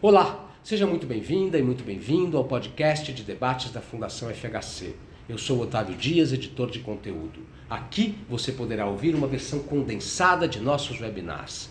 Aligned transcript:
Olá, 0.00 0.48
seja 0.62 0.86
muito 0.86 1.08
bem-vinda 1.08 1.58
e 1.58 1.62
muito 1.62 1.82
bem-vindo 1.82 2.36
ao 2.36 2.44
podcast 2.44 3.12
de 3.12 3.24
debates 3.24 3.72
da 3.72 3.80
Fundação 3.80 4.32
FHC. 4.32 4.94
Eu 5.28 5.36
sou 5.36 5.60
Otávio 5.60 5.96
Dias, 5.96 6.32
editor 6.32 6.70
de 6.70 6.78
conteúdo. 6.78 7.40
Aqui 7.68 8.14
você 8.30 8.52
poderá 8.52 8.86
ouvir 8.86 9.12
uma 9.16 9.26
versão 9.26 9.58
condensada 9.58 10.46
de 10.46 10.60
nossos 10.60 11.00
webinars. 11.00 11.68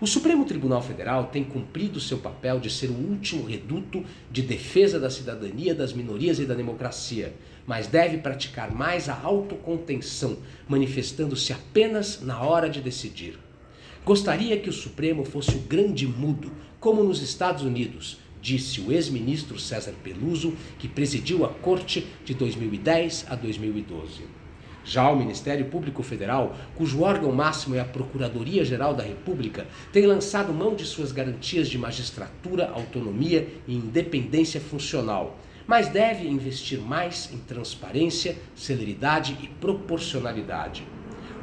O 0.00 0.06
Supremo 0.06 0.46
Tribunal 0.46 0.80
Federal 0.80 1.24
tem 1.24 1.44
cumprido 1.44 2.00
seu 2.00 2.16
papel 2.16 2.58
de 2.60 2.70
ser 2.70 2.88
o 2.88 2.94
último 2.94 3.44
reduto 3.44 4.02
de 4.30 4.40
defesa 4.40 4.98
da 4.98 5.10
cidadania, 5.10 5.74
das 5.74 5.92
minorias 5.92 6.38
e 6.38 6.46
da 6.46 6.54
democracia, 6.54 7.34
mas 7.66 7.88
deve 7.88 8.16
praticar 8.16 8.74
mais 8.74 9.06
a 9.06 9.20
autocontenção, 9.20 10.38
manifestando-se 10.66 11.52
apenas 11.52 12.22
na 12.22 12.40
hora 12.40 12.70
de 12.70 12.80
decidir. 12.80 13.38
Gostaria 14.06 14.56
que 14.56 14.70
o 14.70 14.72
Supremo 14.72 15.24
fosse 15.24 15.56
o 15.56 15.62
grande 15.62 16.06
mudo, 16.06 16.52
como 16.86 17.02
nos 17.02 17.20
Estados 17.20 17.64
Unidos, 17.64 18.16
disse 18.40 18.80
o 18.80 18.92
ex-ministro 18.92 19.58
César 19.58 19.92
Peluso, 20.04 20.54
que 20.78 20.86
presidiu 20.86 21.44
a 21.44 21.48
Corte 21.48 22.06
de 22.24 22.32
2010 22.32 23.26
a 23.28 23.34
2012. 23.34 24.22
Já 24.84 25.10
o 25.10 25.16
Ministério 25.16 25.64
Público 25.64 26.04
Federal, 26.04 26.54
cujo 26.76 27.02
órgão 27.02 27.32
máximo 27.32 27.74
é 27.74 27.80
a 27.80 27.84
Procuradoria-Geral 27.84 28.94
da 28.94 29.02
República, 29.02 29.66
tem 29.92 30.06
lançado 30.06 30.52
mão 30.52 30.76
de 30.76 30.84
suas 30.84 31.10
garantias 31.10 31.68
de 31.68 31.76
magistratura, 31.76 32.70
autonomia 32.70 33.48
e 33.66 33.74
independência 33.74 34.60
funcional, 34.60 35.40
mas 35.66 35.88
deve 35.88 36.28
investir 36.28 36.78
mais 36.78 37.28
em 37.32 37.38
transparência, 37.38 38.36
celeridade 38.54 39.36
e 39.42 39.48
proporcionalidade. 39.48 40.84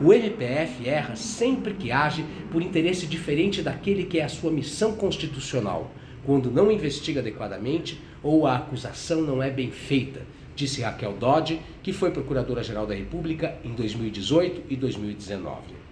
O 0.02 0.12
MPF 0.12 0.90
erra 0.90 1.16
sempre 1.16 1.74
que 1.74 1.92
age 1.92 2.26
por 2.52 2.62
interesse 2.62 3.06
diferente 3.06 3.62
daquele 3.62 4.06
que 4.06 4.20
é 4.20 4.24
a 4.24 4.30
sua 4.30 4.52
missão 4.52 4.96
constitucional, 4.96 5.92
quando 6.26 6.50
não 6.50 6.72
investiga 6.72 7.20
adequadamente 7.20 8.02
ou 8.22 8.48
a 8.48 8.56
acusação 8.56 9.22
não 9.22 9.44
é 9.44 9.50
bem 9.50 9.70
feita, 9.70 10.22
disse 10.56 10.82
Raquel 10.82 11.14
Dodge, 11.14 11.62
que 11.84 11.94
foi 11.94 12.12
Procuradora-Geral 12.12 12.88
da 12.88 12.96
República 12.96 13.56
em 13.64 13.74
2018 13.74 14.64
e 14.70 14.76
2019. 14.76 15.84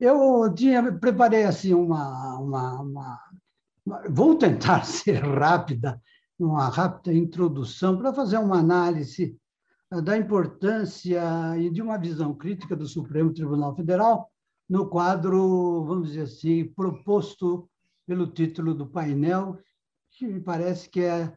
Eu 0.00 0.50
tinha 0.54 0.90
preparei 0.92 1.44
assim 1.44 1.74
uma, 1.74 2.38
uma, 2.38 2.80
uma, 2.80 3.18
uma 3.84 4.02
vou 4.08 4.36
tentar 4.36 4.86
ser 4.86 5.22
rápida 5.22 6.00
uma 6.38 6.68
rápida 6.68 7.14
introdução 7.14 7.96
para 7.96 8.12
fazer 8.12 8.38
uma 8.38 8.58
análise 8.58 9.38
eh, 9.92 10.00
da 10.00 10.16
importância 10.16 11.22
e 11.58 11.70
de 11.70 11.80
uma 11.80 11.98
visão 11.98 12.34
crítica 12.34 12.76
do 12.76 12.86
Supremo 12.86 13.32
Tribunal 13.32 13.74
Federal 13.74 14.30
no 14.68 14.88
quadro, 14.88 15.84
vamos 15.84 16.08
dizer 16.08 16.22
assim, 16.22 16.64
proposto 16.64 17.68
pelo 18.06 18.26
título 18.26 18.74
do 18.74 18.86
painel, 18.86 19.58
que 20.10 20.26
me 20.26 20.40
parece 20.40 20.88
que 20.88 21.00
é 21.00 21.32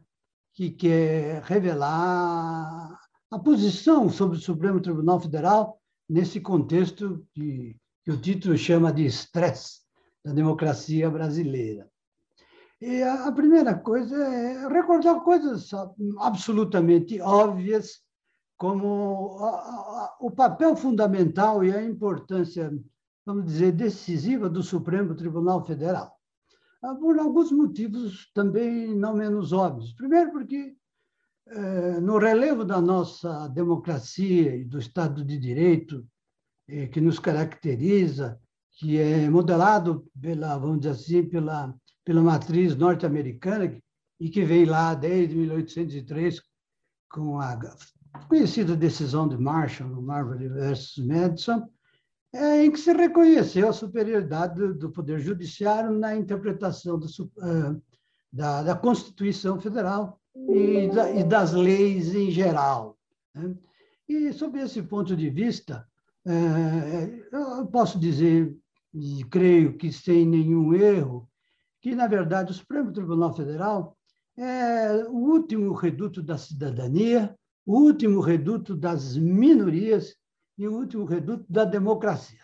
que 0.52 0.70
quer 0.70 1.42
revelar 1.42 2.98
a 3.30 3.38
posição 3.38 4.08
sobre 4.08 4.36
o 4.36 4.40
Supremo 4.40 4.80
Tribunal 4.80 5.20
Federal 5.20 5.80
nesse 6.08 6.40
contexto 6.40 7.24
que, 7.32 7.76
que 8.04 8.10
o 8.10 8.20
título 8.20 8.58
chama 8.58 8.92
de 8.92 9.06
estresse 9.06 9.80
da 10.24 10.32
democracia 10.32 11.08
brasileira. 11.08 11.89
E 12.80 13.02
a 13.02 13.30
primeira 13.30 13.74
coisa 13.74 14.16
é 14.16 14.66
recordar 14.68 15.20
coisas 15.20 15.70
absolutamente 16.18 17.20
óbvias, 17.20 18.00
como 18.56 19.38
o 20.18 20.30
papel 20.30 20.74
fundamental 20.76 21.62
e 21.64 21.72
a 21.72 21.82
importância, 21.82 22.72
vamos 23.24 23.46
dizer, 23.46 23.72
decisiva 23.72 24.48
do 24.48 24.62
Supremo 24.62 25.14
Tribunal 25.14 25.64
Federal. 25.64 26.14
Ah, 26.82 26.94
por 26.94 27.18
alguns 27.18 27.52
motivos 27.52 28.30
também 28.32 28.94
não 28.94 29.14
menos 29.14 29.52
óbvios. 29.52 29.92
Primeiro, 29.92 30.32
porque 30.32 30.74
eh, 31.48 32.00
no 32.00 32.16
relevo 32.16 32.64
da 32.64 32.80
nossa 32.80 33.48
democracia 33.48 34.56
e 34.56 34.64
do 34.64 34.78
Estado 34.78 35.22
de 35.22 35.38
Direito, 35.38 36.06
eh, 36.66 36.86
que 36.86 37.00
nos 37.00 37.18
caracteriza, 37.18 38.40
que 38.72 38.98
é 38.98 39.28
modelado 39.28 40.06
pela, 40.18 40.56
vamos 40.56 40.80
dizer 40.80 40.90
assim, 40.92 41.28
pela 41.28 41.74
pela 42.04 42.22
matriz 42.22 42.76
norte-americana 42.76 43.76
e 44.18 44.28
que 44.28 44.44
vem 44.44 44.64
lá 44.64 44.94
desde 44.94 45.36
1803 45.36 46.40
com 47.08 47.40
a 47.40 47.58
conhecida 48.28 48.76
decisão 48.76 49.28
de 49.28 49.36
Marshall, 49.36 50.00
Marbury 50.02 50.48
versus 50.48 51.04
Madison, 51.04 51.68
é, 52.32 52.64
em 52.64 52.70
que 52.70 52.78
se 52.78 52.92
reconheceu 52.92 53.68
a 53.68 53.72
superioridade 53.72 54.54
do, 54.54 54.74
do 54.74 54.90
Poder 54.90 55.18
Judiciário 55.18 55.90
na 55.90 56.14
interpretação 56.14 56.98
do, 56.98 57.06
uh, 57.06 57.82
da, 58.32 58.62
da, 58.62 58.76
Constituição 58.76 59.60
Federal 59.60 60.20
e, 60.36 60.88
da, 60.88 61.10
e, 61.10 61.24
das 61.24 61.52
leis 61.52 62.14
em 62.14 62.30
geral. 62.30 62.96
Né? 63.34 63.56
E, 64.08 64.32
sob 64.32 64.60
esse 64.60 64.80
ponto 64.82 65.16
de 65.16 65.28
vista, 65.28 65.86
uh, 66.24 67.36
eu 67.58 67.66
posso 67.66 67.98
dizer, 67.98 68.56
e 68.94 69.24
creio 69.24 69.76
que 69.76 69.92
sem 69.92 70.24
nenhum 70.24 70.72
erro, 70.74 71.28
que, 71.80 71.94
na 71.94 72.06
verdade, 72.06 72.52
o 72.52 72.54
Supremo 72.54 72.92
Tribunal 72.92 73.34
Federal 73.34 73.96
é 74.36 75.04
o 75.08 75.14
último 75.14 75.72
reduto 75.72 76.22
da 76.22 76.36
cidadania, 76.36 77.34
o 77.64 77.78
último 77.78 78.20
reduto 78.20 78.76
das 78.76 79.16
minorias 79.16 80.14
e 80.58 80.68
o 80.68 80.74
último 80.74 81.04
reduto 81.04 81.44
da 81.48 81.64
democracia. 81.64 82.40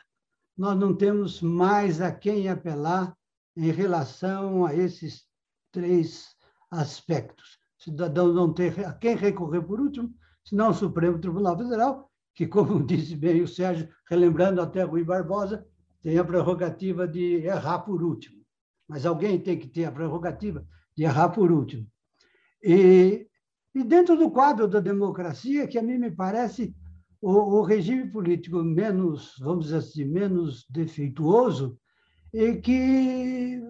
Nós 0.57 0.79
não 0.79 0.95
temos 0.95 1.43
mais 1.43 2.01
a 2.01 2.11
quem 2.11 2.49
apelar 2.49 3.15
em 3.57 3.71
relação 3.71 4.65
a 4.65 4.75
esses 4.75 5.25
três 5.71 6.35
aspectos. 6.71 7.59
O 7.79 7.85
cidadão 7.85 8.33
não 8.33 8.53
tem 8.53 8.69
a 8.85 8.93
quem 8.93 9.17
recorrer 9.17 9.63
por 9.63 9.81
último, 9.81 10.13
senão 10.45 10.71
o 10.71 10.75
Supremo 10.75 11.19
Tribunal 11.19 11.59
Federal, 11.59 12.11
que, 12.35 12.47
como 12.47 12.85
disse 12.85 13.15
bem 13.15 13.43
o 13.43 13.49
Sérgio, 13.49 13.89
relembrando 14.09 14.63
até 14.63 14.83
Rui 14.83 15.05
Barbosa, 15.05 15.67
tem 16.01 16.19
a 16.19 16.25
prerrogativa 16.25 17.07
de 17.07 17.45
errar 17.45 17.81
por 17.81 18.03
último 18.03 18.36
mas 18.89 19.05
alguém 19.05 19.39
tem 19.39 19.59
que 19.59 19.69
ter 19.69 19.85
a 19.85 19.93
prerrogativa 19.93 20.67
de 20.97 21.05
errar 21.05 21.31
por 21.31 21.51
último. 21.51 21.87
E, 22.63 23.27
e 23.75 23.85
dentro 23.85 24.17
do 24.17 24.31
quadro 24.31 24.67
da 24.67 24.81
democracia, 24.81 25.67
que 25.67 25.79
a 25.79 25.83
mim 25.83 25.99
me 25.99 26.11
parece 26.11 26.75
o, 27.21 27.33
o 27.33 27.63
regime 27.63 28.11
político 28.11 28.63
menos, 28.63 29.35
vamos 29.41 29.67
dizer 29.67 29.79
assim, 29.79 30.05
menos 30.05 30.67
defeituoso, 30.71 31.79
e 32.33 32.57
que 32.57 33.61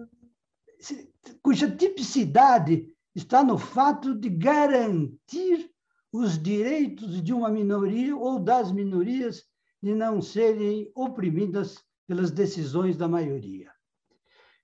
cuja 1.41 1.69
tipicidade 1.69 2.87
está 3.15 3.43
no 3.43 3.57
fato 3.57 4.13
de 4.13 4.29
garantir 4.29 5.71
os 6.11 6.41
direitos 6.41 7.21
de 7.21 7.33
uma 7.33 7.49
minoria 7.49 8.15
ou 8.15 8.39
das 8.39 8.71
minorias 8.71 9.43
de 9.81 9.93
não 9.93 10.21
serem 10.21 10.91
oprimidas 10.95 11.83
pelas 12.07 12.31
decisões 12.31 12.97
da 12.97 13.07
maioria. 13.07 13.71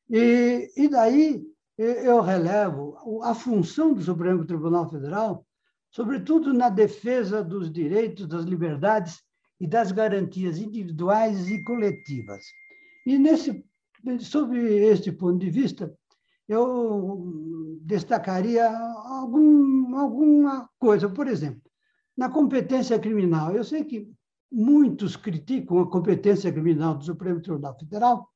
E, 0.09 0.71
e 0.75 0.87
daí 0.87 1.43
eu 1.77 2.21
relevo 2.21 2.97
a 3.23 3.33
função 3.33 3.93
do 3.93 4.01
Supremo 4.01 4.45
Tribunal 4.45 4.89
Federal, 4.89 5.45
sobretudo 5.89 6.53
na 6.53 6.69
defesa 6.69 7.43
dos 7.43 7.71
direitos, 7.71 8.27
das 8.27 8.45
liberdades 8.45 9.21
e 9.59 9.67
das 9.67 9.91
garantias 9.91 10.57
individuais 10.57 11.49
e 11.49 11.63
coletivas. 11.63 12.43
E 13.05 13.17
nesse, 13.17 13.65
sob 14.19 14.57
este 14.57 15.11
ponto 15.11 15.39
de 15.39 15.49
vista, 15.49 15.93
eu 16.47 17.79
destacaria 17.81 18.69
algum, 18.69 19.95
alguma 19.97 20.69
coisa. 20.77 21.09
Por 21.09 21.27
exemplo, 21.27 21.63
na 22.15 22.29
competência 22.29 22.99
criminal. 22.99 23.53
Eu 23.55 23.63
sei 23.63 23.83
que 23.83 24.09
muitos 24.51 25.15
criticam 25.15 25.79
a 25.79 25.89
competência 25.89 26.51
criminal 26.51 26.95
do 26.95 27.03
Supremo 27.03 27.41
Tribunal 27.41 27.77
Federal, 27.77 28.29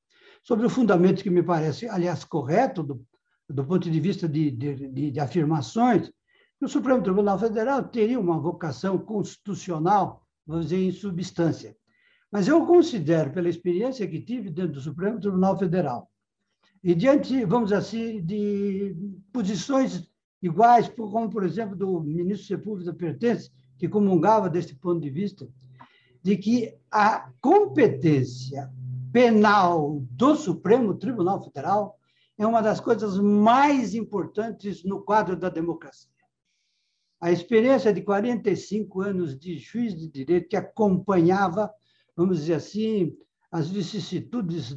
sobre 0.47 0.65
o 0.65 0.69
fundamento 0.69 1.21
que 1.21 1.29
me 1.29 1.43
parece, 1.43 1.89
aliás, 1.89 2.23
correto, 2.23 2.81
do, 2.81 3.05
do 3.49 3.65
ponto 3.65 3.91
de 3.91 3.99
vista 3.99 4.29
de, 4.29 4.49
de, 4.49 5.11
de 5.11 5.19
afirmações, 5.19 6.09
que 6.57 6.63
o 6.63 6.69
Supremo 6.69 7.03
Tribunal 7.03 7.37
Federal 7.37 7.83
teria 7.83 8.17
uma 8.17 8.39
vocação 8.39 8.97
constitucional, 8.97 10.25
vamos 10.45 10.67
dizer, 10.67 10.81
em 10.81 10.91
substância. 10.93 11.75
Mas 12.31 12.47
eu 12.47 12.65
considero, 12.65 13.33
pela 13.33 13.49
experiência 13.49 14.07
que 14.07 14.21
tive 14.21 14.49
dentro 14.49 14.71
do 14.71 14.79
Supremo 14.79 15.19
Tribunal 15.19 15.59
Federal, 15.59 16.09
e 16.81 16.95
diante, 16.95 17.43
vamos 17.43 17.73
assim, 17.73 18.23
de 18.23 18.95
posições 19.33 20.09
iguais, 20.41 20.87
como, 20.87 21.29
por 21.29 21.43
exemplo, 21.43 21.75
do 21.75 21.99
ministro 21.99 22.47
Sepúlveda 22.47 22.93
Pertence, 22.93 23.51
que 23.77 23.89
comungava 23.89 24.49
desse 24.49 24.75
ponto 24.75 25.01
de 25.01 25.09
vista, 25.09 25.45
de 26.23 26.37
que 26.37 26.73
a 26.89 27.29
competência 27.41 28.71
penal 29.11 30.01
do 30.11 30.35
Supremo 30.35 30.93
Tribunal 30.95 31.43
Federal 31.43 31.97
é 32.37 32.45
uma 32.45 32.61
das 32.61 32.79
coisas 32.79 33.17
mais 33.17 33.95
importantes 33.95 34.83
no 34.83 35.03
quadro 35.03 35.35
da 35.35 35.49
democracia. 35.49 36.11
A 37.19 37.31
experiência 37.31 37.91
de 37.91 38.01
45 38.01 39.01
anos 39.01 39.37
de 39.37 39.57
juiz 39.57 39.95
de 39.95 40.07
direito 40.07 40.49
que 40.49 40.55
acompanhava, 40.55 41.71
vamos 42.15 42.39
dizer 42.39 42.55
assim, 42.55 43.17
as 43.51 43.69
vicissitudes 43.69 44.75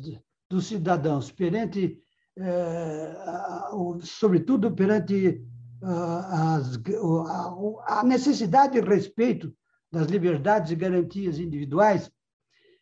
dos 0.49 0.67
cidadãos 0.67 1.31
perante, 1.31 2.00
eh, 2.38 3.15
sobretudo 4.03 4.73
perante 4.73 5.44
as, 5.82 6.79
a 7.87 8.03
necessidade 8.05 8.81
de 8.81 8.87
respeito 8.87 9.55
das 9.91 10.06
liberdades 10.06 10.71
e 10.71 10.77
garantias 10.77 11.38
individuais, 11.38 12.11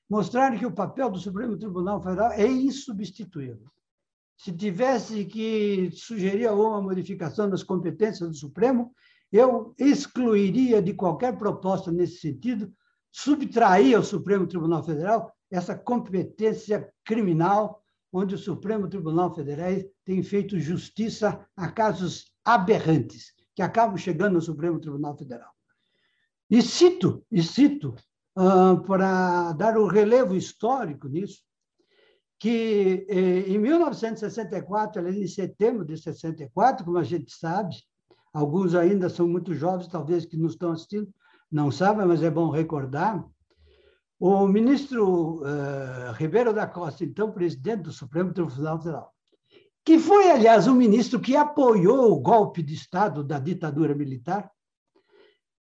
mostraram 0.09 0.57
que 0.57 0.67
o 0.67 0.73
papel 0.73 1.11
do 1.11 1.19
Supremo 1.19 1.57
Tribunal 1.57 2.03
Federal 2.03 2.33
é 2.33 2.47
insubstituível. 2.47 3.71
Se 4.37 4.53
tivesse 4.53 5.25
que 5.25 5.91
sugerir 5.93 6.47
alguma 6.47 6.81
modificação 6.81 7.51
das 7.51 7.63
competências 7.63 8.29
do 8.29 8.37
Supremo, 8.37 8.95
eu 9.31 9.75
excluiria 9.79 10.81
de 10.81 10.95
qualquer 10.95 11.37
proposta 11.37 11.93
nesse 11.93 12.19
sentido, 12.19 12.73
subtrair 13.11 13.97
ao 13.97 14.03
Supremo 14.03 14.47
Tribunal 14.47 14.83
Federal 14.83 15.33
essa 15.51 15.77
competência 15.77 16.89
criminal, 17.05 17.83
onde 18.13 18.35
o 18.35 18.39
Supremo 18.39 18.89
Tribunal 18.89 19.35
Federal 19.35 19.73
tem 20.05 20.23
feito 20.23 20.59
justiça 20.59 21.45
a 21.57 21.69
casos 21.71 22.33
aberrantes, 22.45 23.33
que 23.55 23.61
acabam 23.61 23.97
chegando 23.97 24.37
ao 24.37 24.41
Supremo 24.41 24.79
Tribunal 24.79 25.17
Federal. 25.17 25.51
E 26.49 26.63
cito, 26.63 27.23
e 27.31 27.43
cito 27.43 27.95
uh, 28.39 28.81
para 28.85 29.53
dar 29.53 29.77
o 29.77 29.85
um 29.85 29.89
relevo 29.89 30.37
histórico 30.37 31.09
nisso, 31.09 31.43
que 32.39 33.05
eh, 33.09 33.51
em 33.51 33.59
1964, 33.59 35.01
ali 35.03 35.25
em 35.25 35.27
setembro 35.27 35.85
de 35.85 35.99
64, 35.99 36.85
como 36.85 36.97
a 36.97 37.03
gente 37.03 37.33
sabe, 37.33 37.75
alguns 38.33 38.77
ainda 38.77 39.09
são 39.09 39.27
muito 39.27 39.53
jovens, 39.55 39.89
talvez 39.89 40.25
que 40.25 40.37
nos 40.37 40.53
estão 40.53 40.71
assistindo, 40.71 41.13
não 41.51 41.73
sabem, 41.73 42.07
mas 42.07 42.23
é 42.23 42.31
bom 42.31 42.49
recordar, 42.49 43.25
o 44.21 44.47
ministro 44.47 45.41
uh, 45.43 46.13
Ribeiro 46.15 46.53
da 46.53 46.67
Costa, 46.67 47.05
então 47.05 47.33
presidente 47.33 47.83
do 47.83 47.93
Supremo 47.93 48.33
Tribunal 48.33 48.79
Federal, 48.79 49.15
que 49.85 49.99
foi, 49.99 50.31
aliás, 50.31 50.69
o 50.69 50.75
ministro 50.75 51.19
que 51.19 51.35
apoiou 51.35 52.13
o 52.13 52.21
golpe 52.21 52.63
de 52.63 52.75
Estado 52.75 53.25
da 53.25 53.41
ditadura 53.41 53.97
militar, 53.97 54.49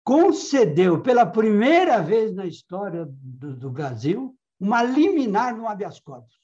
concedeu 0.05 1.01
pela 1.01 1.25
primeira 1.25 2.03
vez 2.03 2.35
na 2.35 2.45
história 2.45 3.09
do, 3.11 3.57
do 3.57 3.71
Brasil 3.71 4.37
uma 4.61 4.83
liminar 4.83 5.57
no 5.57 5.67
habeas 5.67 5.99
corpus. 5.99 6.37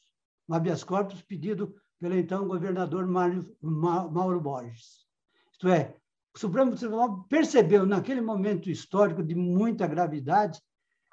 Um 0.48 0.54
habeas 0.54 0.82
corpus 0.82 1.20
pedido 1.22 1.74
pelo 2.00 2.16
então 2.16 2.48
governador 2.48 3.06
Mário, 3.06 3.44
Mauro 3.60 4.40
Borges. 4.40 5.04
Isto 5.52 5.68
é, 5.68 5.94
o 6.34 6.38
Supremo 6.38 6.74
Tribunal 6.74 7.24
percebeu, 7.28 7.84
naquele 7.84 8.22
momento 8.22 8.70
histórico 8.70 9.22
de 9.22 9.34
muita 9.34 9.86
gravidade 9.86 10.58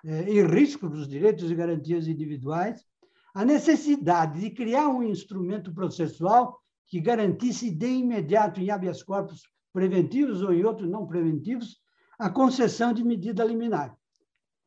eh, 0.06 0.32
e 0.32 0.42
risco 0.42 0.88
dos 0.88 1.08
direitos 1.08 1.52
e 1.52 1.56
garantias 1.56 2.08
individuais, 2.08 2.86
a 3.34 3.44
necessidade 3.44 4.40
de 4.40 4.50
criar 4.52 4.88
um 4.88 5.04
instrumento 5.04 5.74
processual 5.74 6.58
que 6.88 7.02
garantisse 7.02 7.70
de 7.70 7.88
imediato 7.88 8.62
em 8.62 8.70
habeas 8.70 9.04
corpus 9.04 9.42
preventivos 9.74 10.42
ou 10.42 10.54
em 10.54 10.64
outros 10.64 10.90
não 10.90 11.06
preventivos 11.06 11.78
a 12.18 12.30
concessão 12.30 12.94
de 12.94 13.04
medida 13.04 13.44
liminar, 13.44 13.96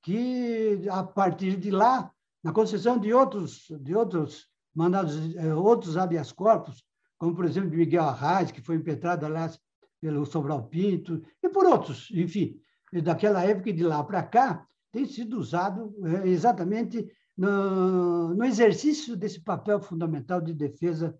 que 0.02 0.82
a 0.90 1.02
partir 1.02 1.56
de 1.56 1.70
lá, 1.70 2.10
na 2.42 2.52
concessão 2.52 2.98
de 2.98 3.12
outros 3.12 3.66
de 3.80 3.94
outros 3.94 4.48
mandados, 4.74 5.34
eh, 5.36 5.54
outros 5.54 5.96
habeas 5.96 6.32
corpus, 6.32 6.84
como 7.18 7.34
por 7.34 7.44
exemplo 7.44 7.70
de 7.70 7.76
Miguel 7.76 8.04
Arraes, 8.04 8.50
que 8.50 8.62
foi 8.62 8.76
impetrado 8.76 9.26
aliás 9.26 9.60
pelo 10.00 10.24
Sobral 10.24 10.68
Pinto 10.68 11.22
e 11.42 11.48
por 11.48 11.66
outros, 11.66 12.08
enfim, 12.12 12.58
daquela 13.02 13.44
época 13.44 13.70
e 13.70 13.74
de 13.74 13.82
lá 13.82 14.02
para 14.02 14.22
cá, 14.22 14.66
tem 14.90 15.04
sido 15.04 15.38
usado 15.38 15.94
eh, 16.04 16.28
exatamente 16.28 17.06
no, 17.36 18.34
no 18.34 18.44
exercício 18.44 19.16
desse 19.16 19.40
papel 19.40 19.80
fundamental 19.80 20.40
de 20.40 20.52
defesa 20.52 21.16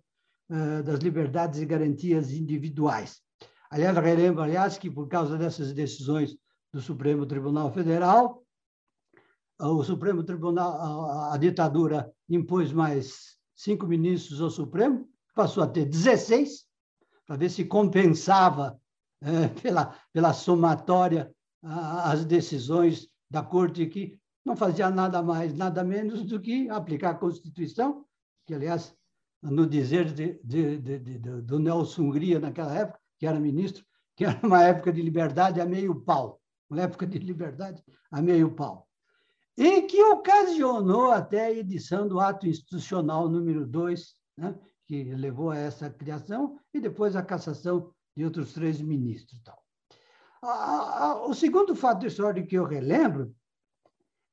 uh, 0.49 0.83
das 0.83 0.99
liberdades 0.99 1.59
e 1.59 1.65
garantias 1.65 2.31
individuais. 2.31 3.21
Aliás, 3.71 3.95
relembro, 3.97 4.43
aliás, 4.43 4.77
que 4.77 4.91
por 4.91 5.07
causa 5.07 5.37
dessas 5.37 5.71
decisões 5.71 6.37
do 6.73 6.81
Supremo 6.81 7.25
Tribunal 7.25 7.71
Federal, 7.71 8.43
o 9.57 9.81
Supremo 9.81 10.23
Tribunal, 10.23 11.09
a, 11.09 11.33
a 11.33 11.37
ditadura 11.37 12.11
impôs 12.27 12.73
mais 12.73 13.37
cinco 13.55 13.87
ministros 13.87 14.41
ao 14.41 14.49
Supremo, 14.49 15.07
passou 15.33 15.63
a 15.63 15.67
ter 15.67 15.85
16, 15.85 16.65
para 17.25 17.37
ver 17.37 17.49
se 17.49 17.63
compensava 17.63 18.77
é, 19.21 19.47
pela, 19.61 19.97
pela 20.11 20.33
somatória 20.33 21.33
as 21.63 22.25
decisões 22.25 23.07
da 23.29 23.41
Corte 23.41 23.85
que 23.85 24.19
não 24.43 24.55
fazia 24.55 24.89
nada 24.89 25.21
mais, 25.21 25.53
nada 25.53 25.81
menos 25.83 26.25
do 26.25 26.41
que 26.41 26.67
aplicar 26.69 27.11
a 27.11 27.15
Constituição, 27.15 28.03
que, 28.45 28.53
aliás, 28.53 28.93
no 29.41 29.65
dizer 29.65 30.11
de, 30.11 30.41
de, 30.43 30.77
de, 30.77 31.19
do 31.19 31.59
Nelson 31.59 32.01
Hungria 32.01 32.39
naquela 32.39 32.75
época, 32.75 33.00
que 33.21 33.27
era 33.27 33.39
ministro, 33.39 33.85
que 34.15 34.25
era 34.25 34.39
uma 34.41 34.63
época 34.63 34.91
de 34.91 34.99
liberdade 34.99 35.61
a 35.61 35.65
meio 35.65 35.93
pau, 36.01 36.41
uma 36.67 36.81
época 36.81 37.05
de 37.05 37.19
liberdade 37.19 37.83
a 38.09 38.19
meio 38.19 38.55
pau. 38.55 38.87
E 39.55 39.83
que 39.83 40.03
ocasionou 40.05 41.11
até 41.11 41.45
a 41.45 41.51
edição 41.51 42.07
do 42.07 42.19
ato 42.19 42.47
institucional 42.47 43.29
número 43.29 43.63
2, 43.67 44.15
né, 44.39 44.59
que 44.87 45.03
levou 45.13 45.51
a 45.51 45.57
essa 45.57 45.87
criação, 45.87 46.59
e 46.73 46.79
depois 46.79 47.15
a 47.15 47.21
cassação 47.21 47.93
de 48.17 48.25
outros 48.25 48.53
três 48.53 48.81
ministros. 48.81 49.39
Tal. 49.43 49.61
O 51.29 51.35
segundo 51.35 51.75
fato 51.75 52.07
histórico 52.07 52.47
que 52.47 52.57
eu 52.57 52.65
relembro 52.65 53.35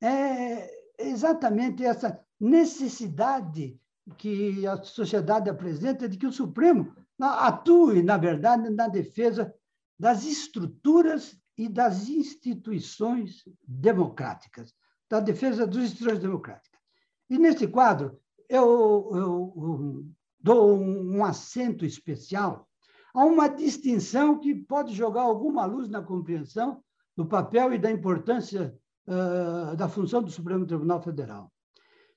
é 0.02 0.70
exatamente 0.98 1.84
essa 1.84 2.18
necessidade 2.40 3.78
que 4.16 4.66
a 4.66 4.82
sociedade 4.82 5.50
apresenta 5.50 6.08
de 6.08 6.16
que 6.16 6.26
o 6.26 6.32
Supremo 6.32 6.96
atue, 7.20 8.02
na 8.02 8.16
verdade, 8.16 8.70
na 8.70 8.88
defesa 8.88 9.52
das 9.98 10.24
estruturas 10.24 11.36
e 11.56 11.68
das 11.68 12.08
instituições 12.08 13.42
democráticas, 13.66 14.72
da 15.10 15.18
defesa 15.18 15.66
das 15.66 15.84
instituições 15.84 16.20
democráticas. 16.20 16.80
E, 17.28 17.36
nesse 17.38 17.66
quadro, 17.66 18.18
eu, 18.48 19.10
eu, 19.12 19.52
eu 19.56 20.06
dou 20.40 20.78
um 20.78 21.24
acento 21.24 21.84
especial 21.84 22.68
a 23.12 23.24
uma 23.24 23.48
distinção 23.48 24.38
que 24.38 24.54
pode 24.54 24.94
jogar 24.94 25.22
alguma 25.22 25.66
luz 25.66 25.88
na 25.88 26.00
compreensão 26.00 26.82
do 27.16 27.26
papel 27.26 27.74
e 27.74 27.78
da 27.78 27.90
importância 27.90 28.78
uh, 29.08 29.76
da 29.76 29.88
função 29.88 30.22
do 30.22 30.30
Supremo 30.30 30.64
Tribunal 30.64 31.02
Federal. 31.02 31.52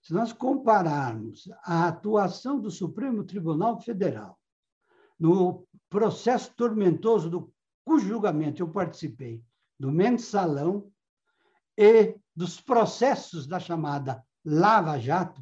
Se 0.01 0.13
nós 0.13 0.31
compararmos 0.31 1.49
a 1.63 1.87
atuação 1.87 2.59
do 2.59 2.69
Supremo 2.69 3.23
Tribunal 3.23 3.79
Federal 3.81 4.37
no 5.21 5.67
processo 5.87 6.51
tormentoso 6.55 7.29
do 7.29 7.53
cujo 7.85 8.07
julgamento 8.07 8.63
eu 8.63 8.67
participei, 8.67 9.43
do 9.79 9.91
mensalão 9.91 10.91
e 11.77 12.15
dos 12.35 12.59
processos 12.59 13.45
da 13.45 13.59
chamada 13.59 14.25
Lava 14.43 14.97
Jato, 14.97 15.39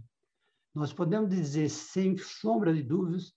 nós 0.76 0.92
podemos 0.92 1.30
dizer, 1.30 1.70
sem 1.70 2.18
sombra 2.18 2.74
de 2.74 2.84
dúvidas, 2.84 3.34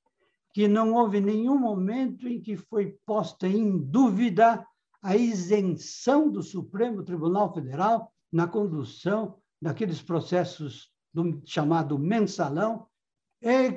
que 0.53 0.67
não 0.67 0.95
houve 0.95 1.21
nenhum 1.21 1.57
momento 1.57 2.27
em 2.27 2.41
que 2.41 2.57
foi 2.57 2.99
posta 3.07 3.47
em 3.47 3.79
dúvida 3.79 4.67
a 5.01 5.17
isenção 5.17 6.29
do 6.29 6.43
Supremo 6.43 7.05
Tribunal 7.05 7.55
Federal 7.55 8.13
na 8.33 8.49
condução 8.49 9.39
daqueles 9.61 10.03
processos 10.03 10.91
do 11.15 11.41
chamado 11.45 11.97
mensalão, 11.99 12.89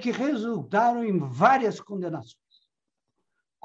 que 0.01 0.11
resultaram 0.11 1.03
em 1.03 1.19
várias 1.19 1.79
condenações. 1.79 2.44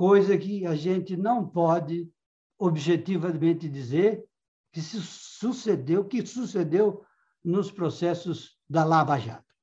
Coisa 0.00 0.38
que 0.38 0.64
a 0.64 0.74
gente 0.74 1.14
não 1.14 1.46
pode 1.46 2.10
objetivamente 2.58 3.68
dizer 3.68 4.24
que 4.72 4.80
se 4.80 4.98
sucedeu, 5.02 6.06
que 6.06 6.24
sucedeu 6.24 7.04
nos 7.44 7.70
processos 7.70 8.58
da 8.66 8.82
Lava 8.82 9.18
Jato. 9.18 9.54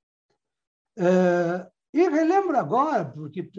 É, 0.96 1.68
e 1.92 2.08
relembro 2.08 2.56
agora, 2.56 3.06
porque, 3.06 3.50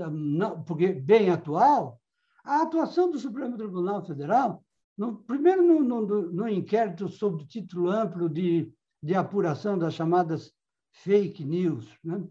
porque 0.65 0.93
bem 0.93 1.31
atual, 1.31 2.01
a 2.45 2.63
atuação 2.63 3.11
do 3.11 3.19
Supremo 3.19 3.57
Tribunal 3.57 4.05
Federal, 4.07 4.63
no, 4.97 5.17
primeiro 5.25 5.63
no, 5.63 5.83
no, 5.83 6.07
no 6.31 6.49
inquérito 6.49 7.09
sob 7.09 7.43
o 7.43 7.47
título 7.47 7.91
amplo 7.91 8.29
de 8.29 8.73
de 9.03 9.15
apuração 9.15 9.79
das 9.79 9.95
chamadas 9.95 10.53
fake 10.91 11.45
news, 11.45 11.97
né? 12.03 12.25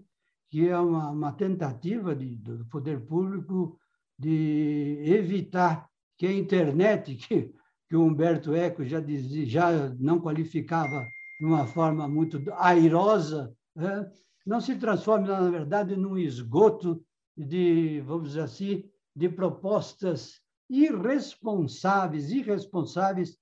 que 0.49 0.67
é 0.67 0.77
uma, 0.77 1.09
uma 1.09 1.33
tentativa 1.33 2.15
de, 2.15 2.35
do 2.35 2.65
poder 2.65 3.05
público 3.05 3.77
de 4.17 5.03
evitar 5.05 5.87
que 6.17 6.25
a 6.25 6.33
internet, 6.33 7.15
que, 7.27 7.53
que 7.89 7.95
o 7.95 8.03
Humberto 8.03 8.53
Eco 8.53 8.83
já, 8.83 8.99
dizia, 8.99 9.45
já 9.45 9.89
não 9.99 10.19
qualificava 10.19 11.07
de 11.39 11.45
uma 11.45 11.67
forma 11.67 12.07
muito 12.07 12.41
airosa, 12.53 13.55
né? 13.75 14.09
não 14.45 14.59
se 14.59 14.75
transforme, 14.75 15.27
na 15.27 15.49
verdade, 15.49 15.95
num 15.95 16.17
esgoto 16.17 17.03
de, 17.35 18.01
vamos 18.01 18.29
dizer 18.29 18.41
assim, 18.41 18.83
de 19.15 19.29
propostas 19.29 20.41
irresponsáveis, 20.69 22.31
irresponsáveis 22.31 23.37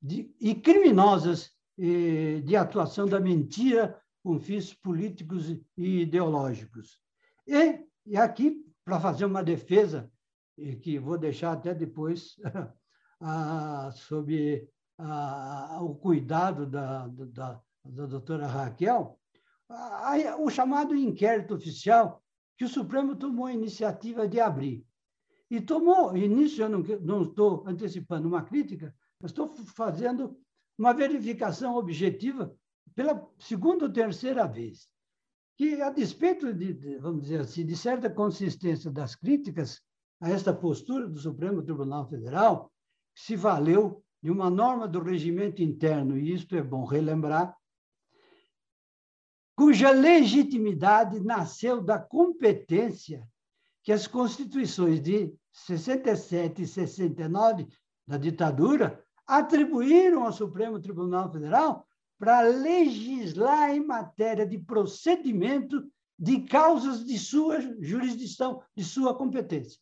de, 0.00 0.32
e 0.40 0.54
criminosas 0.54 1.50
eh, 1.78 2.40
de 2.44 2.56
atuação 2.56 3.06
da 3.06 3.20
mentira 3.20 4.00
com 4.22 4.38
fins 4.38 4.72
políticos 4.72 5.50
e 5.76 6.02
ideológicos. 6.02 6.98
E, 7.46 7.80
e 8.06 8.16
aqui, 8.16 8.64
para 8.84 9.00
fazer 9.00 9.24
uma 9.24 9.42
defesa, 9.42 10.10
que 10.82 10.98
vou 10.98 11.18
deixar 11.18 11.52
até 11.52 11.74
depois 11.74 12.36
a, 13.20 13.90
sob 13.92 14.68
o 15.80 15.94
cuidado 15.94 16.66
da, 16.66 17.06
da, 17.08 17.60
da 17.84 18.06
doutora 18.06 18.46
Raquel, 18.46 19.18
o 20.38 20.50
chamado 20.50 20.94
inquérito 20.94 21.54
oficial 21.54 22.22
que 22.56 22.64
o 22.64 22.68
Supremo 22.68 23.16
tomou 23.16 23.46
a 23.46 23.54
iniciativa 23.54 24.28
de 24.28 24.38
abrir. 24.38 24.84
E 25.50 25.60
tomou, 25.60 26.16
e 26.16 26.28
nisso 26.28 26.62
eu 26.62 26.68
não, 26.68 27.22
estou 27.22 27.64
antecipando 27.66 28.28
uma 28.28 28.42
crítica, 28.42 28.94
mas 29.20 29.30
estou 29.30 29.48
fazendo 29.74 30.38
uma 30.78 30.92
verificação 30.92 31.76
objetiva 31.76 32.54
pela 32.94 33.26
segunda 33.38 33.86
ou 33.86 33.92
terceira 33.92 34.46
vez, 34.46 34.88
que, 35.56 35.80
a 35.80 35.90
despeito 35.90 36.52
de, 36.52 36.72
de, 36.72 36.98
vamos 36.98 37.22
dizer 37.22 37.40
assim, 37.40 37.64
de 37.64 37.76
certa 37.76 38.10
consistência 38.10 38.90
das 38.90 39.14
críticas 39.14 39.80
a 40.20 40.28
esta 40.28 40.52
postura 40.52 41.08
do 41.08 41.18
Supremo 41.18 41.62
Tribunal 41.62 42.08
Federal, 42.08 42.70
se 43.14 43.34
valeu 43.34 44.04
de 44.22 44.30
uma 44.30 44.50
norma 44.50 44.86
do 44.86 45.02
regimento 45.02 45.62
interno, 45.62 46.18
e 46.18 46.34
isto 46.34 46.54
é 46.54 46.62
bom 46.62 46.84
relembrar, 46.84 47.56
cuja 49.56 49.90
legitimidade 49.90 51.20
nasceu 51.20 51.82
da 51.82 51.98
competência 51.98 53.26
que 53.82 53.92
as 53.92 54.06
constituições 54.06 55.00
de 55.00 55.34
67 55.52 56.62
e 56.62 56.66
69 56.66 57.66
da 58.06 58.16
ditadura 58.16 59.02
atribuíram 59.26 60.24
ao 60.24 60.32
Supremo 60.32 60.80
Tribunal 60.80 61.32
Federal 61.32 61.86
para 62.18 62.42
legislar 62.42 63.70
em 63.70 63.84
matéria 63.84 64.46
de 64.46 64.58
procedimento 64.58 65.90
de 66.18 66.42
causas 66.42 67.04
de 67.04 67.18
sua 67.18 67.60
jurisdição, 67.80 68.62
de 68.76 68.84
sua 68.84 69.14
competência. 69.16 69.80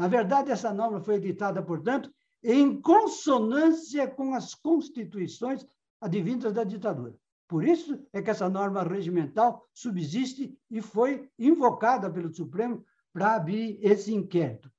Na 0.00 0.08
verdade, 0.08 0.50
essa 0.50 0.72
norma 0.72 0.98
foi 0.98 1.16
editada, 1.16 1.62
portanto, 1.62 2.10
em 2.42 2.80
consonância 2.80 4.08
com 4.08 4.32
as 4.32 4.54
constituições 4.54 5.66
advindas 6.00 6.54
da 6.54 6.64
ditadura. 6.64 7.14
Por 7.46 7.62
isso 7.62 8.02
é 8.10 8.22
que 8.22 8.30
essa 8.30 8.48
norma 8.48 8.82
regimental 8.82 9.62
subsiste 9.74 10.58
e 10.70 10.80
foi 10.80 11.28
invocada 11.38 12.10
pelo 12.10 12.34
Supremo 12.34 12.82
para 13.12 13.34
abrir 13.34 13.78
esse 13.82 14.14
inquérito. 14.14 14.72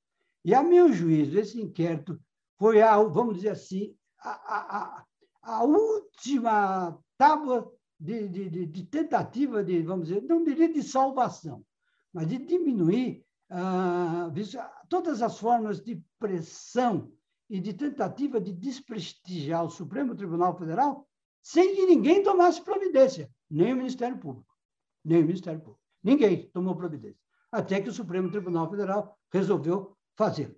E, 0.43 0.55
a 0.55 0.63
meu 0.63 0.91
juízo, 0.91 1.37
esse 1.37 1.61
inquérito 1.61 2.19
foi, 2.57 2.81
a, 2.81 2.97
vamos 2.97 3.35
dizer 3.35 3.49
assim, 3.49 3.95
a, 4.17 4.31
a, 4.31 5.05
a 5.43 5.63
última 5.63 6.97
tábua 7.15 7.71
de, 7.99 8.27
de, 8.27 8.65
de, 8.65 8.83
tentativa 8.85 9.63
de, 9.63 9.83
vamos 9.83 10.07
dizer, 10.07 10.23
não 10.23 10.43
diria 10.43 10.73
de 10.73 10.81
salvação, 10.81 11.63
mas 12.11 12.27
de 12.27 12.39
diminuir 12.39 13.23
ah, 13.51 14.31
todas 14.87 15.21
as 15.21 15.37
formas 15.37 15.81
de 15.81 16.01
pressão 16.17 17.11
e 17.49 17.59
de 17.59 17.73
tentativa 17.73 18.39
de 18.39 18.53
desprestigiar 18.53 19.65
o 19.65 19.69
Supremo 19.69 20.15
Tribunal 20.15 20.57
Federal 20.57 21.05
sem 21.41 21.75
que 21.75 21.85
ninguém 21.85 22.23
tomasse 22.23 22.61
providência, 22.61 23.29
nem 23.49 23.73
o 23.73 23.75
Ministério 23.75 24.17
Público, 24.17 24.55
nem 25.03 25.21
o 25.21 25.25
Ministério 25.25 25.59
Público. 25.59 25.81
Ninguém 26.01 26.49
tomou 26.51 26.75
providência, 26.75 27.19
até 27.51 27.81
que 27.81 27.89
o 27.89 27.93
Supremo 27.93 28.31
Tribunal 28.31 28.69
Federal 28.69 29.17
resolveu 29.33 29.97
fazer. 30.15 30.55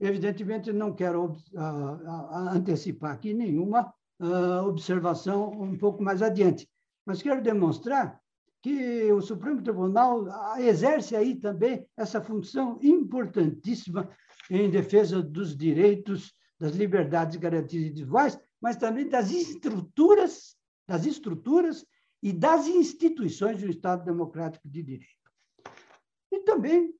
Evidentemente, 0.00 0.72
não 0.72 0.92
quero 0.92 1.26
uh, 1.26 1.32
uh, 1.32 2.34
antecipar 2.50 3.12
aqui 3.12 3.32
nenhuma 3.32 3.94
observação 4.66 5.50
um 5.50 5.76
pouco 5.76 6.02
mais 6.02 6.22
adiante, 6.22 6.66
mas 7.04 7.20
quero 7.20 7.42
demonstrar 7.42 8.18
que 8.66 9.12
o 9.12 9.20
Supremo 9.20 9.62
Tribunal 9.62 10.26
exerce 10.58 11.14
aí 11.14 11.36
também 11.36 11.86
essa 11.96 12.20
função 12.20 12.80
importantíssima 12.82 14.10
em 14.50 14.68
defesa 14.68 15.22
dos 15.22 15.56
direitos, 15.56 16.34
das 16.58 16.74
liberdades 16.74 17.36
garantidas 17.36 17.86
individuais, 17.86 18.36
mas 18.60 18.74
também 18.74 19.08
das 19.08 19.30
estruturas, 19.30 20.56
das 20.84 21.06
estruturas 21.06 21.86
e 22.20 22.32
das 22.32 22.66
instituições 22.66 23.60
do 23.60 23.70
Estado 23.70 24.04
Democrático 24.04 24.68
de 24.68 24.82
Direito. 24.82 25.30
E 26.32 26.40
também, 26.40 26.92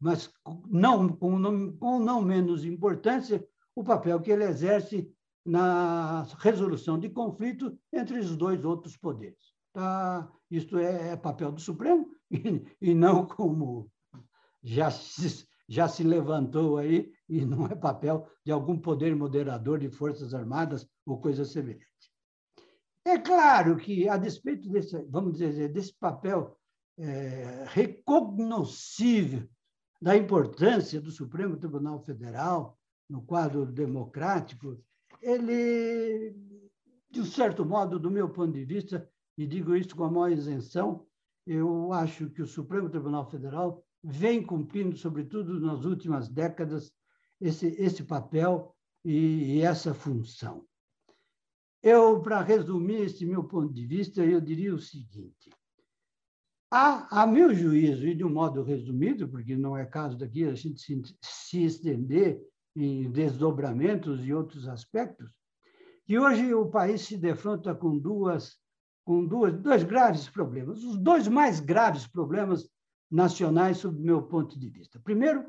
mas 0.00 0.32
não, 0.66 1.10
com, 1.10 1.38
não, 1.38 1.76
com 1.76 2.00
não 2.00 2.20
menos 2.20 2.64
importância, 2.64 3.46
o 3.72 3.84
papel 3.84 4.20
que 4.20 4.32
ele 4.32 4.42
exerce 4.42 5.08
na 5.46 6.24
resolução 6.40 6.98
de 6.98 7.08
conflito 7.08 7.78
entre 7.92 8.18
os 8.18 8.36
dois 8.36 8.64
outros 8.64 8.96
poderes. 8.96 9.51
Tá? 9.72 10.30
Isto 10.50 10.78
é, 10.78 11.10
é 11.10 11.16
papel 11.16 11.50
do 11.52 11.60
Supremo 11.60 12.08
e, 12.30 12.64
e 12.80 12.94
não 12.94 13.26
como 13.26 13.90
já 14.62 14.90
se, 14.90 15.46
já 15.68 15.88
se 15.88 16.02
levantou 16.02 16.78
aí, 16.78 17.12
e 17.28 17.44
não 17.44 17.66
é 17.66 17.74
papel 17.74 18.28
de 18.44 18.52
algum 18.52 18.78
poder 18.78 19.16
moderador 19.16 19.78
de 19.78 19.90
Forças 19.90 20.34
Armadas 20.34 20.86
ou 21.06 21.20
coisa 21.20 21.44
semelhante. 21.44 21.86
É 23.04 23.18
claro 23.18 23.76
que, 23.76 24.08
a 24.08 24.16
despeito 24.16 24.68
desse, 24.68 25.02
vamos 25.08 25.38
dizer, 25.38 25.72
desse 25.72 25.94
papel 25.98 26.56
é, 26.98 27.64
recognoscível 27.68 29.48
da 30.00 30.16
importância 30.16 31.00
do 31.00 31.10
Supremo 31.10 31.56
Tribunal 31.56 32.00
Federal 32.00 32.78
no 33.08 33.22
quadro 33.22 33.66
democrático, 33.66 34.78
ele, 35.20 36.34
de 37.10 37.20
um 37.20 37.24
certo 37.24 37.64
modo, 37.64 37.98
do 37.98 38.10
meu 38.10 38.28
ponto 38.28 38.52
de 38.52 38.64
vista, 38.64 39.08
e 39.36 39.46
digo 39.46 39.74
isso 39.74 39.96
com 39.96 40.04
a 40.04 40.10
maior 40.10 40.30
isenção, 40.30 41.06
eu 41.46 41.92
acho 41.92 42.30
que 42.30 42.42
o 42.42 42.46
Supremo 42.46 42.88
Tribunal 42.88 43.28
Federal 43.30 43.84
vem 44.02 44.44
cumprindo, 44.44 44.96
sobretudo 44.96 45.60
nas 45.60 45.84
últimas 45.84 46.28
décadas, 46.28 46.92
esse, 47.40 47.66
esse 47.80 48.04
papel 48.04 48.74
e, 49.04 49.56
e 49.56 49.60
essa 49.60 49.92
função. 49.94 50.64
Eu, 51.82 52.20
para 52.20 52.42
resumir 52.42 53.02
esse 53.02 53.26
meu 53.26 53.42
ponto 53.42 53.72
de 53.72 53.84
vista, 53.86 54.24
eu 54.24 54.40
diria 54.40 54.74
o 54.74 54.78
seguinte: 54.78 55.50
a, 56.70 57.22
a 57.22 57.26
meu 57.26 57.52
juízo, 57.54 58.06
e 58.06 58.14
de 58.14 58.24
um 58.24 58.32
modo 58.32 58.62
resumido, 58.62 59.28
porque 59.28 59.56
não 59.56 59.76
é 59.76 59.84
caso 59.84 60.16
daqui 60.16 60.44
a 60.44 60.54
gente 60.54 60.80
se, 60.80 61.02
se 61.20 61.64
estender 61.64 62.40
em 62.76 63.10
desdobramentos 63.10 64.24
e 64.24 64.32
outros 64.32 64.68
aspectos, 64.68 65.30
que 66.06 66.18
hoje 66.18 66.54
o 66.54 66.70
país 66.70 67.02
se 67.02 67.16
defronta 67.16 67.74
com 67.74 67.98
duas 67.98 68.61
com 69.04 69.24
duas, 69.24 69.52
dois 69.54 69.82
graves 69.82 70.28
problemas, 70.28 70.84
os 70.84 70.96
dois 70.96 71.26
mais 71.28 71.60
graves 71.60 72.06
problemas 72.06 72.68
nacionais, 73.10 73.78
sob 73.78 74.00
meu 74.00 74.22
ponto 74.22 74.58
de 74.58 74.68
vista. 74.68 75.00
Primeiro, 75.00 75.44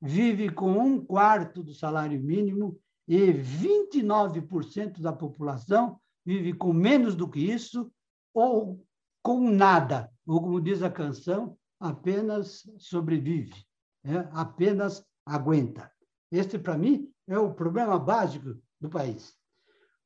vive 0.00 0.50
com 0.50 0.78
um 0.78 1.04
quarto 1.04 1.62
do 1.62 1.74
salário 1.74 2.20
mínimo 2.20 2.78
e 3.06 3.32
29% 3.32 5.00
da 5.00 5.12
população 5.12 5.98
vive 6.24 6.52
com 6.52 6.72
menos 6.72 7.14
do 7.14 7.28
que 7.28 7.40
isso 7.40 7.90
ou 8.34 8.84
com 9.22 9.50
nada, 9.50 10.10
ou 10.26 10.40
como 10.40 10.60
diz 10.60 10.82
a 10.82 10.90
canção, 10.90 11.56
apenas 11.80 12.62
sobrevive, 12.78 13.54
né? 14.04 14.28
apenas 14.32 15.04
aguenta. 15.24 15.90
Este, 16.30 16.58
para 16.58 16.76
mim, 16.76 17.10
é 17.26 17.38
o 17.38 17.54
problema 17.54 17.98
básico 17.98 18.56
do 18.80 18.88
país. 18.88 19.34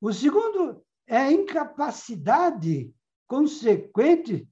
O 0.01 0.13
segundo 0.13 0.83
é 1.07 1.17
a 1.17 1.33
incapacidade 1.33 2.93
consequente 3.27 4.49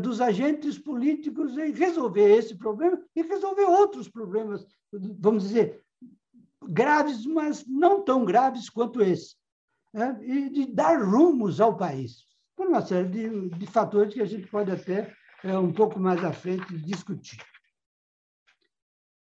dos 0.00 0.20
agentes 0.20 0.78
políticos 0.78 1.56
em 1.56 1.72
resolver 1.72 2.36
esse 2.36 2.56
problema 2.56 3.00
e 3.14 3.22
resolver 3.22 3.64
outros 3.64 4.08
problemas, 4.08 4.66
vamos 4.92 5.44
dizer, 5.44 5.84
graves, 6.68 7.24
mas 7.24 7.64
não 7.66 8.02
tão 8.02 8.24
graves 8.24 8.68
quanto 8.68 9.00
esse, 9.00 9.36
né? 9.92 10.18
e 10.22 10.50
de 10.50 10.66
dar 10.66 11.00
rumos 11.02 11.60
ao 11.60 11.76
país, 11.76 12.26
por 12.56 12.66
uma 12.66 12.84
série 12.84 13.08
de, 13.08 13.48
de 13.50 13.66
fatores 13.66 14.14
que 14.14 14.20
a 14.20 14.26
gente 14.26 14.48
pode 14.48 14.70
até 14.70 15.14
é, 15.44 15.56
um 15.56 15.72
pouco 15.72 16.00
mais 16.00 16.22
à 16.24 16.32
frente 16.32 16.76
discutir. 16.78 17.38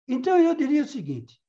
Então, 0.08 0.38
eu 0.38 0.54
diria 0.54 0.84
o 0.84 0.88
seguinte: 0.88 1.40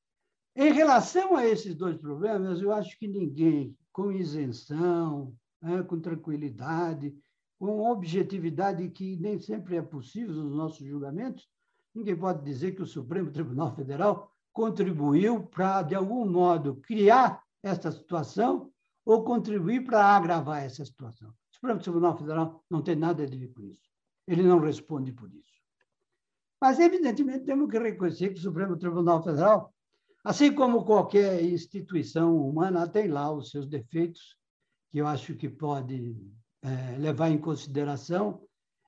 em 0.55 0.73
relação 0.73 1.37
a 1.37 1.47
esses 1.47 1.75
dois 1.75 1.97
problemas, 1.97 2.61
eu 2.61 2.73
acho 2.73 2.97
que 2.99 3.09
ninguém, 3.09 3.77
com 3.93 4.13
isenção, 4.13 5.35
né, 5.61 5.83
com 5.83 6.01
tranquilidade, 6.01 7.15
com 7.63 7.89
objetividade 7.89 8.89
que 8.89 9.17
nem 9.19 9.39
sempre 9.39 9.77
é 9.77 9.83
possível 9.83 10.35
nos 10.35 10.53
nossos 10.53 10.85
julgamentos, 10.85 11.49
ninguém 11.95 12.17
pode 12.17 12.43
dizer 12.43 12.73
que 12.73 12.83
o 12.83 12.87
Supremo 12.87 13.31
Tribunal 13.31 13.73
Federal 13.77 14.33
contribuiu 14.53 15.45
para, 15.45 15.83
de 15.83 15.95
algum 15.95 16.29
modo, 16.29 16.81
criar 16.83 17.41
essa 17.63 17.93
situação 17.93 18.69
ou 19.05 19.23
contribuir 19.23 19.85
para 19.85 20.05
agravar 20.05 20.65
essa 20.65 20.85
situação. 20.85 21.29
O 21.31 21.55
Supremo 21.55 21.79
Tribunal 21.79 22.19
Federal 22.19 22.65
não 22.69 22.83
tem 22.83 22.97
nada 22.97 23.23
a 23.23 23.27
ver 23.29 23.53
com 23.55 23.63
isso. 23.63 23.93
Ele 24.27 24.43
não 24.43 24.59
responde 24.59 25.13
por 25.13 25.33
isso. 25.33 25.63
Mas, 26.61 26.81
evidentemente, 26.81 27.45
temos 27.45 27.71
que 27.71 27.79
reconhecer 27.79 28.31
que 28.31 28.41
o 28.41 28.43
Supremo 28.43 28.77
Tribunal 28.77 29.23
Federal 29.23 29.73
Assim 30.25 30.53
como 30.53 30.85
qualquer 30.85 31.43
instituição 31.43 32.37
humana, 32.37 32.89
tem 32.89 33.09
lá 33.09 33.33
os 33.33 33.51
seus 33.51 33.67
defeitos, 33.67 34.37
que 34.89 34.99
eu 34.99 35.07
acho 35.07 35.35
que 35.35 35.49
pode 35.49 36.17
é, 36.63 36.97
levar 36.99 37.31
em 37.31 37.39
consideração, 37.39 38.41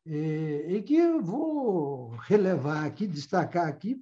e, 0.06 0.66
e, 0.68 0.82
que 0.82 0.96
eu 0.96 1.22
vou 1.22 2.10
relevar 2.22 2.84
aqui, 2.84 3.06
destacar 3.06 3.66
aqui, 3.66 4.00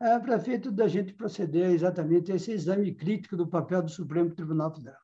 é, 0.00 0.18
para 0.18 0.36
efeito 0.36 0.72
da 0.72 0.88
gente 0.88 1.12
proceder 1.12 1.70
exatamente 1.70 2.32
a 2.32 2.36
esse 2.36 2.50
exame 2.50 2.92
crítico 2.92 3.36
do 3.36 3.46
papel 3.46 3.82
do 3.82 3.90
Supremo 3.90 4.34
Tribunal 4.34 4.74
Federal. 4.74 5.00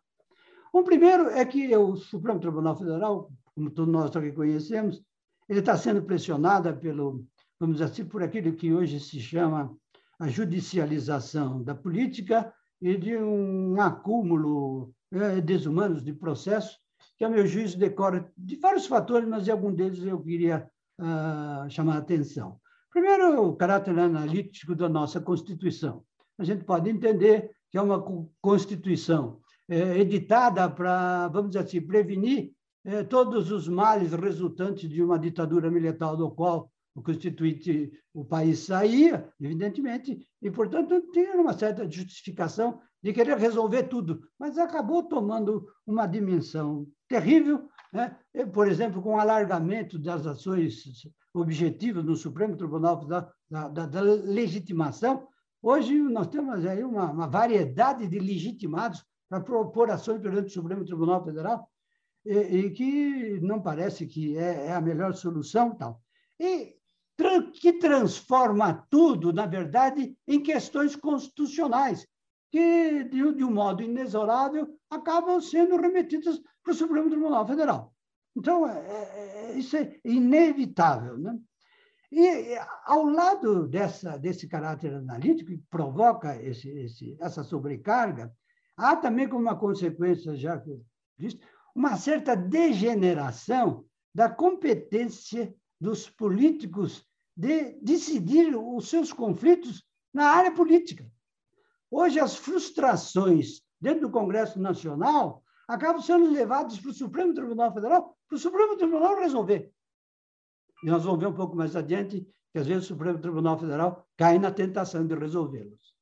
O 0.73 0.83
primeiro 0.83 1.29
é 1.31 1.45
que 1.45 1.75
o 1.77 1.97
Supremo 1.97 2.41
Tribunal 2.41 2.77
Federal, 2.77 3.31
como 3.55 3.71
todos 3.71 3.93
nós 3.93 4.15
aqui 4.15 4.33
conhecemos, 4.33 5.03
ele 5.49 5.61
está 5.61 5.77
sendo 5.77 6.03
pressionado 6.03 6.77
pelo, 6.77 7.25
vamos 7.59 7.77
dizer 7.77 7.91
assim, 7.91 8.05
por 8.05 8.23
aquilo 8.23 8.53
que 8.53 8.73
hoje 8.73 9.01
se 9.01 9.21
chama 9.21 9.75
a 10.19 10.29
judicialização 10.29 11.63
da 11.63 11.75
política 11.75 12.53
e 12.81 12.97
de 12.97 13.17
um 13.17 13.81
acúmulo 13.81 14.93
é, 15.13 15.41
desumano 15.41 16.01
de 16.01 16.13
processos, 16.13 16.79
que, 17.19 17.25
a 17.25 17.29
meu 17.29 17.47
juízo, 17.47 17.77
decorre 17.77 18.25
de 18.37 18.57
vários 18.57 18.87
fatores, 18.87 19.29
mas 19.29 19.45
de 19.45 19.51
algum 19.51 19.75
deles 19.75 20.03
eu 20.05 20.23
queria 20.23 20.71
uh, 21.01 21.69
chamar 21.69 21.97
a 21.97 21.99
atenção. 21.99 22.61
Primeiro, 22.91 23.43
o 23.43 23.57
caráter 23.57 23.99
analítico 23.99 24.75
da 24.75 24.89
nossa 24.89 25.21
Constituição. 25.21 26.05
A 26.39 26.45
gente 26.45 26.65
pode 26.65 26.89
entender 26.89 27.51
que 27.71 27.77
é 27.77 27.83
uma 27.83 28.03
Constituição 28.41 29.41
é, 29.69 29.99
editada 29.99 30.71
para, 30.71 31.29
vamos 31.29 31.51
dizer 31.51 31.65
assim, 31.65 31.81
prevenir 31.81 32.53
é, 32.85 33.03
todos 33.03 33.51
os 33.51 33.69
males 33.69 34.13
resultantes 34.13 34.89
de 34.89 35.03
uma 35.03 35.19
ditadura 35.19 35.71
militar 35.71 36.15
do 36.17 36.31
qual 36.31 36.71
o 36.95 37.03
constituinte, 37.03 37.93
o 38.15 38.25
país 38.25 38.61
saía, 38.61 39.29
evidentemente, 39.41 40.27
e, 40.43 40.51
portanto, 40.51 41.01
tinha 41.13 41.37
uma 41.37 41.53
certa 41.53 41.89
justificação 41.89 42.81
de 43.03 43.13
querer 43.13 43.37
resolver 43.37 43.85
tudo, 43.85 44.21
mas 44.39 44.59
acabou 44.59 45.05
tomando 45.05 45.67
uma 45.87 46.07
dimensão 46.07 46.87
terrível, 47.09 47.69
né? 47.93 48.17
por 48.53 48.69
exemplo, 48.69 49.03
com 49.03 49.15
o 49.15 49.19
alargamento 49.19 49.99
das 49.99 50.27
ações 50.27 50.85
objetivas 51.33 52.05
no 52.05 52.17
Supremo 52.17 52.57
Tribunal 52.57 52.97
da, 53.07 53.33
da, 53.51 53.87
da 53.87 54.01
legitimação. 54.01 55.27
Hoje 55.63 55.99
nós 55.99 56.29
temos 56.29 56.65
aí 56.67 56.85
uma, 56.85 57.11
uma 57.11 57.27
variedade 57.27 58.07
de 58.07 58.19
legitimados 58.19 59.05
para 59.29 59.41
propor 59.41 59.91
ações 59.91 60.21
perante 60.21 60.47
o 60.47 60.51
Supremo 60.51 60.85
Tribunal 60.85 61.25
Federal, 61.25 61.69
e, 62.25 62.39
e 62.39 62.71
que 62.71 63.41
não 63.41 63.61
parece 63.61 64.07
que 64.07 64.37
é, 64.37 64.67
é 64.67 64.73
a 64.73 64.81
melhor 64.81 65.15
solução. 65.15 65.75
Tal. 65.75 66.01
E 66.39 66.79
que 67.61 67.73
transforma 67.75 68.87
tudo, 68.89 69.33
na 69.33 69.45
verdade, 69.45 70.17
em 70.27 70.41
questões 70.41 70.95
constitucionais, 70.95 72.07
que, 72.51 73.05
de, 73.05 73.33
de 73.35 73.45
um 73.45 73.53
modo 73.53 73.83
inexorável, 73.83 74.69
acabam 74.91 75.41
sendo 75.41 75.77
remetidas 75.77 76.41
para 76.63 76.73
o 76.73 76.77
Supremo 76.77 77.11
Tribunal 77.11 77.47
Federal. 77.47 77.95
Então, 78.37 78.69
é, 78.69 78.79
é, 78.79 79.51
é 79.51 79.59
isso 79.59 79.77
é 79.77 79.97
inevitável. 80.05 81.19
Né? 81.19 81.39
E, 82.11 82.57
ao 82.87 83.05
lado 83.05 83.67
dessa, 83.67 84.17
desse 84.17 84.49
caráter 84.49 84.95
analítico 84.95 85.51
que 85.51 85.63
provoca 85.71 86.41
esse, 86.43 86.69
esse, 86.71 87.17
essa 87.21 87.43
sobrecarga, 87.43 88.33
há 88.77 88.97
também 88.97 89.29
como 89.29 89.43
uma 89.43 89.59
consequência, 89.59 90.35
já 90.37 90.59
que 90.59 90.71
eu 90.71 90.81
disse, 91.19 91.39
uma 91.75 91.97
certa 91.97 92.35
degeneração 92.35 93.85
da 94.15 94.29
competência 94.29 95.55
dos 95.81 96.09
políticos 96.09 97.07
de 97.37 97.79
decidir 97.83 98.57
os 98.57 98.89
seus 98.89 99.13
conflitos 99.13 99.85
na 100.13 100.31
área 100.31 100.53
política. 100.53 101.07
Hoje, 101.91 102.21
as 102.21 102.37
frustrações 102.37 103.63
dentro 103.81 104.03
do 104.03 104.11
Congresso 104.11 104.61
Nacional 104.61 105.43
acabam 105.67 106.01
sendo 106.01 106.31
levadas 106.31 106.79
para 106.79 106.91
o 106.91 106.95
Supremo 106.95 107.35
Tribunal 107.35 107.73
Federal, 107.73 108.17
para 108.29 108.37
o 108.37 108.39
Supremo 108.39 108.77
Tribunal 108.77 109.17
resolver. 109.17 109.73
E 110.83 110.87
nós 110.87 111.05
vamos 111.05 111.21
ver 111.21 111.27
um 111.27 111.35
pouco 111.35 111.57
mais 111.57 111.75
adiante 111.75 112.27
que, 112.53 112.59
às 112.59 112.67
vezes, 112.67 112.85
o 112.85 112.89
Supremo 112.89 113.19
Tribunal 113.19 113.59
Federal 113.59 114.07
cai 114.17 114.39
na 114.39 114.51
tentação 114.51 115.07
de 115.07 115.15
resolvê-los. 115.15 115.95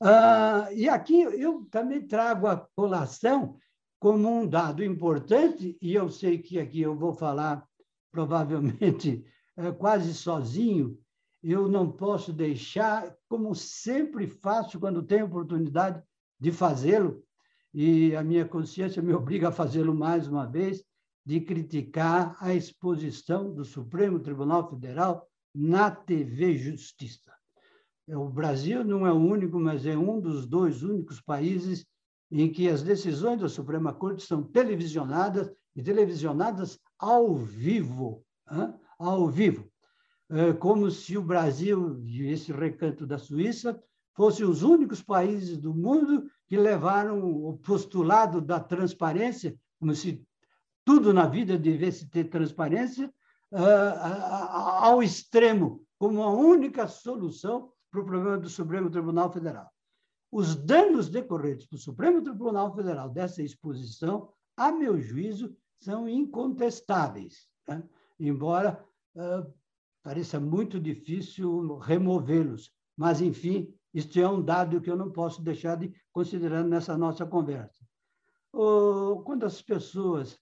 Ah, 0.00 0.68
e 0.72 0.88
aqui 0.88 1.22
eu 1.22 1.66
também 1.70 2.06
trago 2.06 2.46
a 2.46 2.56
colação 2.56 3.56
como 3.98 4.28
um 4.28 4.46
dado 4.46 4.84
importante, 4.84 5.76
e 5.80 5.94
eu 5.94 6.10
sei 6.10 6.38
que 6.38 6.58
aqui 6.58 6.82
eu 6.82 6.94
vou 6.94 7.14
falar 7.14 7.66
provavelmente 8.12 9.24
é, 9.56 9.72
quase 9.72 10.12
sozinho, 10.14 10.98
eu 11.52 11.68
não 11.68 11.90
posso 11.90 12.32
deixar, 12.32 13.14
como 13.28 13.54
sempre 13.54 14.26
faço 14.26 14.80
quando 14.80 15.02
tenho 15.02 15.26
oportunidade 15.26 16.02
de 16.38 16.50
fazê-lo, 16.50 17.22
e 17.72 18.16
a 18.16 18.22
minha 18.22 18.44
consciência 18.44 19.02
me 19.02 19.12
obriga 19.12 19.48
a 19.48 19.52
fazê-lo 19.52 19.94
mais 19.94 20.26
uma 20.26 20.46
vez, 20.46 20.84
de 21.24 21.40
criticar 21.40 22.36
a 22.40 22.54
exposição 22.54 23.52
do 23.52 23.64
Supremo 23.64 24.20
Tribunal 24.20 24.68
Federal 24.70 25.28
na 25.54 25.90
TV 25.90 26.56
Justiça. 26.56 27.32
O 28.08 28.28
Brasil 28.28 28.84
não 28.84 29.06
é 29.06 29.12
o 29.12 29.16
único, 29.16 29.58
mas 29.58 29.84
é 29.84 29.96
um 29.96 30.20
dos 30.20 30.46
dois 30.46 30.82
únicos 30.82 31.20
países 31.20 31.84
em 32.30 32.50
que 32.50 32.68
as 32.68 32.82
decisões 32.82 33.40
da 33.40 33.48
Suprema 33.48 33.92
Corte 33.92 34.22
são 34.24 34.42
televisionadas 34.42 35.50
e 35.74 35.82
televisionadas 35.82 36.78
ao 36.98 37.34
vivo. 37.34 38.24
Hein? 38.50 38.74
ao 38.98 39.28
vivo, 39.28 39.70
como 40.58 40.90
se 40.90 41.16
o 41.16 41.22
Brasil 41.22 42.00
e 42.04 42.28
esse 42.28 42.52
recanto 42.52 43.06
da 43.06 43.18
Suíça 43.18 43.80
fossem 44.14 44.46
os 44.46 44.62
únicos 44.62 45.02
países 45.02 45.58
do 45.58 45.74
mundo 45.74 46.28
que 46.46 46.56
levaram 46.56 47.22
o 47.22 47.56
postulado 47.58 48.40
da 48.40 48.58
transparência, 48.58 49.56
como 49.78 49.94
se 49.94 50.26
tudo 50.84 51.12
na 51.12 51.26
vida 51.26 51.58
devesse 51.58 52.08
ter 52.08 52.24
transparência, 52.24 53.12
ao 53.52 55.02
extremo, 55.02 55.84
como 55.98 56.22
a 56.22 56.30
única 56.30 56.88
solução 56.88 57.70
para 57.90 58.00
o 58.00 58.04
problema 58.04 58.38
do 58.38 58.48
Supremo 58.48 58.90
Tribunal 58.90 59.32
Federal. 59.32 59.70
Os 60.30 60.56
danos 60.56 61.08
decorrentes 61.08 61.66
para 61.66 61.76
o 61.76 61.80
Supremo 61.80 62.22
Tribunal 62.22 62.74
Federal 62.74 63.08
dessa 63.08 63.42
exposição, 63.42 64.30
a 64.56 64.72
meu 64.72 65.00
juízo, 65.00 65.56
são 65.78 66.08
incontestáveis. 66.08 67.48
Né? 67.68 67.82
embora 68.18 68.82
pareça 70.06 70.38
muito 70.38 70.78
difícil 70.78 71.78
removê-los. 71.78 72.70
Mas, 72.96 73.20
enfim, 73.20 73.74
isso 73.92 74.20
é 74.20 74.28
um 74.28 74.40
dado 74.40 74.80
que 74.80 74.88
eu 74.88 74.96
não 74.96 75.10
posso 75.10 75.42
deixar 75.42 75.76
de 75.76 75.92
considerar 76.12 76.62
nessa 76.62 76.96
nossa 76.96 77.26
conversa. 77.26 77.84
Quando 78.52 79.44
as 79.44 79.60
pessoas 79.60 80.38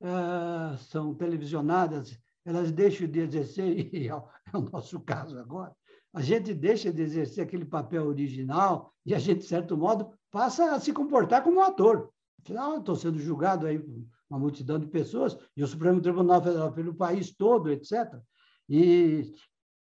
uh, 0.00 0.78
são 0.78 1.12
televisionadas, 1.16 2.16
elas 2.44 2.70
deixam 2.70 3.08
de 3.08 3.18
exercer, 3.18 3.66
e 3.92 4.06
é 4.06 4.14
o 4.14 4.60
nosso 4.72 5.00
caso 5.00 5.36
agora, 5.36 5.74
a 6.14 6.22
gente 6.22 6.54
deixa 6.54 6.92
de 6.92 7.02
exercer 7.02 7.42
aquele 7.42 7.64
papel 7.64 8.06
original 8.06 8.94
e 9.04 9.16
a 9.16 9.18
gente, 9.18 9.40
de 9.40 9.46
certo 9.46 9.76
modo, 9.76 10.12
passa 10.30 10.76
a 10.76 10.80
se 10.80 10.92
comportar 10.92 11.42
como 11.42 11.58
um 11.58 11.64
ator. 11.64 12.08
Afinal, 12.40 12.78
estou 12.78 12.94
sendo 12.94 13.18
julgado 13.18 13.66
aí 13.66 13.84
uma 14.30 14.38
multidão 14.38 14.78
de 14.78 14.86
pessoas, 14.86 15.36
e 15.56 15.62
o 15.62 15.66
Supremo 15.66 16.00
Tribunal 16.00 16.40
Federal 16.40 16.72
pelo 16.72 16.94
país 16.94 17.34
todo, 17.34 17.68
etc. 17.68 18.22
E 18.68 19.32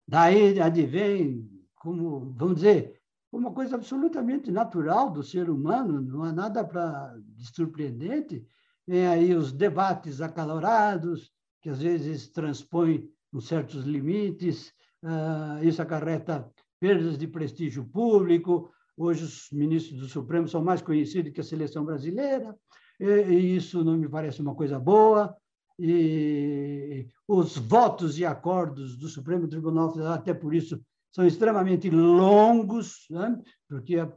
daí 0.08 0.60
advém, 0.60 1.50
como, 1.76 2.34
vamos 2.36 2.56
dizer, 2.56 3.00
uma 3.32 3.52
coisa 3.52 3.76
absolutamente 3.76 4.52
natural 4.52 5.12
do 5.12 5.24
ser 5.24 5.50
humano, 5.50 6.02
não 6.02 6.24
há 6.24 6.32
nada 6.32 6.64
para 6.64 7.16
de 7.20 7.46
surpreendente. 7.54 8.46
Vem 8.88 9.08
aí 9.08 9.36
os 9.36 9.52
debates 9.52 10.20
acalorados, 10.20 11.32
que 11.62 11.70
às 11.70 11.82
vezes 11.82 12.28
transpõe 12.30 13.08
certos 13.40 13.86
limites, 13.86 14.74
uh, 15.04 15.64
isso 15.64 15.82
acarreta 15.82 16.50
perdas 16.80 17.18
de 17.18 17.28
prestígio 17.28 17.86
público. 17.86 18.72
Hoje, 18.98 19.24
os 19.26 19.50
ministros 19.52 20.00
do 20.00 20.08
Supremo 20.08 20.48
são 20.48 20.64
mais 20.64 20.82
conhecidos 20.82 21.32
que 21.32 21.42
a 21.42 21.44
seleção 21.44 21.86
brasileira, 21.86 22.58
e, 23.00 23.06
e 23.06 23.56
isso 23.56 23.84
não 23.84 23.96
me 23.96 24.10
parece 24.10 24.42
uma 24.42 24.56
coisa 24.56 24.80
boa. 24.80 25.36
E 25.80 27.08
os 27.28 27.58
votos 27.58 28.20
e 28.20 28.26
acordos 28.26 28.98
do 28.98 29.08
Supremo 29.08 29.48
Tribunal 29.48 29.92
Federal, 29.92 30.14
até 30.14 30.34
por 30.34 30.54
isso, 30.54 30.82
são 31.12 31.26
extremamente 31.26 31.90
longos, 31.90 33.06
né? 33.10 33.42
porque 33.68 33.98
a, 33.98 34.12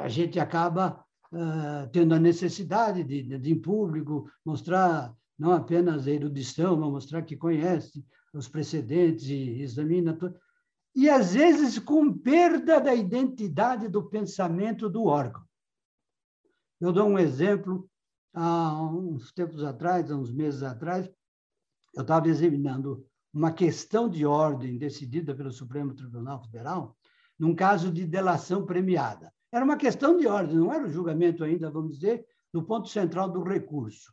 a, 0.00 0.08
gente 0.08 0.38
acaba 0.38 1.04
uh, 1.32 1.88
tendo 1.92 2.14
a 2.14 2.18
necessidade 2.18 3.02
de, 3.02 3.22
de, 3.22 3.38
de, 3.38 3.52
em 3.52 3.58
público, 3.58 4.30
mostrar 4.44 5.14
não 5.38 5.52
apenas 5.52 6.06
a 6.06 6.10
erudição, 6.10 6.76
mas 6.76 6.90
mostrar 6.90 7.22
que 7.22 7.36
conhece 7.36 8.04
os 8.34 8.48
precedentes 8.48 9.26
e 9.28 9.62
examina 9.62 10.12
tudo 10.12 10.38
e 10.96 11.10
às 11.10 11.34
vezes 11.34 11.78
com 11.78 12.10
perda 12.10 12.80
da 12.80 12.94
identidade 12.94 13.86
do 13.86 14.02
pensamento 14.02 14.88
do 14.88 15.04
órgão. 15.04 15.44
Eu 16.80 16.90
dou 16.90 17.06
um 17.06 17.18
exemplo. 17.18 17.86
Há 18.38 18.82
uns 18.82 19.32
tempos 19.32 19.64
atrás, 19.64 20.10
há 20.10 20.14
uns 20.14 20.30
meses 20.30 20.62
atrás, 20.62 21.10
eu 21.94 22.02
estava 22.02 22.28
examinando 22.28 23.02
uma 23.32 23.50
questão 23.50 24.10
de 24.10 24.26
ordem 24.26 24.76
decidida 24.76 25.34
pelo 25.34 25.50
Supremo 25.50 25.94
Tribunal 25.94 26.42
Federal, 26.42 26.94
num 27.38 27.54
caso 27.54 27.90
de 27.90 28.04
delação 28.04 28.66
premiada. 28.66 29.32
Era 29.50 29.64
uma 29.64 29.78
questão 29.78 30.18
de 30.18 30.26
ordem, 30.26 30.56
não 30.56 30.70
era 30.70 30.84
o 30.84 30.92
julgamento 30.92 31.42
ainda, 31.42 31.70
vamos 31.70 31.94
dizer, 31.94 32.26
no 32.52 32.62
ponto 32.62 32.88
central 32.88 33.30
do 33.30 33.42
recurso. 33.42 34.12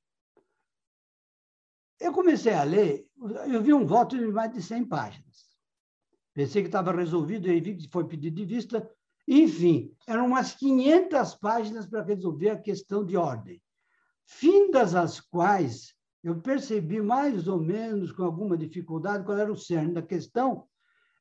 Eu 1.99 2.13
comecei 2.13 2.53
a 2.53 2.63
ler, 2.63 3.05
eu 3.51 3.61
vi 3.61 3.73
um 3.73 3.85
voto 3.85 4.17
de 4.17 4.25
mais 4.27 4.53
de 4.53 4.61
100 4.61 4.85
páginas. 4.85 5.49
Pensei 6.33 6.61
que 6.61 6.69
estava 6.69 6.93
resolvido, 6.93 7.49
e 7.49 7.59
vi 7.59 7.75
que 7.75 7.89
foi 7.89 8.07
pedido 8.07 8.37
de 8.37 8.45
vista. 8.45 8.89
Enfim, 9.27 9.93
eram 10.07 10.27
umas 10.27 10.53
500 10.53 11.35
páginas 11.35 11.85
para 11.85 12.03
resolver 12.03 12.51
a 12.51 12.57
questão 12.61 13.05
de 13.05 13.17
ordem, 13.17 13.61
findas 14.25 14.95
as 14.95 15.19
quais 15.19 15.93
eu 16.23 16.39
percebi 16.39 17.01
mais 17.01 17.47
ou 17.47 17.59
menos, 17.59 18.11
com 18.11 18.23
alguma 18.23 18.57
dificuldade, 18.57 19.25
qual 19.25 19.37
era 19.37 19.51
o 19.51 19.57
cerne 19.57 19.93
da 19.93 20.01
questão, 20.01 20.65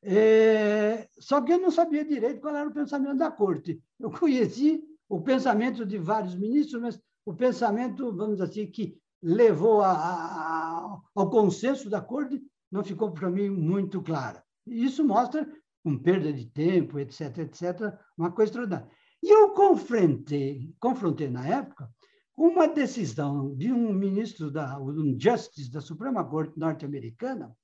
é... 0.01 1.07
só 1.19 1.41
que 1.41 1.53
eu 1.53 1.59
não 1.59 1.71
sabia 1.71 2.05
direito 2.05 2.41
qual 2.41 2.55
era 2.55 2.69
o 2.69 2.73
pensamento 2.73 3.17
da 3.17 3.29
corte. 3.29 3.81
Eu 3.99 4.09
conheci 4.09 4.81
o 5.09 5.21
pensamento 5.21 5.85
de 5.85 5.97
vários 5.97 6.35
ministros, 6.35 6.81
mas 6.81 7.01
o 7.25 7.33
pensamento, 7.33 8.15
vamos 8.15 8.37
dizer 8.37 8.43
assim, 8.43 8.71
que 8.71 8.97
levou 9.21 9.81
a, 9.81 9.91
a, 9.91 10.99
ao 11.15 11.29
consenso 11.29 11.89
da 11.89 12.01
corte 12.01 12.41
não 12.71 12.83
ficou 12.83 13.11
para 13.11 13.29
mim 13.29 13.49
muito 13.49 14.01
clara. 14.01 14.43
Isso 14.65 15.03
mostra, 15.05 15.47
com 15.83 15.97
perda 15.97 16.31
de 16.31 16.45
tempo, 16.45 16.97
etc., 16.97 17.39
etc., 17.39 17.93
uma 18.17 18.31
coisa 18.31 18.49
extraordinária. 18.49 18.89
E 19.21 19.29
eu 19.29 19.51
confrontei, 19.51 20.73
confrontei 20.79 21.29
na 21.29 21.47
época 21.47 21.89
uma 22.35 22.67
decisão 22.67 23.55
de 23.55 23.71
um 23.71 23.93
ministro 23.93 24.49
da 24.49 24.79
um 24.79 25.17
Justice 25.19 25.71
da 25.71 25.81
Suprema 25.81 26.23
Corte 26.23 26.57
norte-americana 26.57 27.55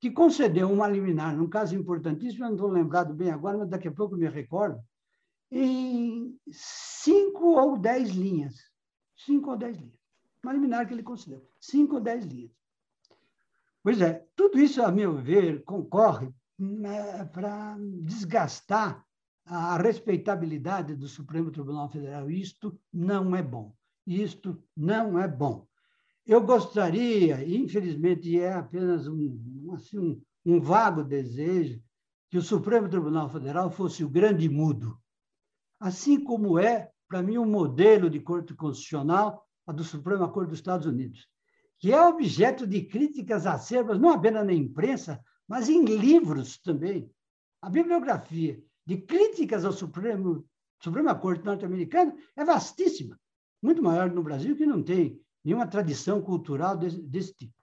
que 0.00 0.10
concedeu 0.10 0.72
uma 0.72 0.88
liminar, 0.88 1.36
num 1.36 1.48
caso 1.48 1.76
importantíssimo, 1.76 2.44
eu 2.44 2.48
não 2.48 2.56
estou 2.56 2.70
lembrado 2.70 3.12
bem 3.12 3.30
agora, 3.30 3.58
mas 3.58 3.68
daqui 3.68 3.86
a 3.86 3.92
pouco 3.92 4.16
me 4.16 4.26
recordo, 4.28 4.82
em 5.50 6.38
cinco 6.50 7.60
ou 7.60 7.78
dez 7.78 8.08
linhas. 8.10 8.54
Cinco 9.14 9.50
ou 9.50 9.58
dez 9.58 9.76
linhas. 9.76 10.00
Uma 10.42 10.54
liminar 10.54 10.86
que 10.86 10.94
ele 10.94 11.02
concedeu. 11.02 11.46
Cinco 11.60 11.96
ou 11.96 12.00
dez 12.00 12.24
linhas. 12.24 12.52
Pois 13.82 14.00
é, 14.00 14.26
tudo 14.34 14.58
isso, 14.58 14.82
a 14.82 14.90
meu 14.90 15.18
ver, 15.18 15.64
concorre 15.64 16.32
né, 16.58 17.24
para 17.26 17.76
desgastar 18.02 19.04
a 19.44 19.76
respeitabilidade 19.76 20.94
do 20.94 21.08
Supremo 21.08 21.50
Tribunal 21.50 21.90
Federal. 21.90 22.30
Isto 22.30 22.78
não 22.92 23.36
é 23.36 23.42
bom. 23.42 23.74
Isto 24.06 24.62
não 24.76 25.18
é 25.18 25.28
bom. 25.28 25.66
Eu 26.26 26.40
gostaria, 26.42 27.46
infelizmente 27.46 28.38
é 28.38 28.52
apenas 28.52 29.06
um, 29.06 29.72
assim, 29.74 29.98
um, 29.98 30.22
um 30.44 30.60
vago 30.60 31.02
desejo, 31.02 31.82
que 32.30 32.38
o 32.38 32.42
Supremo 32.42 32.88
Tribunal 32.88 33.28
Federal 33.28 33.70
fosse 33.70 34.04
o 34.04 34.08
grande 34.08 34.48
mudo. 34.48 34.96
Assim 35.80 36.22
como 36.22 36.58
é, 36.58 36.90
para 37.08 37.22
mim, 37.22 37.38
um 37.38 37.50
modelo 37.50 38.08
de 38.08 38.20
corte 38.20 38.54
constitucional 38.54 39.44
a 39.66 39.72
do 39.72 39.82
Supremo 39.82 40.28
Corte 40.28 40.50
dos 40.50 40.58
Estados 40.58 40.86
Unidos 40.86 41.28
que 41.80 41.92
é 41.92 42.06
objeto 42.06 42.66
de 42.66 42.82
críticas 42.82 43.46
acerbas, 43.46 43.98
não 43.98 44.10
apenas 44.10 44.46
na 44.46 44.52
imprensa, 44.52 45.18
mas 45.48 45.68
em 45.68 45.82
livros 45.82 46.58
também. 46.58 47.10
A 47.62 47.70
bibliografia 47.70 48.62
de 48.86 48.98
críticas 48.98 49.64
ao 49.64 49.72
Supremo, 49.72 50.46
Suprema 50.78 51.14
Corte 51.14 51.42
norte-americana 51.42 52.14
é 52.36 52.44
vastíssima, 52.44 53.18
muito 53.62 53.82
maior 53.82 54.10
no 54.10 54.22
Brasil, 54.22 54.56
que 54.56 54.66
não 54.66 54.82
tem 54.82 55.20
nenhuma 55.44 55.66
tradição 55.66 56.20
cultural 56.20 56.76
desse, 56.76 57.00
desse 57.02 57.34
tipo. 57.34 57.54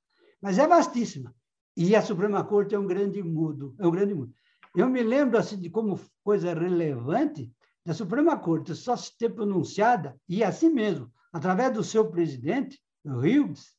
Mas 0.42 0.58
é 0.58 0.68
vastíssima. 0.68 1.34
E 1.76 1.96
a 1.96 2.02
Suprema 2.02 2.44
Corte 2.44 2.76
é 2.76 2.80
um 2.80 2.88
grande 2.88 3.22
mudo, 3.22 3.76
é 3.80 3.88
um 3.88 3.92
grande 3.92 4.14
mudo. 4.14 4.34
Eu 4.76 4.90
me 4.90 5.02
lembro 5.02 5.38
assim 5.38 5.60
de 5.60 5.70
como 5.70 6.00
coisa 6.24 6.54
relevante 6.54 7.52
da 7.86 7.94
Suprema 7.94 8.38
Corte 8.38 8.76
só 8.76 8.96
se 8.96 9.18
ter 9.18 9.30
pronunciada 9.30 10.20
e 10.28 10.44
assim 10.44 10.70
mesmo, 10.70 11.12
através 11.32 11.74
do 11.74 11.84
seu 11.84 12.10
presidente, 12.10 12.80
Hughes, 13.06 13.78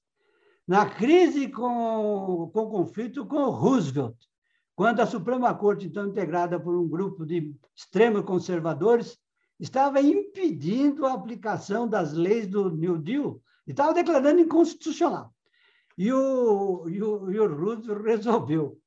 na 0.66 0.88
crise 0.88 1.48
com, 1.48 2.50
com 2.52 2.60
o 2.60 2.70
conflito 2.70 3.26
com 3.26 3.50
Roosevelt, 3.50 4.16
quando 4.74 5.00
a 5.00 5.06
Suprema 5.06 5.52
Corte, 5.54 5.86
então 5.86 6.06
integrada 6.06 6.58
por 6.58 6.74
um 6.76 6.88
grupo 6.88 7.26
de 7.26 7.54
extremos 7.74 8.22
conservadores, 8.22 9.18
estava 9.58 10.00
impedindo 10.00 11.06
a 11.06 11.12
aplicação 11.12 11.88
das 11.88 12.12
leis 12.12 12.46
do 12.46 12.70
New 12.70 12.98
Deal, 12.98 13.40
estava 13.66 13.94
declarando 13.94 14.40
inconstitucional. 14.40 15.32
E 15.96 16.12
o, 16.12 16.88
e 16.88 17.02
o, 17.02 17.30
e 17.30 17.40
o 17.40 17.56
Roosevelt 17.56 18.02
resolveu 18.02 18.78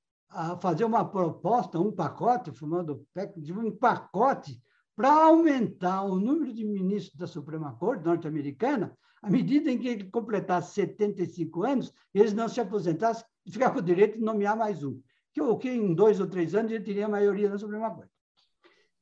fazer 0.61 0.85
uma 0.85 1.03
proposta, 1.03 1.79
um 1.79 1.91
pacote, 1.91 2.51
formando 2.51 3.05
um 3.49 3.71
pacote 3.71 4.61
para 4.95 5.11
aumentar 5.25 6.03
o 6.03 6.17
número 6.17 6.53
de 6.53 6.63
ministros 6.63 7.17
da 7.17 7.27
Suprema 7.27 7.75
Corte 7.75 8.05
norte-americana 8.05 8.97
à 9.21 9.29
medida 9.29 9.69
em 9.69 9.77
que 9.77 9.87
ele 9.87 10.09
completasse 10.09 10.73
75 10.73 11.63
anos, 11.63 11.93
eles 12.13 12.33
não 12.33 12.49
se 12.49 12.59
aposentassem 12.59 13.23
e 13.45 13.51
ficavam 13.51 13.75
com 13.75 13.79
o 13.81 13.85
direito 13.85 14.17
de 14.17 14.23
nomear 14.23 14.57
mais 14.57 14.83
um. 14.83 14.99
Que, 15.31 15.41
que 15.57 15.69
em 15.69 15.93
dois 15.93 16.19
ou 16.19 16.27
três 16.27 16.55
anos 16.55 16.71
ele 16.71 16.83
teria 16.83 17.05
a 17.05 17.09
maioria 17.09 17.49
na 17.49 17.57
Suprema 17.57 17.93
Corte. 17.93 18.11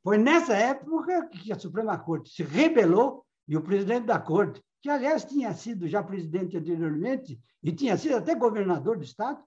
Foi 0.09 0.17
nessa 0.17 0.55
época 0.55 1.27
que 1.27 1.53
a 1.53 1.59
Suprema 1.59 1.95
Corte 1.95 2.31
se 2.31 2.41
rebelou 2.41 3.23
e 3.47 3.55
o 3.55 3.61
presidente 3.61 4.07
da 4.07 4.17
Corte, 4.17 4.59
que 4.81 4.89
aliás 4.89 5.23
tinha 5.23 5.53
sido 5.53 5.87
já 5.87 6.01
presidente 6.01 6.57
anteriormente 6.57 7.39
e 7.61 7.71
tinha 7.71 7.95
sido 7.95 8.15
até 8.15 8.33
governador 8.33 8.97
do 8.97 9.03
Estado, 9.03 9.39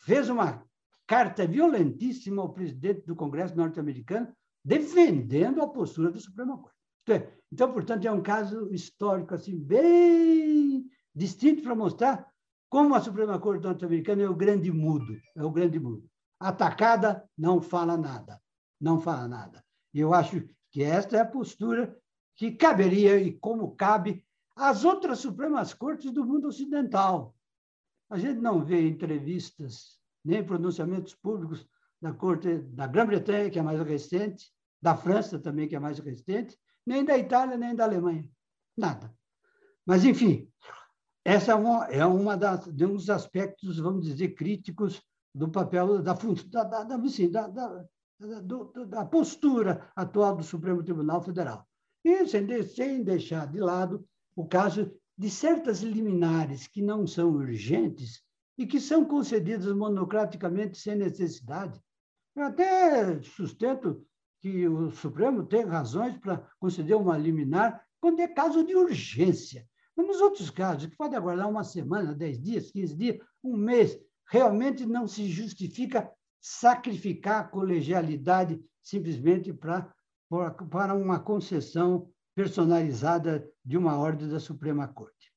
fez 0.00 0.28
uma 0.28 0.66
carta 1.06 1.46
violentíssima 1.46 2.42
ao 2.42 2.52
presidente 2.52 3.06
do 3.06 3.14
Congresso 3.14 3.56
norte-americano 3.56 4.34
defendendo 4.64 5.62
a 5.62 5.68
postura 5.68 6.10
da 6.10 6.18
Suprema 6.18 6.58
Corte. 6.58 6.76
É, 7.08 7.32
então, 7.52 7.72
portanto, 7.72 8.04
é 8.04 8.10
um 8.10 8.20
caso 8.20 8.68
histórico 8.74 9.32
assim 9.36 9.56
bem 9.56 10.90
distinto 11.14 11.62
para 11.62 11.76
mostrar 11.76 12.26
como 12.68 12.96
a 12.96 13.00
Suprema 13.00 13.38
Corte 13.38 13.62
norte-americana 13.62 14.22
é 14.22 14.28
o 14.28 14.34
grande 14.34 14.72
mudo, 14.72 15.16
é 15.36 15.44
o 15.44 15.52
grande 15.52 15.78
mudo. 15.78 16.02
Atacada, 16.40 17.24
não 17.38 17.62
fala 17.62 17.96
nada, 17.96 18.42
não 18.80 18.98
fala 19.00 19.28
nada. 19.28 19.62
E 19.92 20.00
eu 20.00 20.14
acho 20.14 20.48
que 20.70 20.82
esta 20.82 21.16
é 21.16 21.20
a 21.20 21.26
postura 21.26 21.96
que 22.36 22.52
caberia, 22.52 23.18
e 23.18 23.32
como 23.32 23.74
cabe, 23.74 24.24
às 24.56 24.84
outras 24.84 25.18
Supremas 25.18 25.74
Cortes 25.74 26.12
do 26.12 26.24
mundo 26.24 26.48
ocidental. 26.48 27.34
A 28.08 28.18
gente 28.18 28.40
não 28.40 28.64
vê 28.64 28.88
entrevistas 28.88 29.98
nem 30.24 30.44
pronunciamentos 30.44 31.14
públicos 31.14 31.66
da 32.00 32.12
Corte 32.12 32.58
da 32.58 32.86
Grã-Bretanha, 32.86 33.50
que 33.50 33.58
é 33.58 33.62
mais 33.62 33.80
recente, 33.80 34.50
da 34.80 34.96
França 34.96 35.38
também, 35.38 35.68
que 35.68 35.76
é 35.76 35.78
mais 35.78 35.98
recente, 35.98 36.58
nem 36.86 37.04
da 37.04 37.16
Itália, 37.18 37.56
nem 37.56 37.74
da 37.74 37.84
Alemanha. 37.84 38.26
Nada. 38.76 39.14
Mas, 39.84 40.04
enfim, 40.04 40.50
essa 41.24 41.52
é, 41.52 41.54
uma, 41.54 41.86
é 41.86 42.36
das, 42.36 42.64
de 42.64 42.86
dos 42.86 43.10
aspectos, 43.10 43.78
vamos 43.78 44.06
dizer, 44.06 44.34
críticos 44.34 45.02
do 45.34 45.50
papel 45.50 46.02
da, 46.02 46.14
da, 46.14 46.64
da, 46.64 46.84
da, 46.84 47.86
do, 48.42 48.72
da 48.86 49.04
postura 49.04 49.90
atual 49.96 50.36
do 50.36 50.42
Supremo 50.42 50.82
Tribunal 50.82 51.22
Federal. 51.22 51.66
E 52.04 52.26
sem, 52.26 52.62
sem 52.62 53.02
deixar 53.02 53.46
de 53.50 53.58
lado 53.58 54.06
o 54.36 54.46
caso 54.46 54.92
de 55.16 55.30
certas 55.30 55.80
liminares 55.80 56.66
que 56.66 56.82
não 56.82 57.06
são 57.06 57.30
urgentes 57.30 58.22
e 58.56 58.66
que 58.66 58.80
são 58.80 59.04
concedidas 59.04 59.72
monocraticamente 59.74 60.78
sem 60.78 60.96
necessidade. 60.96 61.80
Eu 62.36 62.44
até 62.44 63.20
sustento 63.22 64.04
que 64.40 64.66
o 64.68 64.90
Supremo 64.90 65.44
tem 65.44 65.64
razões 65.64 66.16
para 66.18 66.46
conceder 66.58 66.96
uma 66.96 67.18
liminar 67.18 67.84
quando 68.00 68.20
é 68.20 68.28
caso 68.28 68.64
de 68.64 68.74
urgência. 68.74 69.66
nos 69.96 70.20
outros 70.20 70.48
casos, 70.48 70.86
que 70.86 70.96
pode 70.96 71.14
aguardar 71.14 71.48
uma 71.48 71.64
semana, 71.64 72.14
dez 72.14 72.40
dias, 72.40 72.70
quinze 72.70 72.96
dias, 72.96 73.18
um 73.44 73.54
mês, 73.56 73.98
realmente 74.26 74.86
não 74.86 75.06
se 75.06 75.28
justifica 75.28 76.10
sacrificar 76.40 77.40
a 77.40 77.48
colegialidade 77.48 78.60
simplesmente 78.82 79.52
para, 79.52 79.92
para 80.70 80.94
uma 80.94 81.20
concessão 81.20 82.10
personalizada 82.34 83.46
de 83.64 83.76
uma 83.76 83.98
ordem 83.98 84.28
da 84.28 84.40
Suprema 84.40 84.88
Corte. 84.88 85.30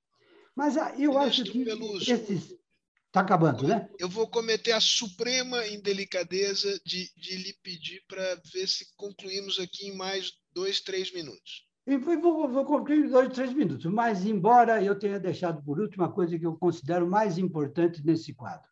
Mas 0.56 0.78
ah, 0.78 0.94
eu 0.98 1.18
acho 1.18 1.44
que 1.44 1.66
esses... 2.10 2.56
Está 3.08 3.22
acabando, 3.22 3.68
né? 3.68 3.88
Eu 4.00 4.10
vou 4.10 4.28
cometer 4.28 4.72
a 4.72 4.80
suprema 4.80 5.68
indelicadeza 5.68 6.82
de, 6.84 7.12
de 7.16 7.38
lhe 7.38 7.54
pedir 7.62 8.04
para 8.08 8.42
ver 8.52 8.68
se 8.68 8.88
concluímos 8.96 9.60
aqui 9.60 9.90
em 9.90 9.96
mais 9.96 10.34
dois, 10.52 10.82
três 10.82 11.14
minutos. 11.14 11.68
E 11.86 11.96
vou, 11.96 12.50
vou 12.50 12.66
concluir 12.66 13.06
em 13.06 13.10
dois, 13.10 13.32
três 13.32 13.54
minutos. 13.54 13.86
Mas, 13.86 14.26
embora 14.26 14.84
eu 14.84 14.98
tenha 14.98 15.20
deixado 15.20 15.62
por 15.64 15.80
último 15.80 16.04
uma 16.04 16.12
coisa 16.12 16.40
que 16.40 16.46
eu 16.46 16.56
considero 16.56 17.08
mais 17.08 17.38
importante 17.38 18.04
nesse 18.04 18.34
quadro, 18.34 18.68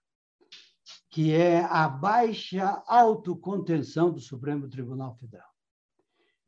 que 1.11 1.33
é 1.33 1.61
a 1.65 1.89
baixa 1.89 2.81
autocontenção 2.87 4.11
do 4.13 4.21
Supremo 4.21 4.69
Tribunal 4.69 5.13
Federal. 5.17 5.49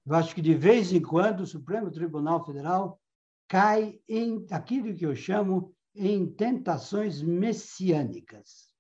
Eu 0.05 0.15
acho 0.15 0.33
que, 0.33 0.41
de 0.41 0.55
vez 0.55 0.93
em 0.93 1.01
quando, 1.01 1.41
o 1.41 1.47
Supremo 1.47 1.91
Tribunal 1.91 2.45
Federal 2.45 2.99
cai 3.47 3.99
em 4.07 4.45
aquilo 4.49 4.95
que 4.95 5.05
eu 5.05 5.15
chamo 5.15 5.75
em 5.93 6.25
tentações 6.25 7.21
messiânicas. 7.21 8.73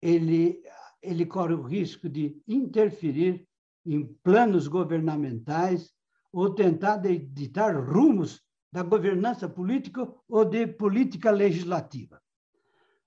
Ele, 0.00 0.62
ele 1.02 1.26
corre 1.26 1.54
o 1.54 1.62
risco 1.62 2.08
de 2.08 2.42
interferir 2.48 3.46
em 3.84 4.06
planos 4.22 4.66
governamentais 4.66 5.92
ou 6.32 6.54
tentar 6.54 6.96
ditar 6.96 7.76
rumos 7.76 8.42
da 8.72 8.82
governança 8.82 9.46
política 9.46 10.10
ou 10.26 10.44
de 10.44 10.66
política 10.66 11.30
legislativa. 11.30 12.20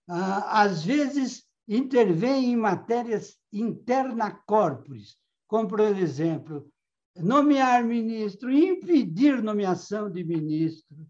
Ah, 0.07 0.61
às 0.61 0.83
vezes, 0.83 1.43
intervém 1.67 2.51
em 2.51 2.56
matérias 2.56 3.38
interna 3.51 4.32
corporis, 4.32 5.17
como, 5.47 5.67
por 5.67 5.80
exemplo, 5.80 6.71
nomear 7.15 7.84
ministro, 7.84 8.51
impedir 8.51 9.41
nomeação 9.41 10.10
de 10.10 10.23
ministro, 10.23 11.08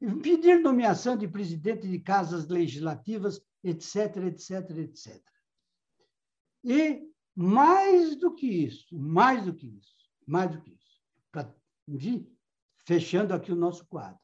impedir 0.00 0.60
nomeação 0.60 1.16
de 1.16 1.28
presidente 1.28 1.88
de 1.88 1.98
casas 1.98 2.48
legislativas, 2.48 3.40
etc., 3.62 4.16
etc., 4.26 4.70
etc. 4.78 5.22
E 6.64 7.08
mais 7.34 8.16
do 8.16 8.34
que 8.34 8.46
isso, 8.46 8.98
mais 8.98 9.44
do 9.44 9.54
que 9.54 9.66
isso, 9.66 9.94
mais 10.26 10.50
do 10.50 10.60
que 10.60 10.72
isso, 10.72 11.00
para 11.30 11.54
fechando 12.84 13.34
aqui 13.34 13.52
o 13.52 13.56
nosso 13.56 13.86
quadro, 13.86 14.18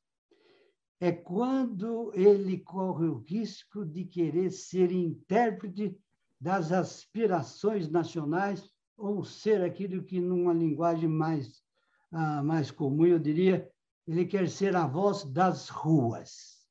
é 1.05 1.12
quando 1.12 2.11
ele 2.14 2.57
corre 2.61 3.07
o 3.07 3.19
risco 3.19 3.85
de 3.85 4.07
querer 4.07 4.51
ser 4.51 4.90
intérprete 4.90 5.95
das 6.40 6.73
aspirações 6.73 7.90
nacionais 7.90 8.71
ou 8.97 9.23
ser 9.23 9.62
aquilo 9.62 10.03
que, 10.03 10.19
numa 10.19 10.55
linguagem 10.55 11.07
mais, 11.07 11.62
ah, 12.11 12.43
mais 12.43 12.71
comum, 12.71 13.05
eu 13.05 13.19
diria, 13.19 13.71
ele 14.09 14.25
quer 14.25 14.49
ser 14.49 14.75
a 14.75 14.87
voz 14.87 15.25
das 15.25 15.69
ruas. 15.69 16.64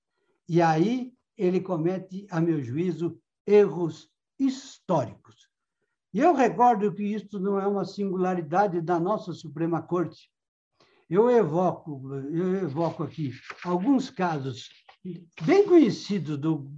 E 0.50 0.64
aí 0.64 1.14
ele 1.38 1.62
comete, 1.62 2.26
a 2.32 2.42
meu 2.42 2.60
juízo, 2.60 3.22
erros 3.46 4.10
históricos. 4.40 5.48
E 6.12 6.20
eu 6.20 6.34
recordo 6.34 6.92
que 6.92 7.04
isto 7.04 7.40
não 7.40 7.60
é 7.60 7.68
uma 7.68 7.86
singularidade 7.86 8.82
da 8.82 9.00
nossa 9.00 9.32
Suprema 9.32 9.80
Corte. 9.80 10.33
Eu 11.10 11.30
evoco, 11.30 12.02
eu 12.32 12.56
evoco 12.56 13.04
aqui 13.04 13.32
alguns 13.64 14.10
casos 14.10 14.70
bem 15.44 15.66
conhecidos 15.68 16.38
do, 16.38 16.72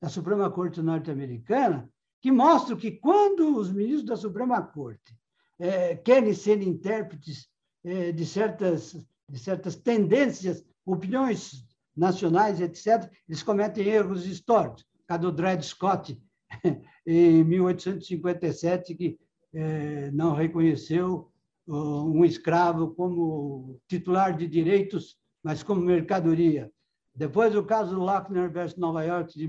da 0.00 0.08
Suprema 0.08 0.50
Corte 0.50 0.82
norte-americana 0.82 1.88
que 2.20 2.30
mostram 2.30 2.76
que 2.76 2.92
quando 2.92 3.56
os 3.56 3.72
ministros 3.72 4.04
da 4.04 4.16
Suprema 4.16 4.62
Corte 4.62 5.16
é, 5.58 5.96
querem 5.96 6.34
ser 6.34 6.62
intérpretes 6.62 7.48
é, 7.84 8.12
de, 8.12 8.26
certas, 8.26 8.94
de 9.28 9.38
certas 9.38 9.76
tendências, 9.76 10.64
opiniões 10.84 11.64
nacionais, 11.96 12.60
etc., 12.60 13.10
eles 13.28 13.42
cometem 13.42 13.86
erros 13.86 14.26
históricos. 14.26 14.82
O 14.82 15.06
caso 15.06 15.22
do 15.22 15.32
Dred 15.32 15.62
Scott, 15.64 16.20
em 17.06 17.44
1857, 17.44 18.94
que 18.94 19.18
é, 19.52 20.10
não 20.12 20.34
reconheceu 20.34 21.30
um 21.72 22.24
escravo 22.24 22.94
como 22.94 23.80
titular 23.86 24.36
de 24.36 24.46
direitos, 24.48 25.16
mas 25.42 25.62
como 25.62 25.80
mercadoria. 25.80 26.70
Depois, 27.14 27.54
o 27.54 27.62
caso 27.64 27.98
Lochner 27.98 28.50
versus 28.50 28.78
Nova 28.78 29.04
York, 29.04 29.32
de 29.38 29.46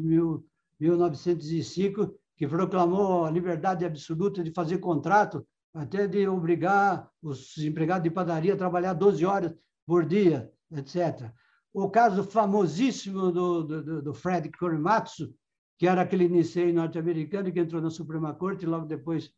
1905, 0.79 2.13
que 2.37 2.47
proclamou 2.47 3.25
a 3.25 3.31
liberdade 3.31 3.85
absoluta 3.85 4.43
de 4.43 4.51
fazer 4.51 4.77
contrato, 4.77 5.45
até 5.73 6.07
de 6.07 6.27
obrigar 6.27 7.09
os 7.21 7.57
empregados 7.57 8.03
de 8.03 8.11
padaria 8.11 8.53
a 8.53 8.57
trabalhar 8.57 8.93
12 8.93 9.25
horas 9.25 9.55
por 9.85 10.05
dia, 10.05 10.51
etc. 10.71 11.31
O 11.73 11.89
caso 11.89 12.23
famosíssimo 12.23 13.31
do, 13.31 13.63
do, 13.63 14.01
do 14.01 14.13
Fred 14.13 14.51
Korematsu, 14.51 15.33
que 15.77 15.87
era 15.87 16.01
aquele 16.01 16.27
Nisei 16.27 16.71
norte-americano 16.73 17.51
que 17.51 17.59
entrou 17.59 17.81
na 17.81 17.89
Suprema 17.89 18.33
Corte 18.33 18.65
logo 18.65 18.85
depois 18.85 19.31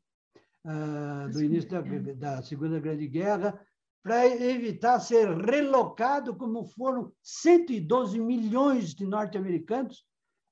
uh, 0.65 1.29
do 1.31 1.43
início 1.43 1.69
da, 1.69 1.81
da 2.35 2.41
Segunda 2.41 2.79
Grande 2.79 3.07
Guerra, 3.07 3.59
para 4.03 4.27
evitar 4.27 4.99
ser 4.99 5.29
relocado, 5.37 6.35
como 6.35 6.65
foram 6.65 7.11
112 7.21 8.19
milhões 8.19 8.93
de 8.93 9.05
norte-americanos 9.05 10.03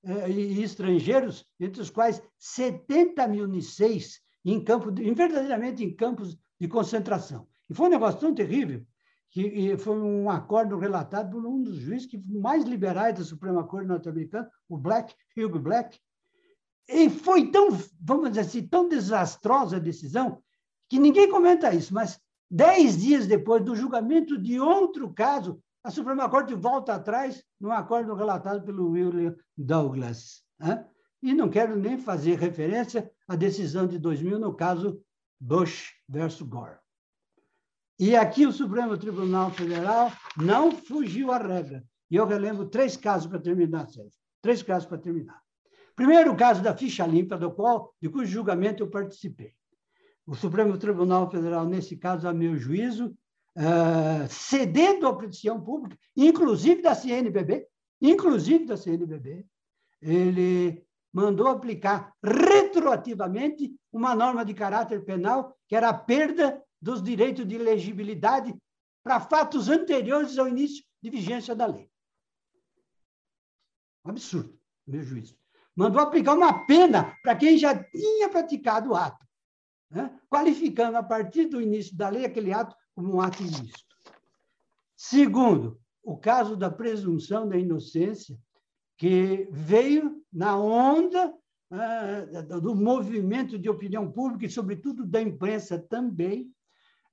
eh, 0.06 0.32
e 0.32 0.63
estrangeiros, 0.63 1.45
entre 1.60 1.82
os 1.82 1.89
quais 1.89 2.24
70 2.39 3.28
mil 3.28 3.45
Niceis 3.47 4.21
em 4.45 4.63
campo, 4.63 4.89
em, 5.02 5.13
verdadeiramente 5.13 5.84
em 5.84 5.93
campos 5.93 6.38
de 6.60 6.67
concentração. 6.69 7.45
E 7.69 7.74
foi 7.74 7.88
um 7.88 7.91
negócio 7.91 8.21
tão 8.21 8.34
terrível 8.34 8.86
que 9.30 9.78
foi 9.78 9.97
um 9.97 10.30
acordo 10.30 10.78
relatado 10.78 11.32
por 11.32 11.45
um 11.45 11.62
dos 11.62 11.78
juízes 11.78 12.06
que 12.06 12.17
mais 12.28 12.65
liberais 12.65 13.17
da 13.17 13.24
Suprema 13.24 13.65
Corte 13.65 13.88
norte-americana, 13.88 14.50
o 14.67 14.78
Black, 14.78 15.13
Hugh 15.38 15.58
Black. 15.60 15.97
E 16.88 17.10
foi 17.10 17.52
tão, 17.52 17.70
vamos 18.00 18.30
dizer 18.30 18.41
assim, 18.41 18.67
tão 18.67 18.88
desastrosa 18.88 19.78
a 19.78 19.80
decisão 19.80 20.41
que 20.89 21.00
ninguém 21.00 21.30
comenta 21.30 21.74
isso, 21.74 21.94
mas 21.94 22.20
dez 22.50 22.98
dias 23.02 23.28
depois 23.28 23.63
do 23.63 23.76
julgamento 23.76 24.38
de 24.38 24.60
outro 24.60 25.13
caso, 25.13 25.62
a 25.84 25.89
Suprema 25.89 26.30
Corte 26.30 26.54
volta 26.54 26.94
atrás 26.94 27.44
num 27.60 27.72
acordo 27.72 28.13
relatado 28.13 28.63
pelo 28.63 28.89
William 28.89 29.36
Douglas. 29.58 30.44
Né? 30.60 30.86
E 31.24 31.34
não 31.34 31.50
quero 31.50 31.76
nem 31.76 31.98
fazer 31.98 32.38
referência 32.38 33.10
à 33.28 33.36
decisão 33.36 33.88
de 33.88 33.98
2000, 33.98 34.38
no 34.38 34.54
caso 34.54 35.02
Bush 35.39 35.94
versus 36.08 36.48
Gore. 36.48 36.78
E 38.00 38.15
aqui 38.15 38.46
o 38.46 38.52
Supremo 38.52 38.98
Tribunal 38.98 39.52
Federal 39.52 40.12
não 40.36 40.72
fugiu 40.72 41.32
à 41.32 41.38
regra. 41.38 41.84
E 42.10 42.15
eu 42.15 42.26
relembro 42.26 42.67
três 42.67 42.98
casos 42.98 43.28
para 43.28 43.39
terminar, 43.39 43.88
Sérgio. 43.88 44.20
Três 44.41 44.62
casos 44.63 44.88
para 44.88 44.98
terminar. 44.98 45.39
Primeiro, 45.96 46.36
caso 46.36 46.62
da 46.62 46.76
ficha 46.76 47.06
limpa, 47.06 47.38
do 47.38 47.52
qual, 47.52 47.94
de 48.02 48.10
cujo 48.10 48.32
julgamento 48.32 48.84
eu 48.84 48.90
participei. 48.90 49.54
O 50.26 50.36
Supremo 50.36 50.78
Tribunal 50.78 51.30
Federal, 51.30 51.66
nesse 51.66 51.98
caso, 51.98 52.28
a 52.28 52.34
meu 52.34 52.56
juízo, 52.58 53.16
uh, 53.58 54.28
cedendo 54.30 55.08
à 55.08 55.16
petição 55.16 55.62
pública, 55.62 55.98
inclusive 56.16 56.82
da 56.82 56.96
CNBB, 56.96 57.68
inclusive 58.02 58.66
da 58.66 58.78
CNBB, 58.78 59.46
ele 60.02 60.84
mandou 61.14 61.48
aplicar 61.48 62.14
retroativamente 62.24 63.76
uma 63.92 64.16
norma 64.16 64.46
de 64.46 64.54
caráter 64.54 65.04
penal, 65.04 65.56
que 65.68 65.76
era 65.76 65.90
a 65.90 65.94
perda 65.94 66.64
dos 66.82 67.04
direitos 67.04 67.48
de 67.48 67.56
elegibilidade 67.56 68.56
para 69.04 69.20
fatos 69.20 69.68
anteriores 69.68 70.38
ao 70.38 70.48
início 70.48 70.84
de 71.02 71.10
vigência 71.10 71.54
da 71.54 71.66
lei. 71.66 71.90
Absurdo, 74.04 74.58
meu 74.88 75.04
juízo. 75.04 75.41
Mandou 75.76 76.02
aplicar 76.02 76.34
uma 76.34 76.66
pena 76.66 77.16
para 77.24 77.36
quem 77.36 77.58
já 77.58 77.76
tinha 77.76 78.30
praticado 78.30 78.92
o 78.92 78.96
ato, 78.96 79.26
né? 79.90 80.18
qualificando, 80.30 80.98
a 80.98 81.04
partir 81.04 81.46
do 81.46 81.62
início 81.62 81.96
da 81.96 82.10
lei, 82.10 82.26
aquele 82.26 82.54
ato 82.54 82.76
como 82.94 83.16
um 83.16 83.22
ato 83.22 83.42
ilícito. 83.42 83.96
Segundo, 84.96 85.80
o 86.04 86.18
caso 86.18 86.56
da 86.56 86.70
presunção 86.70 87.48
da 87.48 87.58
inocência, 87.58 88.38
que 88.98 89.48
veio 89.52 90.22
na 90.32 90.56
onda 90.58 91.34
uh, 91.72 92.62
do 92.62 92.76
movimento 92.76 93.58
de 93.58 93.70
opinião 93.70 94.12
pública 94.12 94.46
e, 94.46 94.50
sobretudo, 94.50 95.06
da 95.06 95.22
imprensa 95.22 95.80
também, 95.80 96.54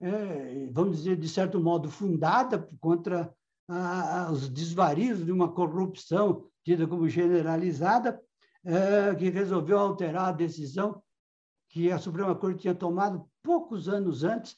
é, 0.01 0.69
vamos 0.71 0.99
dizer, 0.99 1.17
de 1.17 1.29
certo 1.29 1.59
modo, 1.59 1.91
fundada 1.91 2.69
contra 2.81 3.33
uh, 3.69 4.33
os 4.33 4.49
desvarios 4.49 5.25
de 5.25 5.33
uma 5.33 5.51
corrupção 5.51 6.45
tida 6.65 6.87
como 6.87 7.09
generalizada, 7.09 8.21
uh, 8.65 9.17
que 9.17 9.31
resolveu 9.31 9.79
alterar 9.79 10.29
a 10.29 10.33
decisão 10.33 11.03
que 11.69 11.93
a 11.93 11.99
Suprema 11.99 12.35
Corte 12.35 12.63
tinha 12.63 12.75
tomado 12.75 13.29
poucos 13.43 13.89
anos 13.89 14.25
antes, 14.25 14.57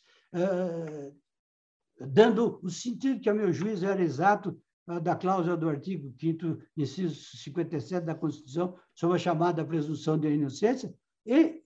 dando 1.98 2.60
o 2.62 2.70
sentido 2.70 3.20
que, 3.20 3.28
a 3.28 3.34
meu 3.34 3.52
juízo, 3.52 3.84
era 3.84 4.00
exato 4.00 4.56
da 5.02 5.14
cláusula 5.14 5.56
do 5.56 5.68
artigo 5.68 6.12
5 6.18 6.58
inciso 6.76 7.36
57 7.36 8.06
da 8.06 8.14
Constituição 8.14 8.76
sobre 8.94 9.16
a 9.16 9.18
chamada 9.18 9.64
presunção 9.64 10.18
de 10.18 10.28
inocência 10.28 10.94
e 11.26 11.62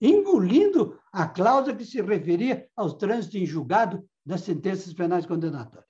engolindo 0.00 0.98
a 1.12 1.28
cláusula 1.28 1.76
que 1.76 1.84
se 1.84 2.02
referia 2.02 2.68
aos 2.74 2.94
trânsitos 2.94 3.40
em 3.40 3.46
julgado 3.46 4.04
das 4.26 4.40
sentenças 4.40 4.92
penais 4.92 5.24
condenatórias. 5.24 5.88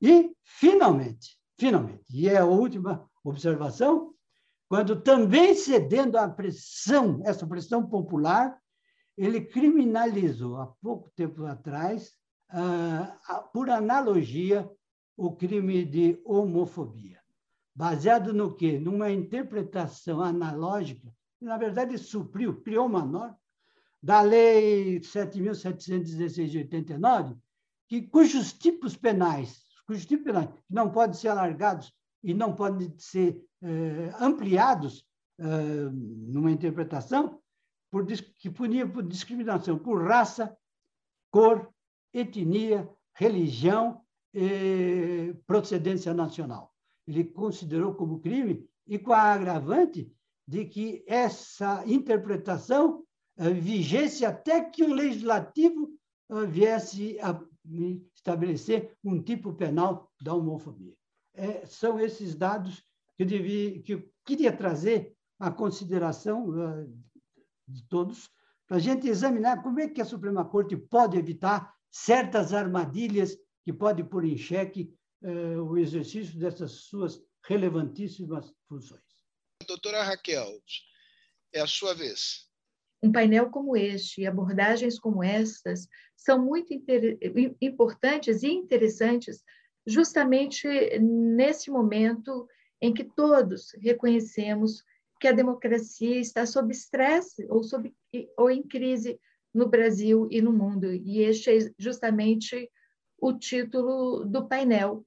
E, 0.00 0.32
finalmente, 0.44 1.38
finalmente, 1.58 2.04
e 2.10 2.28
é 2.28 2.36
a 2.36 2.44
última 2.44 3.08
observação, 3.24 4.14
quando 4.68 5.00
também 5.00 5.54
cedendo 5.54 6.16
à 6.16 6.28
pressão, 6.28 7.22
essa 7.24 7.46
pressão 7.46 7.86
popular, 7.88 8.56
ele 9.16 9.40
criminalizou 9.40 10.58
há 10.58 10.66
pouco 10.66 11.10
tempo 11.16 11.44
atrás, 11.46 12.12
ah, 12.50 13.48
por 13.52 13.70
analogia, 13.70 14.70
o 15.16 15.34
crime 15.34 15.84
de 15.84 16.20
homofobia. 16.24 17.18
Baseado 17.74 18.32
no 18.32 18.54
quê? 18.54 18.78
Numa 18.78 19.10
interpretação 19.10 20.20
analógica, 20.20 21.12
que, 21.38 21.44
na 21.44 21.56
verdade, 21.56 21.96
supriu, 21.96 22.60
criou 22.60 22.86
uma 22.86 23.04
norma 23.04 23.38
da 24.02 24.20
Lei 24.20 25.00
7.716 25.00 26.46
de 26.46 26.58
89, 26.58 27.34
que, 27.88 28.02
cujos 28.02 28.52
tipos 28.52 28.96
penais, 28.96 29.60
cujos 29.86 30.06
tipos 30.06 30.24
penais 30.24 30.48
não 30.70 30.90
podem 30.90 31.14
ser 31.14 31.28
alargados 31.28 31.92
e 32.22 32.34
não 32.34 32.54
podem 32.54 32.92
ser 32.98 33.42
eh, 33.62 34.12
ampliados 34.20 35.06
eh, 35.38 35.90
numa 35.92 36.50
interpretação, 36.50 37.40
por, 37.90 38.06
que 38.06 38.50
punia 38.50 38.86
por 38.86 39.02
discriminação 39.02 39.78
por 39.78 40.02
raça, 40.06 40.56
cor, 41.30 41.72
etnia, 42.12 42.88
religião 43.14 44.02
e 44.34 45.34
procedência 45.46 46.12
nacional. 46.12 46.72
Ele 47.06 47.24
considerou 47.24 47.94
como 47.94 48.20
crime 48.20 48.68
e 48.86 48.98
com 48.98 49.12
a 49.12 49.32
agravante 49.32 50.12
de 50.46 50.64
que 50.64 51.04
essa 51.06 51.82
interpretação 51.86 53.04
uh, 53.38 53.54
vigesse 53.54 54.24
até 54.24 54.64
que 54.64 54.82
o 54.82 54.92
legislativo 54.92 55.90
uh, 56.30 56.46
viesse 56.46 57.18
a 57.20 57.38
estabelecer 58.14 58.96
um 59.04 59.22
tipo 59.22 59.52
penal 59.52 60.10
da 60.22 60.34
homofobia. 60.34 60.97
É, 61.38 61.64
são 61.66 62.00
esses 62.00 62.34
dados 62.34 62.82
que 63.16 63.22
eu, 63.22 63.26
devia, 63.26 63.80
que 63.80 63.94
eu 63.94 64.12
queria 64.24 64.52
trazer 64.52 65.16
à 65.38 65.52
consideração 65.52 66.48
uh, 66.48 67.02
de 67.66 67.86
todos, 67.88 68.28
para 68.66 68.78
a 68.78 68.80
gente 68.80 69.08
examinar 69.08 69.62
como 69.62 69.78
é 69.78 69.88
que 69.88 70.00
a 70.00 70.04
Suprema 70.04 70.44
Corte 70.44 70.76
pode 70.76 71.16
evitar 71.16 71.72
certas 71.88 72.52
armadilhas 72.52 73.38
que 73.64 73.72
podem 73.72 74.04
pôr 74.04 74.24
em 74.24 74.36
xeque 74.36 74.92
uh, 75.22 75.62
o 75.62 75.78
exercício 75.78 76.36
dessas 76.40 76.72
suas 76.72 77.22
relevantíssimas 77.44 78.52
funções. 78.68 79.00
Doutora 79.64 80.02
Raquel, 80.02 80.60
é 81.52 81.60
a 81.60 81.66
sua 81.68 81.94
vez. 81.94 82.48
Um 83.00 83.12
painel 83.12 83.48
como 83.48 83.76
este 83.76 84.22
e 84.22 84.26
abordagens 84.26 84.98
como 84.98 85.22
estas 85.22 85.86
são 86.16 86.44
muito 86.44 86.74
importantes 87.60 88.42
e 88.42 88.48
interessantes 88.48 89.44
justamente 89.88 90.68
nesse 91.00 91.70
momento 91.70 92.46
em 92.80 92.92
que 92.92 93.02
todos 93.02 93.72
reconhecemos 93.80 94.84
que 95.18 95.26
a 95.26 95.32
democracia 95.32 96.20
está 96.20 96.44
sob 96.44 96.70
estresse 96.70 97.46
ou, 97.48 97.62
sob, 97.62 97.92
ou 98.36 98.50
em 98.50 98.62
crise 98.62 99.18
no 99.52 99.66
Brasil 99.66 100.28
e 100.30 100.42
no 100.42 100.52
mundo. 100.52 100.92
E 100.92 101.22
este 101.22 101.50
é 101.50 101.72
justamente 101.78 102.70
o 103.18 103.32
título 103.32 104.24
do 104.26 104.46
painel, 104.46 105.04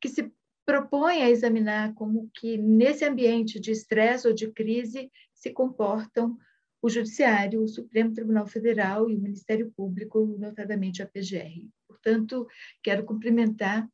que 0.00 0.08
se 0.08 0.32
propõe 0.64 1.22
a 1.22 1.28
examinar 1.28 1.92
como 1.94 2.30
que 2.32 2.56
nesse 2.56 3.04
ambiente 3.04 3.58
de 3.58 3.72
estresse 3.72 4.28
ou 4.28 4.32
de 4.32 4.50
crise 4.52 5.10
se 5.34 5.50
comportam 5.50 6.38
o 6.80 6.88
Judiciário, 6.88 7.62
o 7.62 7.68
Supremo 7.68 8.14
Tribunal 8.14 8.46
Federal 8.46 9.10
e 9.10 9.16
o 9.16 9.20
Ministério 9.20 9.72
Público, 9.76 10.24
notadamente 10.38 11.02
a 11.02 11.06
PGR. 11.06 11.68
Portanto, 11.88 12.46
quero 12.82 13.04
cumprimentar 13.04 13.88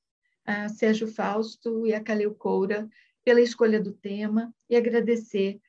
a 0.49 0.67
Sérgio 0.71 1.07
Fausto 1.07 1.87
e 1.87 1.93
a 1.93 2.03
Calil 2.03 2.35
Coura 2.35 2.89
pela 3.23 3.39
escolha 3.39 3.79
do 3.79 3.93
tema 3.93 4.51
e 4.71 4.75
agradecer 4.75 5.61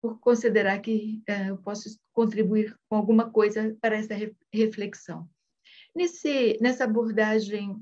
por 0.00 0.20
considerar 0.20 0.78
que 0.78 1.20
uh, 1.28 1.48
eu 1.48 1.58
posso 1.58 1.98
contribuir 2.12 2.78
com 2.88 2.94
alguma 2.94 3.28
coisa 3.28 3.76
para 3.80 3.96
essa 3.96 4.14
re 4.14 4.32
reflexão. 4.52 5.28
Nesse, 5.94 6.56
nessa 6.60 6.84
abordagem 6.84 7.76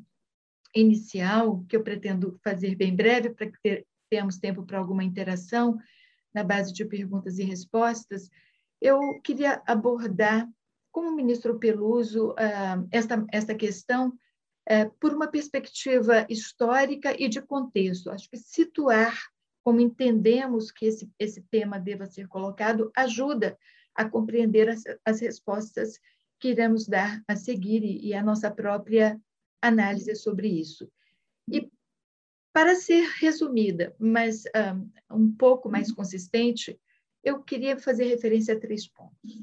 inicial, 0.75 1.65
que 1.69 1.77
eu 1.77 1.83
pretendo 1.83 2.41
fazer 2.43 2.75
bem 2.75 2.97
breve, 2.97 3.29
para 3.29 3.51
que 3.51 3.61
ter, 3.63 3.87
tenhamos 4.09 4.39
tempo 4.39 4.65
para 4.65 4.79
alguma 4.79 5.05
interação, 5.05 5.79
na 6.33 6.43
base 6.43 6.73
de 6.73 6.83
perguntas 6.87 7.39
e 7.39 7.45
respostas, 7.45 8.31
eu 8.81 9.21
queria 9.23 9.63
abordar, 9.67 10.49
como 10.91 11.11
o 11.11 11.15
ministro 11.15 11.59
Peluso, 11.59 12.31
uh, 12.31 12.89
esta, 12.91 13.27
esta 13.31 13.55
questão 13.55 14.19
é, 14.69 14.85
por 14.85 15.15
uma 15.15 15.27
perspectiva 15.27 16.27
histórica 16.29 17.17
e 17.19 17.27
de 17.27 17.41
contexto. 17.41 18.11
Acho 18.11 18.29
que 18.29 18.37
situar 18.37 19.19
como 19.65 19.81
entendemos 19.81 20.71
que 20.71 20.85
esse, 20.85 21.11
esse 21.19 21.41
tema 21.51 21.81
deva 21.81 22.05
ser 22.05 22.29
colocado 22.29 22.93
ajuda 22.95 23.59
a 23.95 24.07
compreender 24.07 24.69
as, 24.69 24.85
as 25.05 25.21
respostas 25.21 25.99
que 26.39 26.51
iremos 26.51 26.87
dar 26.87 27.23
a 27.27 27.35
seguir 27.35 27.83
e, 27.83 28.09
e 28.09 28.15
a 28.15 28.23
nossa 28.23 28.51
própria 28.51 29.19
análise 29.61 30.15
sobre 30.15 30.49
isso. 30.49 30.91
E 31.51 31.71
para 32.53 32.75
ser 32.75 33.09
resumida, 33.19 33.97
mas 33.99 34.45
um, 35.11 35.17
um 35.17 35.35
pouco 35.35 35.71
mais 35.71 35.91
consistente, 35.91 36.79
eu 37.25 37.43
queria 37.43 37.79
fazer 37.79 38.05
referência 38.05 38.55
a 38.55 38.61
três 38.61 38.87
pontos. 38.87 39.39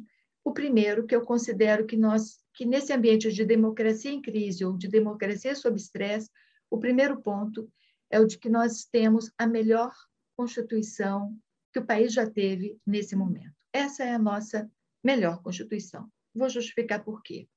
O 0.46 0.54
primeiro, 0.54 1.06
que 1.06 1.16
eu 1.16 1.26
considero 1.26 1.86
que 1.86 1.98
nós, 1.98 2.40
que 2.54 2.66
nesse 2.66 2.94
ambiente 2.94 3.32
de 3.34 3.44
democracia 3.44 4.12
em 4.12 4.22
crise 4.22 4.64
ou 4.64 4.78
de 4.78 4.88
democracia 4.88 5.56
sob 5.56 5.76
estresse, 5.76 6.30
o 6.70 6.78
primeiro 6.78 7.22
ponto 7.22 7.70
é 8.10 8.20
o 8.20 8.26
de 8.26 8.38
que 8.38 8.48
nós 8.48 8.86
temos 8.86 9.32
a 9.38 9.46
melhor 9.48 9.94
Constituição 10.38 11.38
que 11.74 11.80
o 11.80 11.86
país 11.86 12.14
já 12.14 12.30
teve 12.30 12.78
nesse 12.86 13.16
momento. 13.16 13.54
Essa 13.74 14.04
é 14.04 14.14
a 14.14 14.20
nossa 14.20 14.72
melhor 15.04 15.42
Constituição. 15.42 16.10
Vou 16.34 16.48
justificar 16.48 17.04
por 17.04 17.22
quê 17.24 17.48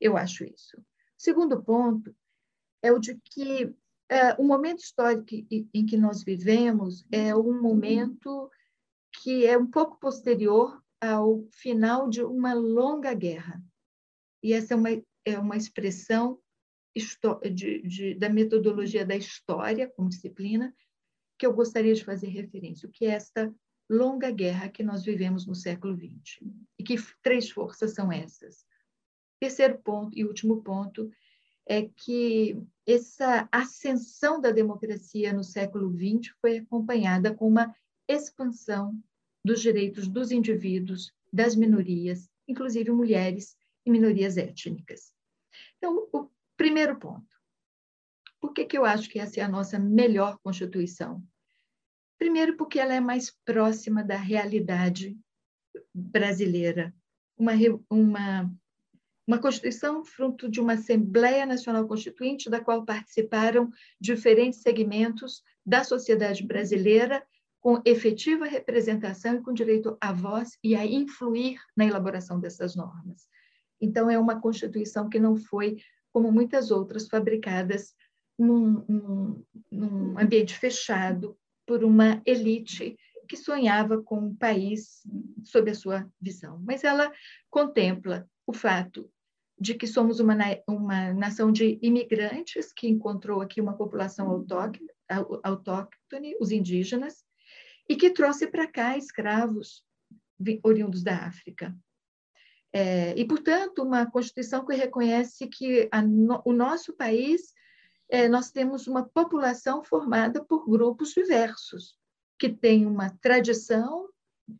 eu 0.00 0.16
acho 0.16 0.44
isso. 0.44 0.82
Segundo 1.16 1.62
ponto 1.62 2.14
é 2.82 2.92
o 2.92 2.98
de 2.98 3.16
que 3.16 3.74
é, 4.08 4.34
o 4.34 4.44
momento 4.44 4.80
histórico 4.80 5.26
em 5.50 5.86
que 5.86 5.96
nós 5.96 6.22
vivemos 6.22 7.04
é 7.10 7.34
um 7.34 7.60
momento 7.60 8.50
que 9.22 9.46
é 9.46 9.56
um 9.56 9.66
pouco 9.66 9.98
posterior 9.98 10.80
ao 11.00 11.46
final 11.50 12.08
de 12.08 12.22
uma 12.22 12.54
longa 12.54 13.14
guerra. 13.14 13.62
E 14.42 14.52
essa 14.52 14.74
é 14.74 14.76
uma, 14.76 14.88
é 15.24 15.38
uma 15.38 15.56
expressão 15.56 16.40
de, 17.52 17.82
de, 17.82 18.14
da 18.14 18.28
metodologia 18.28 19.04
da 19.04 19.16
história 19.16 19.88
como 19.90 20.08
disciplina 20.08 20.74
que 21.38 21.46
eu 21.46 21.52
gostaria 21.52 21.94
de 21.94 22.04
fazer 22.04 22.28
referência, 22.28 22.88
o 22.88 22.92
que 22.92 23.04
é 23.04 23.10
esta 23.10 23.54
longa 23.90 24.30
guerra 24.30 24.70
que 24.70 24.82
nós 24.82 25.04
vivemos 25.04 25.46
no 25.46 25.54
século 25.54 25.94
XX. 25.94 26.40
E 26.78 26.82
que 26.82 26.96
três 27.22 27.50
forças 27.50 27.92
são 27.92 28.10
essas? 28.10 28.64
Terceiro 29.38 29.78
ponto 29.78 30.16
e 30.16 30.24
último 30.24 30.62
ponto 30.62 31.10
é 31.68 31.82
que 31.82 32.56
essa 32.86 33.48
ascensão 33.52 34.40
da 34.40 34.50
democracia 34.50 35.32
no 35.32 35.44
século 35.44 35.92
XX 35.92 36.32
foi 36.40 36.58
acompanhada 36.58 37.34
com 37.34 37.46
uma 37.46 37.74
expansão 38.08 38.98
dos 39.46 39.62
direitos 39.62 40.08
dos 40.08 40.32
indivíduos, 40.32 41.12
das 41.32 41.54
minorias, 41.54 42.28
inclusive 42.48 42.90
mulheres 42.90 43.56
e 43.86 43.90
minorias 43.90 44.36
étnicas. 44.36 45.12
Então, 45.78 46.08
o 46.12 46.28
primeiro 46.56 46.98
ponto. 46.98 47.24
Por 48.40 48.52
que, 48.52 48.64
que 48.64 48.76
eu 48.76 48.84
acho 48.84 49.08
que 49.08 49.20
essa 49.20 49.38
é 49.38 49.44
a 49.44 49.48
nossa 49.48 49.78
melhor 49.78 50.36
Constituição? 50.42 51.22
Primeiro, 52.18 52.56
porque 52.56 52.80
ela 52.80 52.92
é 52.92 53.00
mais 53.00 53.30
próxima 53.44 54.02
da 54.02 54.16
realidade 54.16 55.16
brasileira. 55.94 56.92
Uma, 57.38 57.52
uma, 57.88 58.52
uma 59.28 59.38
Constituição 59.38 60.04
fruto 60.04 60.48
de 60.48 60.60
uma 60.60 60.72
Assembleia 60.72 61.46
Nacional 61.46 61.86
Constituinte, 61.86 62.50
da 62.50 62.60
qual 62.60 62.84
participaram 62.84 63.70
diferentes 64.00 64.60
segmentos 64.60 65.44
da 65.64 65.84
sociedade 65.84 66.44
brasileira 66.44 67.24
com 67.66 67.82
efetiva 67.84 68.46
representação 68.46 69.34
e 69.34 69.42
com 69.42 69.52
direito 69.52 69.98
à 70.00 70.12
voz 70.12 70.56
e 70.62 70.76
a 70.76 70.86
influir 70.86 71.58
na 71.76 71.84
elaboração 71.84 72.38
dessas 72.38 72.76
normas. 72.76 73.26
Então, 73.80 74.08
é 74.08 74.16
uma 74.16 74.40
Constituição 74.40 75.08
que 75.08 75.18
não 75.18 75.36
foi, 75.36 75.76
como 76.12 76.30
muitas 76.30 76.70
outras, 76.70 77.08
fabricadas 77.08 77.92
num, 78.38 78.84
num, 78.88 79.44
num 79.68 80.16
ambiente 80.16 80.54
fechado 80.54 81.36
por 81.66 81.82
uma 81.82 82.22
elite 82.24 82.96
que 83.28 83.36
sonhava 83.36 84.00
com 84.00 84.16
um 84.16 84.36
país 84.36 85.02
sob 85.42 85.68
a 85.68 85.74
sua 85.74 86.08
visão. 86.20 86.62
Mas 86.64 86.84
ela 86.84 87.12
contempla 87.50 88.30
o 88.46 88.52
fato 88.52 89.10
de 89.58 89.74
que 89.74 89.88
somos 89.88 90.20
uma, 90.20 90.36
uma 90.68 91.12
nação 91.14 91.50
de 91.50 91.80
imigrantes 91.82 92.72
que 92.72 92.86
encontrou 92.86 93.40
aqui 93.40 93.60
uma 93.60 93.76
população 93.76 94.46
autóctone, 95.42 96.36
os 96.38 96.52
indígenas, 96.52 97.25
e 97.88 97.96
que 97.96 98.10
trouxe 98.10 98.46
para 98.46 98.66
cá 98.66 98.96
escravos 98.96 99.84
oriundos 100.62 101.02
da 101.02 101.16
África. 101.26 101.74
É, 102.72 103.18
e, 103.18 103.24
portanto, 103.24 103.82
uma 103.82 104.10
Constituição 104.10 104.66
que 104.66 104.74
reconhece 104.74 105.46
que 105.46 105.88
no, 106.06 106.42
o 106.44 106.52
nosso 106.52 106.92
país, 106.92 107.54
é, 108.08 108.28
nós 108.28 108.50
temos 108.50 108.86
uma 108.86 109.08
população 109.08 109.82
formada 109.82 110.44
por 110.44 110.68
grupos 110.68 111.14
diversos, 111.14 111.96
que 112.38 112.50
têm 112.50 112.84
uma 112.84 113.10
tradição 113.22 114.08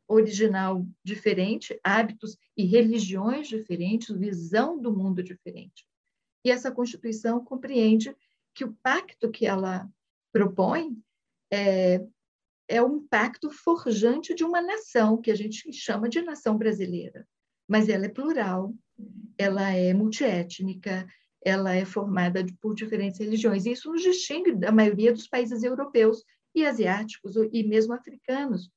original 0.08 0.84
diferente, 1.04 1.78
hábitos 1.84 2.36
e 2.56 2.64
religiões 2.64 3.48
diferentes, 3.48 4.16
visão 4.16 4.80
do 4.80 4.92
mundo 4.92 5.22
diferente. 5.22 5.86
E 6.44 6.50
essa 6.50 6.72
Constituição 6.72 7.44
compreende 7.44 8.16
que 8.54 8.64
o 8.64 8.72
pacto 8.82 9.30
que 9.30 9.46
ela 9.46 9.88
propõe 10.32 10.96
é, 11.52 12.04
é 12.68 12.82
um 12.82 13.06
pacto 13.06 13.50
forjante 13.50 14.34
de 14.34 14.44
uma 14.44 14.60
nação, 14.60 15.20
que 15.20 15.30
a 15.30 15.34
gente 15.34 15.72
chama 15.72 16.08
de 16.08 16.20
nação 16.22 16.56
brasileira. 16.56 17.26
Mas 17.68 17.88
ela 17.88 18.06
é 18.06 18.08
plural, 18.08 18.74
ela 19.38 19.70
é 19.70 19.92
multiétnica, 19.92 21.06
ela 21.44 21.74
é 21.74 21.84
formada 21.84 22.44
por 22.60 22.74
diferentes 22.74 23.20
religiões. 23.20 23.66
Isso 23.66 23.90
nos 23.90 24.02
distingue 24.02 24.52
da 24.52 24.72
maioria 24.72 25.12
dos 25.12 25.28
países 25.28 25.62
europeus 25.62 26.24
e 26.54 26.64
asiáticos, 26.64 27.36
e 27.52 27.62
mesmo 27.62 27.92
africanos, 27.92 28.70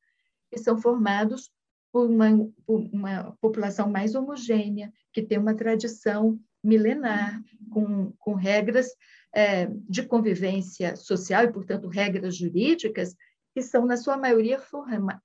que 0.51 0.57
são 0.57 0.77
formados 0.77 1.51
por 1.91 2.09
uma, 2.09 2.29
por 2.65 2.81
uma 2.93 3.35
população 3.41 3.89
mais 3.89 4.13
homogênea, 4.13 4.91
que 5.11 5.21
tem 5.21 5.39
uma 5.39 5.55
tradição 5.55 6.39
milenar, 6.63 7.41
com, 7.71 8.11
com 8.19 8.33
regras 8.33 8.89
é, 9.33 9.67
de 9.87 10.03
convivência 10.03 10.95
social 10.95 11.45
e, 11.45 11.51
portanto, 11.51 11.87
regras 11.87 12.35
jurídicas 12.35 13.15
que 13.59 13.63
são, 13.63 13.85
na 13.85 13.97
sua 13.97 14.15
maioria, 14.15 14.57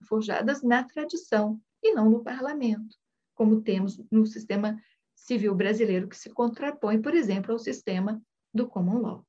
forjadas 0.08 0.60
na 0.60 0.82
tradição 0.82 1.60
e 1.80 1.94
não 1.94 2.10
no 2.10 2.20
parlamento, 2.20 2.96
como 3.32 3.62
temos 3.62 4.02
no 4.10 4.26
sistema 4.26 4.76
civil 5.14 5.54
brasileiro, 5.54 6.08
que 6.08 6.16
se 6.16 6.30
contrapõe, 6.30 7.00
por 7.00 7.14
exemplo, 7.14 7.52
ao 7.52 7.60
sistema 7.60 8.20
do 8.52 8.66
common 8.66 8.98
law. 8.98 9.26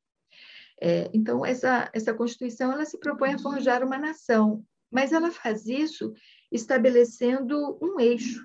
É, 0.82 1.12
então, 1.14 1.46
essa, 1.46 1.88
essa 1.94 2.16
Constituição 2.16 2.72
ela 2.72 2.84
se 2.84 2.98
propõe 2.98 3.36
a 3.36 3.38
forjar 3.38 3.84
uma 3.84 4.00
nação, 4.00 4.66
mas 4.92 5.12
ela 5.12 5.30
faz 5.30 5.68
isso 5.68 6.12
estabelecendo 6.52 7.78
um 7.80 8.00
eixo, 8.00 8.44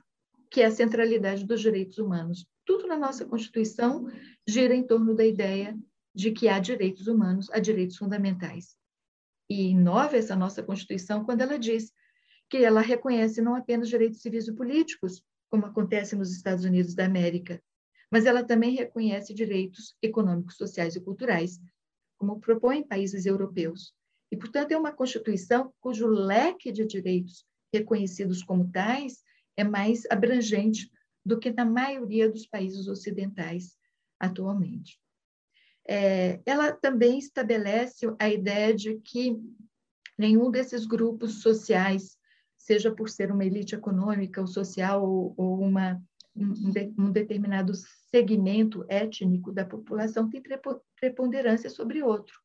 que 0.51 0.61
é 0.61 0.67
a 0.67 0.71
centralidade 0.71 1.47
dos 1.47 1.63
direitos 1.63 1.97
humanos. 1.97 2.47
Tudo 2.67 2.87
na 2.87 2.99
nossa 2.99 3.25
Constituição 3.25 4.07
gira 4.47 4.75
em 4.75 4.87
torno 4.87 5.15
da 5.15 5.25
ideia 5.25 5.75
de 6.15 6.33
que 6.33 6.49
há 6.49 6.59
direitos 6.59 7.07
humanos, 7.07 7.49
há 7.51 7.59
direitos 7.59 7.97
fundamentais 7.97 8.79
e 9.51 9.71
inova 9.71 10.17
essa 10.17 10.37
nossa 10.37 10.63
Constituição 10.63 11.25
quando 11.25 11.41
ela 11.41 11.59
diz 11.59 11.93
que 12.49 12.59
ela 12.59 12.81
reconhece 12.81 13.43
não 13.43 13.57
apenas 13.57 13.89
direitos 13.89 14.23
civis 14.23 14.47
e 14.47 14.55
políticos, 14.55 15.25
como 15.51 15.67
acontece 15.67 16.15
nos 16.15 16.31
Estados 16.31 16.65
Unidos 16.65 16.95
da 16.95 17.05
América, 17.05 17.61
mas 18.11 18.27
ela 18.27 18.45
também 18.45 18.77
reconhece 18.77 19.35
direitos 19.35 19.97
econômicos, 20.01 20.57
sociais 20.57 20.95
e 20.95 21.01
culturais, 21.01 21.61
como 22.17 22.39
propõem 22.39 22.87
países 22.87 23.27
europeus. 23.27 23.93
E, 24.31 24.37
portanto, 24.37 24.71
é 24.71 24.79
uma 24.79 24.93
Constituição 24.93 25.73
cujo 25.81 26.07
leque 26.07 26.71
de 26.71 26.87
direitos 26.87 27.45
reconhecidos 27.75 28.45
como 28.45 28.71
tais 28.71 29.25
é 29.57 29.65
mais 29.65 30.05
abrangente 30.11 30.89
do 31.27 31.39
que 31.39 31.51
na 31.51 31.65
maioria 31.65 32.31
dos 32.31 32.47
países 32.47 32.87
ocidentais 32.87 33.77
atualmente 34.19 35.01
é, 35.87 36.41
ela 36.45 36.73
também 36.73 37.19
estabelece 37.19 38.07
a 38.19 38.29
ideia 38.29 38.75
de 38.75 38.97
que 39.01 39.37
nenhum 40.19 40.51
desses 40.51 40.85
grupos 40.87 41.41
sociais, 41.43 42.19
seja 42.59 42.95
por 42.95 43.09
ser 43.09 43.33
uma 43.33 43.45
elite 43.45 43.75
econômica 43.75 44.41
ou 44.41 44.47
social 44.47 45.03
ou, 45.03 45.35
ou 45.37 45.61
uma, 45.61 46.01
um, 46.37 46.53
um, 46.99 47.11
determinado 47.11 47.73
segmento 48.11 48.85
étnico 48.89 49.51
da 49.51 49.65
população, 49.65 50.29
tem 50.29 50.43
preponderância 50.95 51.71
sobre 51.71 52.03
outro. 52.03 52.39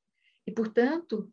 E, 0.48 0.52
portanto, 0.52 1.30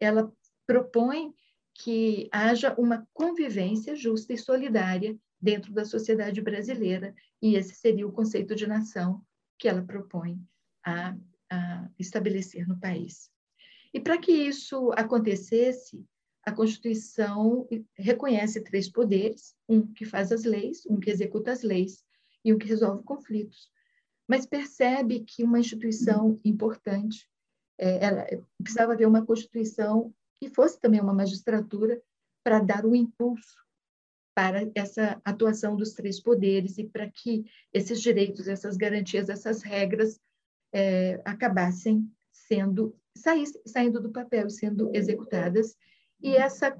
ela 0.00 0.32
propõe 0.66 1.32
que 1.74 2.28
haja 2.32 2.74
uma 2.78 3.06
convivência 3.12 3.94
justa 3.94 4.32
e 4.32 4.38
solidária 4.38 5.16
dentro 5.40 5.72
da 5.72 5.84
sociedade 5.84 6.40
brasileira, 6.40 7.14
e 7.40 7.54
esse 7.54 7.74
seria 7.74 8.06
o 8.06 8.12
conceito 8.12 8.54
de 8.54 8.66
nação 8.66 9.22
que 9.58 9.68
ela 9.68 9.82
propõe 9.82 10.40
a 10.84 11.16
a 11.54 11.88
estabelecer 11.98 12.66
no 12.66 12.78
país. 12.78 13.30
E 13.92 14.00
para 14.00 14.18
que 14.18 14.32
isso 14.32 14.90
acontecesse, 14.96 16.04
a 16.42 16.52
Constituição 16.52 17.66
reconhece 17.96 18.60
três 18.60 18.88
poderes: 18.88 19.54
um 19.68 19.86
que 19.86 20.04
faz 20.04 20.32
as 20.32 20.44
leis, 20.44 20.84
um 20.86 20.98
que 20.98 21.10
executa 21.10 21.52
as 21.52 21.62
leis 21.62 22.04
e 22.44 22.52
um 22.52 22.58
que 22.58 22.66
resolve 22.66 23.04
conflitos. 23.04 23.70
Mas 24.26 24.46
percebe 24.46 25.20
que 25.20 25.44
uma 25.44 25.60
instituição 25.60 26.40
importante 26.44 27.28
é, 27.78 28.40
precisava 28.58 28.92
haver 28.92 29.06
uma 29.06 29.24
Constituição 29.24 30.14
que 30.36 30.48
fosse 30.48 30.80
também 30.80 31.00
uma 31.00 31.14
magistratura 31.14 32.02
para 32.42 32.60
dar 32.60 32.84
o 32.84 32.94
impulso 32.94 33.56
para 34.34 34.68
essa 34.74 35.20
atuação 35.24 35.76
dos 35.76 35.92
três 35.92 36.20
poderes 36.20 36.76
e 36.76 36.84
para 36.84 37.08
que 37.08 37.44
esses 37.72 38.00
direitos, 38.02 38.48
essas 38.48 38.76
garantias, 38.76 39.28
essas 39.28 39.62
regras 39.62 40.20
é, 40.74 41.22
acabassem 41.24 42.10
sendo 42.32 42.94
saindo 43.64 44.00
do 44.00 44.10
papel 44.10 44.50
sendo 44.50 44.90
executadas. 44.92 45.76
E 46.20 46.34
essa, 46.34 46.74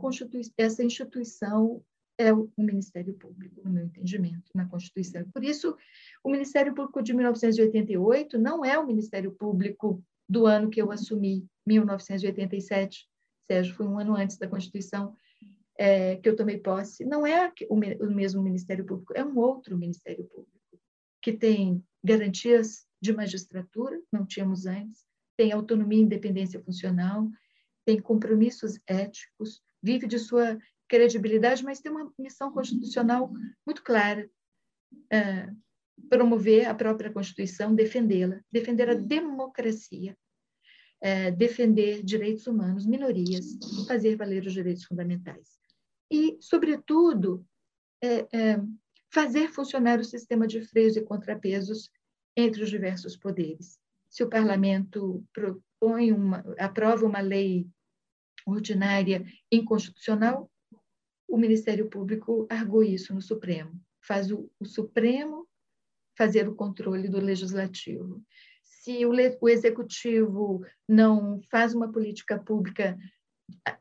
essa 0.59 0.83
instituição 0.83 1.81
é 2.19 2.33
o 2.33 2.51
Ministério 2.59 3.15
Público, 3.15 3.61
no 3.65 3.71
meu 3.71 3.85
entendimento, 3.85 4.51
na 4.55 4.67
Constituição. 4.67 5.25
Por 5.33 5.45
isso, 5.45 5.77
o 6.23 6.31
Ministério 6.31 6.75
Público 6.75 7.03
de 7.03 7.15
1988 7.15 8.39
não 8.39 8.65
é 8.65 8.79
o 8.79 8.87
Ministério 8.87 9.33
Público 9.33 10.03
do 10.29 10.47
ano 10.47 10.71
que 10.71 10.81
eu 10.83 10.91
assumi, 10.91 11.47
1987. 11.67 13.09
Sérgio, 13.47 13.75
foi 13.75 13.87
um 13.87 13.99
ano 13.99 14.17
antes 14.17 14.39
da 14.39 14.49
Constituição 14.49 15.15
é, 15.77 16.17
que 16.17 16.29
eu 16.29 16.37
tomei 16.37 16.59
posse. 16.59 17.05
Não 17.05 17.27
é 17.27 17.53
o, 17.69 17.75
o 17.75 18.11
mesmo 18.11 18.43
Ministério 18.43 18.85
Público, 18.85 19.13
é 19.15 19.25
um 19.25 19.37
outro 19.39 19.77
Ministério 19.77 20.25
Público, 20.25 20.51
que 21.21 21.33
tem 21.33 21.85
garantias 22.03 22.87
de 23.05 23.13
magistratura, 23.13 24.01
não 24.11 24.25
tínhamos 24.25 24.65
antes, 24.65 25.05
tem 25.37 25.53
autonomia 25.53 25.99
e 25.99 26.03
independência 26.03 26.59
funcional, 26.63 27.29
tem 27.85 28.01
compromissos 28.01 28.81
éticos, 28.87 29.63
vive 29.83 30.07
de 30.07 30.19
sua 30.19 30.59
credibilidade, 30.89 31.63
mas 31.63 31.81
tem 31.81 31.93
uma 31.93 32.11
missão 32.19 32.51
constitucional 32.51 33.31
muito 33.67 33.83
clara, 33.83 34.29
é, 35.13 35.51
promover 36.09 36.67
a 36.67 36.75
própria 36.75 37.13
Constituição, 37.13 37.75
defendê-la, 37.75 38.41
defender 38.51 38.89
a 38.89 38.95
democracia, 38.95 40.17
é, 41.03 41.31
defender 41.31 42.03
direitos 42.03 42.47
humanos, 42.47 42.87
minorias, 42.87 43.59
fazer 43.87 44.17
valer 44.17 44.47
os 44.47 44.53
direitos 44.55 44.85
fundamentais. 44.85 45.59
E, 46.11 46.39
sobretudo, 46.41 47.47
é, 48.03 48.27
é 48.33 48.61
fazer 49.13 49.49
funcionar 49.51 50.01
o 50.01 50.05
sistema 50.05 50.47
de 50.47 50.63
freios 50.63 50.97
e 50.97 51.03
contrapesos 51.03 51.91
entre 52.37 52.63
os 52.63 52.71
diversos 52.71 53.17
poderes. 53.17 53.79
Se 54.09 54.23
o 54.23 54.29
parlamento 54.29 55.25
propõe 55.33 56.13
uma, 56.13 56.45
aprova 56.59 57.05
uma 57.05 57.21
lei 57.21 57.67
ordinária 58.47 59.25
inconstitucional, 59.51 60.51
o 61.29 61.37
Ministério 61.37 61.89
Público 61.89 62.47
argui 62.51 62.95
isso 62.95 63.15
no 63.15 63.23
Supremo. 63.23 63.81
Faz 64.01 64.31
o, 64.31 64.51
o 64.61 64.65
Supremo 64.65 65.49
fazer 66.17 66.49
o 66.49 66.55
controle 66.55 67.09
do 67.09 67.19
legislativo. 67.19 68.23
Se 68.63 69.05
o, 69.05 69.13
o 69.41 69.49
executivo 69.49 70.65
não 70.89 71.41
faz 71.51 71.75
uma 71.75 71.91
política 71.91 72.39
pública 72.39 72.97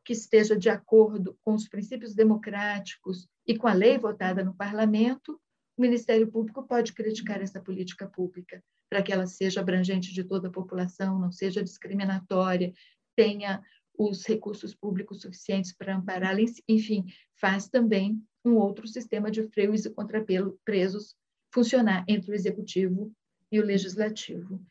que 0.03 0.13
esteja 0.13 0.57
de 0.57 0.69
acordo 0.69 1.37
com 1.43 1.53
os 1.53 1.67
princípios 1.67 2.13
democráticos 2.13 3.27
e 3.45 3.55
com 3.57 3.67
a 3.67 3.73
lei 3.73 3.97
votada 3.97 4.43
no 4.43 4.55
parlamento, 4.55 5.39
o 5.77 5.81
Ministério 5.81 6.29
Público 6.29 6.63
pode 6.63 6.93
criticar 6.93 7.41
essa 7.41 7.59
política 7.59 8.07
pública 8.07 8.63
para 8.89 9.01
que 9.01 9.11
ela 9.11 9.25
seja 9.25 9.59
abrangente 9.59 10.13
de 10.13 10.23
toda 10.23 10.47
a 10.47 10.51
população, 10.51 11.19
não 11.19 11.31
seja 11.31 11.63
discriminatória, 11.63 12.73
tenha 13.15 13.63
os 13.97 14.25
recursos 14.25 14.75
públicos 14.75 15.21
suficientes 15.21 15.73
para 15.73 15.95
ampará-la, 15.95 16.41
enfim, 16.67 17.05
faz 17.39 17.67
também 17.67 18.21
um 18.45 18.55
outro 18.55 18.87
sistema 18.87 19.31
de 19.31 19.43
freios 19.43 19.85
e 19.85 19.89
contrapesos 19.89 21.15
funcionar 21.51 22.03
entre 22.07 22.31
o 22.31 22.35
executivo 22.35 23.11
e 23.51 23.59
o 23.59 23.65
legislativo. 23.65 24.61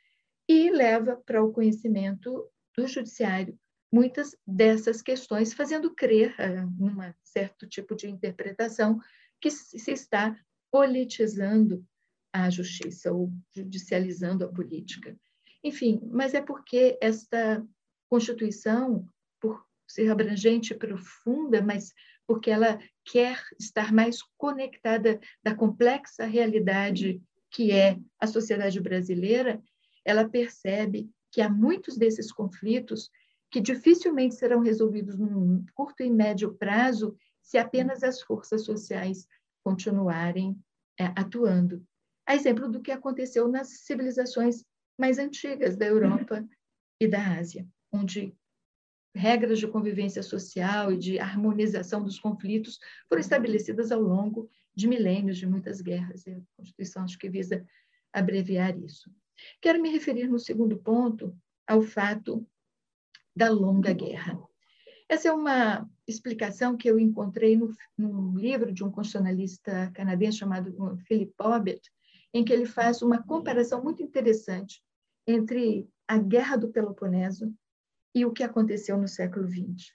E 0.48 0.70
leva 0.70 1.16
para 1.16 1.42
o 1.42 1.53
conhecimento 1.53 2.48
do 2.76 2.86
judiciário 2.86 3.59
muitas 3.92 4.34
dessas 4.46 5.03
questões, 5.03 5.53
fazendo 5.53 5.94
crer, 5.94 6.34
uh, 6.38 6.82
num 6.82 6.96
certo 7.22 7.66
tipo 7.66 7.94
de 7.94 8.09
interpretação, 8.09 8.98
que 9.40 9.50
se 9.50 9.90
está 9.90 10.36
politizando 10.73 11.85
à 12.33 12.49
justiça 12.49 13.12
ou 13.12 13.31
judicializando 13.55 14.45
a 14.45 14.49
política. 14.49 15.14
Enfim, 15.62 16.01
mas 16.11 16.33
é 16.33 16.41
porque 16.41 16.99
esta 17.01 17.64
Constituição, 18.09 19.09
por 19.41 19.64
ser 19.87 20.11
abrangente 20.11 20.73
e 20.73 20.77
profunda, 20.77 21.62
mas 21.62 21.93
porque 22.27 22.51
ela 22.51 22.81
quer 23.05 23.41
estar 23.61 23.93
mais 23.93 24.23
conectada 24.37 25.20
da 25.43 25.55
complexa 25.55 26.25
realidade 26.25 27.23
que 27.51 27.70
é 27.70 27.99
a 28.18 28.27
sociedade 28.27 28.81
brasileira, 28.81 29.62
ela 30.05 30.29
percebe 30.29 31.11
que 31.31 31.43
há 31.43 31.51
muitos 31.51 31.99
desses 31.99 32.33
conflitos 32.33 33.11
que 33.51 33.61
dificilmente 33.61 34.35
serão 34.35 34.61
resolvidos 34.61 35.18
num 35.18 35.64
curto 35.75 36.03
e 36.03 36.11
médio 36.11 36.55
prazo 36.55 37.14
se 37.43 37.59
apenas 37.59 38.03
as 38.03 38.23
forças 38.23 38.64
sociais 38.64 39.27
continuarem 39.65 40.59
é, 40.99 41.07
atuando. 41.17 41.85
A 42.27 42.35
exemplo 42.35 42.69
do 42.69 42.81
que 42.81 42.91
aconteceu 42.91 43.49
nas 43.49 43.69
civilizações 43.81 44.65
mais 44.99 45.19
antigas 45.19 45.77
da 45.77 45.87
Europa 45.87 46.47
e 47.01 47.09
da 47.09 47.37
Ásia, 47.37 47.67
onde 47.93 48.37
regras 49.15 49.59
de 49.59 49.67
convivência 49.67 50.23
social 50.23 50.93
e 50.93 50.97
de 50.97 51.19
harmonização 51.19 52.03
dos 52.03 52.19
conflitos 52.19 52.79
foram 53.09 53.21
estabelecidas 53.21 53.93
ao 53.93 54.01
longo 54.01 54.49
de 54.75 54.89
milênios 54.89 55.37
de 55.37 55.47
muitas 55.47 55.81
guerras. 55.81 56.27
E 56.27 56.31
a 56.31 56.41
Constituição 56.57 57.05
acho 57.05 57.19
que 57.19 57.29
visa 57.29 57.67
abreviar 58.13 58.79
isso. 58.79 59.11
Quero 59.61 59.83
me 59.83 59.91
referir 59.91 60.29
no 60.29 60.39
segundo 60.39 60.79
ponto 60.79 61.37
ao 61.67 61.83
fato 61.83 62.47
da 63.35 63.51
longa 63.51 63.93
guerra. 63.93 64.39
Essa 65.13 65.29
é 65.29 65.33
uma 65.33 65.87
explicação 66.09 66.75
que 66.75 66.89
eu 66.89 66.99
encontrei 66.99 67.55
no, 67.55 67.71
num 67.99 68.35
livro 68.35 68.73
de 68.73 68.83
um 68.83 68.91
constitucionalista 68.91 69.91
canadense 69.93 70.39
chamado 70.39 70.97
Philip 71.07 71.35
Bobbitt, 71.39 71.83
em 72.33 72.43
que 72.43 72.51
ele 72.51 72.65
faz 72.65 73.03
uma 73.03 73.23
comparação 73.23 73.85
muito 73.85 74.03
interessante 74.03 74.83
entre 75.27 75.87
a 76.09 76.17
Guerra 76.17 76.57
do 76.57 76.71
Peloponeso 76.71 77.55
e 78.15 78.25
o 78.25 78.33
que 78.33 78.43
aconteceu 78.43 78.97
no 78.97 79.07
século 79.07 79.47
XX. 79.47 79.93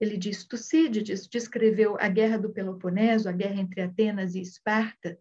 Ele 0.00 0.16
diz: 0.16 0.46
Tucídides 0.46 1.28
descreveu 1.28 1.98
a 2.00 2.08
Guerra 2.08 2.38
do 2.38 2.50
Peloponeso, 2.50 3.28
a 3.28 3.32
guerra 3.32 3.60
entre 3.60 3.82
Atenas 3.82 4.34
e 4.34 4.40
Esparta, 4.40 5.20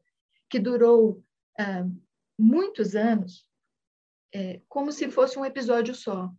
que 0.50 0.60
durou 0.60 1.22
ah, 1.60 1.86
muitos 2.40 2.96
anos, 2.96 3.46
é, 4.34 4.62
como 4.70 4.94
se 4.94 5.12
fosse 5.12 5.38
um 5.38 5.44
episódio 5.44 5.94
só. 5.94 6.34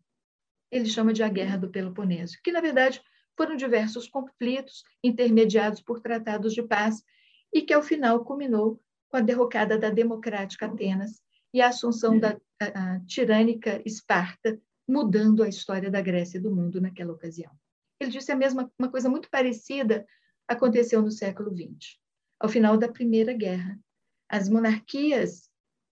Ele 0.76 0.86
chama 0.86 1.12
de 1.12 1.22
a 1.22 1.28
Guerra 1.28 1.56
do 1.56 1.70
Peloponeso, 1.70 2.38
que, 2.42 2.52
na 2.52 2.60
verdade, 2.60 3.00
foram 3.36 3.56
diversos 3.56 4.08
conflitos 4.08 4.82
intermediados 5.02 5.80
por 5.80 6.00
tratados 6.00 6.54
de 6.54 6.62
paz 6.62 7.02
e 7.52 7.62
que, 7.62 7.72
ao 7.72 7.82
final, 7.82 8.24
culminou 8.24 8.80
com 9.08 9.16
a 9.16 9.20
derrocada 9.20 9.78
da 9.78 9.90
democrática 9.90 10.66
Atenas 10.66 11.20
e 11.52 11.60
a 11.60 11.68
assunção 11.68 12.18
da 12.18 12.36
a, 12.60 12.94
a 12.96 13.00
tirânica 13.00 13.82
Esparta, 13.84 14.60
mudando 14.88 15.42
a 15.42 15.48
história 15.48 15.90
da 15.90 16.00
Grécia 16.00 16.38
e 16.38 16.40
do 16.40 16.54
mundo 16.54 16.80
naquela 16.80 17.12
ocasião. 17.12 17.52
Ele 18.00 18.10
disse 18.10 18.30
a 18.32 18.36
mesma 18.36 18.70
uma 18.78 18.90
coisa 18.90 19.08
muito 19.08 19.28
parecida 19.30 20.06
aconteceu 20.46 21.02
no 21.02 21.10
século 21.10 21.50
XX. 21.50 21.98
Ao 22.38 22.48
final 22.48 22.76
da 22.76 22.88
Primeira 22.88 23.32
Guerra, 23.32 23.78
as 24.28 24.48
monarquias 24.48 25.45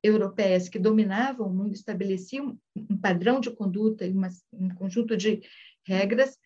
europeias 0.05 0.69
que 0.69 0.79
dominavam 0.79 1.47
o 1.47 1.55
mundo 1.55 1.73
estabeleciam 1.73 2.61
um 2.77 2.97
padrão 2.97 3.41
de 3.41 3.51
conduta 3.51 4.05
e 4.05 4.13
uma, 4.13 4.29
um 4.53 4.69
conjunto 4.75 5.17
de 5.17 5.41
regras, 5.83 6.39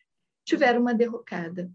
tiveram 0.45 0.81
uma 0.81 0.95
derrocada. 0.95 1.71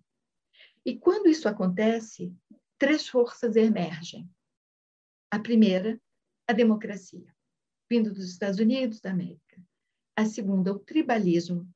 E 0.86 0.98
quando 0.98 1.28
isso 1.28 1.48
acontece, 1.50 2.34
três 2.80 3.10
forças 3.10 3.58
emergem. 3.58 4.30
A 5.30 5.38
primeira, 5.38 6.00
a 6.48 6.54
democracia, 6.54 7.36
vindo 7.90 8.14
dos 8.14 8.30
Estados 8.30 8.60
Unidos 8.60 9.02
da 9.02 9.12
América. 9.12 9.62
A 10.16 10.26
segunda, 10.26 10.72
o 10.72 10.80
tribalismo, 10.80 11.68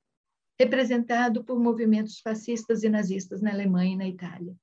representado 0.58 1.44
por 1.44 1.60
movimentos 1.60 2.20
fascistas 2.20 2.82
e 2.84 2.90
nazistas 2.90 3.42
na 3.42 3.52
Alemanha 3.52 3.94
e 3.94 3.98
na 3.98 4.08
Itália. 4.08 4.56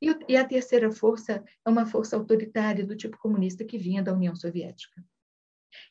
E, 0.00 0.36
a 0.36 0.44
terceira 0.46 0.92
força 0.92 1.44
é 1.64 1.68
uma 1.68 1.84
força 1.84 2.16
autoritária 2.16 2.86
do 2.86 2.96
tipo 2.96 3.18
comunista 3.18 3.64
que 3.64 3.76
vinha 3.76 4.02
da 4.02 4.12
União 4.12 4.34
Soviética. 4.34 5.04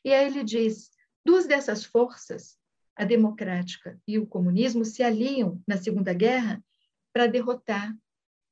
E 0.04 0.12
aí 0.12 0.26
ele 0.26 0.42
diz: 0.42 0.90
duas 1.24 1.46
dessas 1.46 1.84
forças, 1.84 2.58
a 2.96 3.04
democrática 3.04 4.00
e 4.06 4.18
o 4.18 4.26
comunismo, 4.26 4.84
se 4.84 5.02
aliam 5.02 5.62
na 5.66 5.76
Segunda 5.76 6.14
Guerra 6.14 6.64
para 7.12 7.26
derrotar 7.26 7.94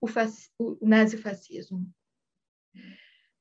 o, 0.01 0.09
o 0.59 0.87
nazifascismo. 0.87 1.91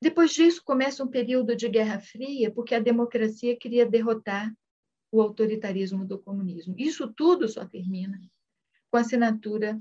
Depois 0.01 0.31
disso, 0.31 0.63
começa 0.63 1.03
um 1.03 1.07
período 1.07 1.55
de 1.55 1.67
Guerra 1.67 1.99
Fria, 1.99 2.51
porque 2.51 2.75
a 2.75 2.79
democracia 2.79 3.57
queria 3.57 3.85
derrotar 3.85 4.55
o 5.11 5.21
autoritarismo 5.21 6.05
do 6.05 6.19
comunismo. 6.19 6.75
Isso 6.77 7.11
tudo 7.13 7.47
só 7.47 7.65
termina 7.65 8.19
com 8.89 8.97
a 8.97 9.01
assinatura 9.01 9.79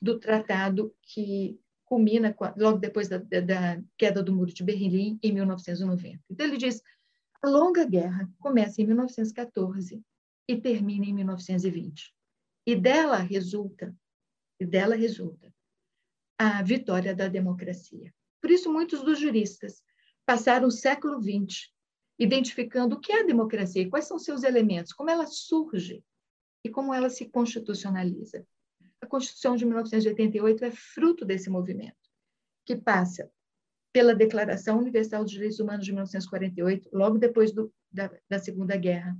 do 0.00 0.18
tratado 0.18 0.94
que 1.02 1.58
culmina 1.94 2.34
logo 2.56 2.78
depois 2.78 3.08
da, 3.08 3.18
da, 3.18 3.80
queda 3.96 4.20
do 4.20 4.34
Muro 4.34 4.52
de 4.52 4.64
Berlim, 4.64 5.16
em 5.22 5.32
1990. 5.32 6.20
Então, 6.28 6.44
ele 6.44 6.56
diz: 6.56 6.82
a 7.40 7.48
longa 7.48 7.84
guerra 7.84 8.28
começa 8.40 8.82
em 8.82 8.86
1914 8.86 10.02
e 10.48 10.60
termina 10.60 11.06
em 11.06 11.12
1920. 11.12 12.12
E 12.66 12.74
dela 12.74 13.18
resulta, 13.18 13.94
e 14.58 14.66
dela 14.66 14.96
resulta 14.96 15.54
a 16.36 16.62
vitória 16.62 17.14
da 17.14 17.28
democracia. 17.28 18.12
Por 18.40 18.50
isso, 18.50 18.72
muitos 18.72 19.04
dos 19.04 19.20
juristas 19.20 19.80
passaram 20.26 20.66
o 20.66 20.72
século 20.72 21.22
XX 21.22 21.72
identificando 22.18 22.96
o 22.96 23.00
que 23.00 23.12
é 23.12 23.20
a 23.20 23.26
democracia, 23.26 23.88
quais 23.88 24.06
são 24.06 24.18
seus 24.18 24.42
elementos, 24.42 24.92
como 24.92 25.10
ela 25.10 25.26
surge 25.26 26.02
e 26.64 26.70
como 26.70 26.92
ela 26.92 27.08
se 27.08 27.28
constitucionaliza. 27.28 28.44
A 29.04 29.06
Constituição 29.06 29.54
de 29.54 29.66
1988 29.66 30.64
é 30.64 30.70
fruto 30.70 31.24
desse 31.24 31.50
movimento, 31.50 31.94
que 32.64 32.74
passa 32.74 33.30
pela 33.92 34.14
Declaração 34.14 34.78
Universal 34.78 35.22
dos 35.22 35.32
Direitos 35.32 35.60
Humanos 35.60 35.84
de 35.84 35.92
1948, 35.92 36.88
logo 36.90 37.18
depois 37.18 37.52
do, 37.52 37.72
da, 37.92 38.10
da 38.28 38.38
Segunda 38.38 38.76
Guerra, 38.76 39.14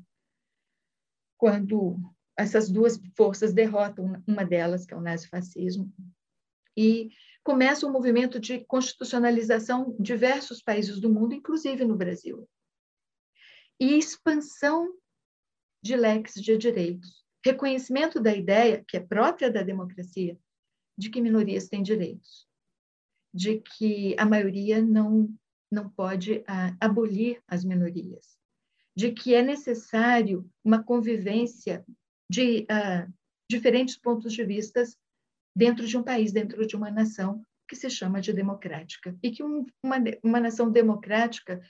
quando 1.36 1.98
essas 2.36 2.70
duas 2.70 2.98
forças 3.14 3.52
derrotam 3.52 4.22
uma 4.26 4.44
delas, 4.44 4.86
que 4.86 4.94
é 4.94 4.96
o 4.96 5.02
nazifascismo, 5.02 5.92
e 6.76 7.10
começa 7.44 7.86
um 7.86 7.92
movimento 7.92 8.40
de 8.40 8.64
constitucionalização 8.64 9.94
em 9.98 10.02
diversos 10.02 10.62
países 10.62 10.98
do 10.98 11.12
mundo, 11.12 11.34
inclusive 11.34 11.84
no 11.84 11.94
Brasil 11.94 12.48
e 13.78 13.98
expansão 13.98 14.92
de 15.82 15.96
leques 15.96 16.34
de 16.34 16.56
direitos. 16.56 17.23
Reconhecimento 17.44 18.20
da 18.20 18.34
ideia, 18.34 18.82
que 18.86 18.96
é 18.96 19.00
própria 19.00 19.50
da 19.50 19.62
democracia, 19.62 20.38
de 20.96 21.10
que 21.10 21.20
minorias 21.20 21.68
têm 21.68 21.82
direitos, 21.82 22.48
de 23.32 23.60
que 23.60 24.16
a 24.18 24.24
maioria 24.24 24.80
não, 24.80 25.28
não 25.70 25.90
pode 25.90 26.42
ah, 26.46 26.74
abolir 26.80 27.42
as 27.46 27.64
minorias, 27.64 28.38
de 28.96 29.12
que 29.12 29.34
é 29.34 29.42
necessário 29.42 30.48
uma 30.64 30.82
convivência 30.82 31.84
de 32.30 32.64
ah, 32.70 33.06
diferentes 33.50 33.98
pontos 33.98 34.32
de 34.32 34.44
vista 34.44 34.82
dentro 35.54 35.86
de 35.86 35.96
um 35.98 36.02
país, 36.02 36.32
dentro 36.32 36.66
de 36.66 36.74
uma 36.74 36.90
nação 36.90 37.44
que 37.68 37.76
se 37.76 37.90
chama 37.90 38.20
de 38.20 38.32
democrática. 38.32 39.16
E 39.22 39.30
que 39.30 39.42
um, 39.42 39.66
uma, 39.82 39.96
uma 40.22 40.40
nação 40.40 40.70
democrática 40.70 41.60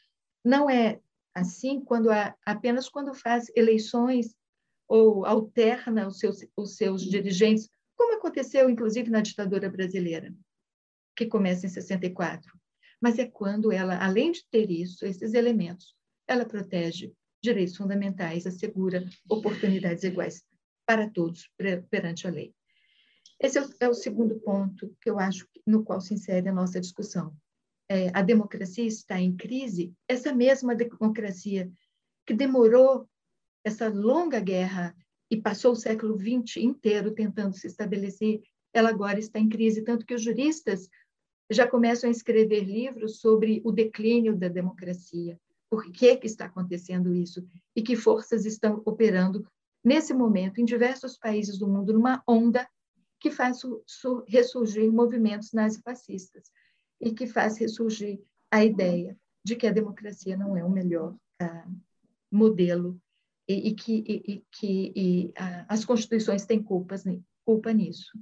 não 0.45 0.69
é 0.69 1.01
assim 1.35 1.81
quando 1.81 2.11
há, 2.11 2.37
apenas 2.45 2.89
quando 2.89 3.13
faz 3.13 3.51
eleições 3.57 4.37
ou 4.89 5.25
alterna 5.25 6.07
os 6.07 6.19
seus, 6.19 6.47
os 6.57 6.77
seus 6.77 7.03
dirigentes, 7.03 7.69
como 7.97 8.15
aconteceu 8.15 8.69
inclusive 8.69 9.11
na 9.11 9.21
ditadura 9.21 9.71
brasileira, 9.71 10.35
que 11.17 11.27
começa 11.27 11.67
em 11.67 11.69
64. 11.69 12.53
Mas 13.01 13.19
é 13.19 13.27
quando 13.27 13.73
ela, 13.73 14.03
além 14.03 14.33
de 14.33 14.45
ter 14.51 14.71
isso, 14.71 15.05
esses 15.05 15.35
elementos, 15.35 15.95
ela 16.27 16.45
protege 16.45 17.13
direitos 17.43 17.77
fundamentais, 17.77 18.47
assegura 18.47 19.05
oportunidades 19.29 20.05
iguais 20.05 20.43
para 20.87 21.09
todos 21.11 21.51
perante 21.91 22.27
a 22.27 22.31
lei. 22.31 22.55
Esse 23.41 23.59
é 23.59 23.63
o, 23.63 23.71
é 23.81 23.89
o 23.89 23.95
segundo 23.95 24.41
ponto 24.41 24.97
que 25.01 25.11
eu 25.11 25.19
acho 25.19 25.47
no 25.67 25.85
qual 25.85 26.01
se 26.01 26.15
insere 26.15 26.49
a 26.49 26.53
nossa 26.53 26.81
discussão 26.81 27.37
é, 27.89 28.11
a 28.15 28.23
democracia 28.23 28.87
está 28.87 29.21
em 29.21 29.37
crise, 29.37 29.95
essa 30.09 30.33
mesma 30.33 30.75
democracia 30.75 31.71
que 32.27 32.35
demorou 32.35 33.09
essa 33.65 33.89
longa 33.89 34.39
guerra 34.39 34.95
e 35.31 35.41
passou 35.41 35.73
o 35.73 35.77
século 35.77 36.19
XX 36.19 36.59
inteiro 36.59 37.13
tentando 37.13 37.57
se 37.57 37.67
estabelecer, 37.67 38.43
ela 38.73 38.91
agora 38.91 39.19
está 39.19 39.39
em 39.39 39.49
crise, 39.49 39.83
tanto 39.83 40.05
que 40.05 40.15
os 40.15 40.23
juristas 40.23 40.89
já 41.51 41.67
começam 41.67 42.09
a 42.09 42.13
escrever 42.13 42.65
livros 42.65 43.21
sobre 43.21 43.61
o 43.65 43.73
declínio 43.73 44.37
da 44.37 44.49
democracia, 44.49 45.39
por 45.71 45.91
que, 45.91 46.17
que 46.17 46.27
está 46.27 46.47
acontecendo 46.47 47.15
isso? 47.15 47.45
E 47.75 47.83
que 47.83 47.97
forças 47.97 48.45
estão 48.45 48.81
operando 48.85 49.47
nesse 49.83 50.15
momento 50.15 50.61
em 50.61 50.65
diversos 50.65 51.19
países 51.19 51.59
do 51.59 51.67
mundo 51.67 51.93
numa 51.93 52.23
onda 52.29 52.69
que 53.19 53.31
faz 53.31 53.63
ressurgir 54.27 54.91
movimentos 54.93 55.53
nazifascistas 55.53 56.51
e 57.01 57.13
que 57.13 57.27
faz 57.27 57.59
ressurgir 57.59 58.21
a 58.51 58.65
ideia 58.65 59.17
de 59.45 59.57
que 59.57 59.67
a 59.67 59.73
democracia 59.73 60.37
não 60.37 60.57
é 60.57 60.65
o 60.65 60.71
melhor 60.71 61.17
ah, 61.41 61.67
modelo 62.31 63.01
e, 63.49 63.69
e 63.69 63.75
que, 63.75 64.05
e, 64.07 64.45
que 64.51 64.93
e, 64.97 65.33
ah, 65.37 65.67
as 65.69 65.85
constituições 65.85 66.45
têm 66.47 66.63
culpas, 66.63 67.05
culpa 67.45 67.73
nisso. 67.73 68.19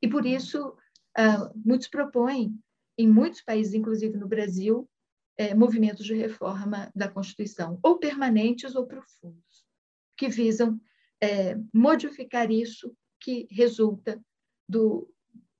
E 0.00 0.08
por 0.08 0.26
isso, 0.26 0.76
ah, 1.16 1.52
muitos 1.54 1.88
propõem, 1.88 2.58
em 2.98 3.08
muitos 3.08 3.42
países, 3.42 3.74
inclusive 3.74 4.16
no 4.16 4.28
Brasil, 4.28 4.88
é, 5.36 5.54
movimentos 5.54 6.04
de 6.04 6.14
reforma 6.14 6.90
da 6.94 7.08
Constituição, 7.08 7.78
ou 7.82 7.98
permanentes 7.98 8.74
ou 8.74 8.86
profundos, 8.86 9.64
que 10.16 10.28
visam 10.28 10.80
é, 11.20 11.56
modificar 11.72 12.50
isso 12.50 12.94
que 13.20 13.46
resulta 13.50 14.22
do, 14.68 15.10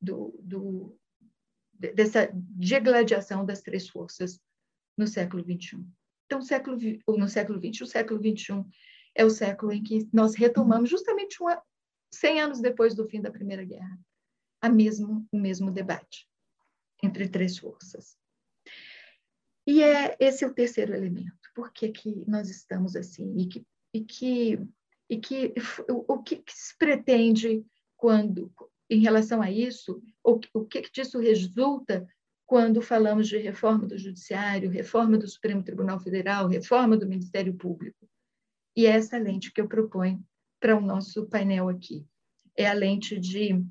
do, 0.01 0.39
do, 0.43 0.99
dessa 1.73 2.31
degladiação 2.35 3.45
das 3.47 3.63
três 3.63 3.89
forças 3.89 4.41
no 4.97 5.07
século 5.07 5.43
XXI. 5.43 5.85
Então, 6.27 6.43
século, 6.43 6.79
no 7.09 7.29
século 7.29 7.59
XX, 7.59 7.83
o 7.83 7.87
século 7.87 8.21
XXI 8.21 8.65
é 9.15 9.25
o 9.25 9.31
século 9.31 9.73
em 9.73 9.83
que 9.83 10.09
nós 10.13 10.35
retomamos, 10.35 10.89
justamente 10.89 11.43
uma, 11.43 11.61
100 12.15 12.41
anos 12.41 12.61
depois 12.61 12.95
do 12.95 13.07
fim 13.07 13.21
da 13.21 13.31
Primeira 13.31 13.65
Guerra, 13.65 13.99
a 14.61 14.69
mesmo, 14.69 15.27
o 15.33 15.39
mesmo 15.39 15.71
debate 15.71 16.27
entre 17.03 17.29
três 17.29 17.59
forças. 17.59 18.17
E 19.67 19.83
é 19.83 20.17
esse 20.21 20.45
é 20.45 20.47
o 20.47 20.55
terceiro 20.55 20.95
elemento. 20.95 21.33
Por 21.55 21.73
que, 21.73 21.89
que 21.91 22.25
nós 22.29 22.49
estamos 22.49 22.97
assim? 22.97 23.37
E 23.37 23.47
que, 23.47 23.67
e 23.95 24.01
que, 24.05 24.59
e 25.09 25.19
que 25.19 25.55
o, 25.89 26.15
o 26.15 26.23
que, 26.23 26.37
que 26.37 26.53
se 26.53 26.77
pretende 26.77 27.65
quando, 27.97 28.53
em 28.91 29.01
relação 29.01 29.41
a 29.43 29.51
isso, 29.51 30.03
o, 30.25 30.41
o 30.55 30.65
que, 30.65 30.83
que 30.83 30.93
disso 30.93 31.19
resulta 31.19 32.07
quando 32.47 32.83
falamos 32.83 33.29
de 33.29 33.39
reforma 33.39 33.87
do 33.87 33.97
Judiciário, 33.97 34.71
reforma 34.71 35.17
do 35.17 35.29
Supremo 35.29 35.63
Tribunal 35.63 35.99
Federal, 36.01 36.49
reforma 36.49 36.97
do 36.97 37.09
Ministério 37.09 37.55
Público? 37.55 38.09
E 38.77 38.87
é 38.87 38.91
essa 38.91 39.19
lente 39.19 39.53
que 39.53 39.61
eu 39.61 39.69
proponho 39.69 40.25
para 40.61 40.77
o 40.77 40.81
nosso 40.81 41.27
painel 41.27 41.69
aqui. 41.69 42.07
É 42.57 42.67
a 42.67 42.73
lente 42.73 43.19
de 43.19 43.65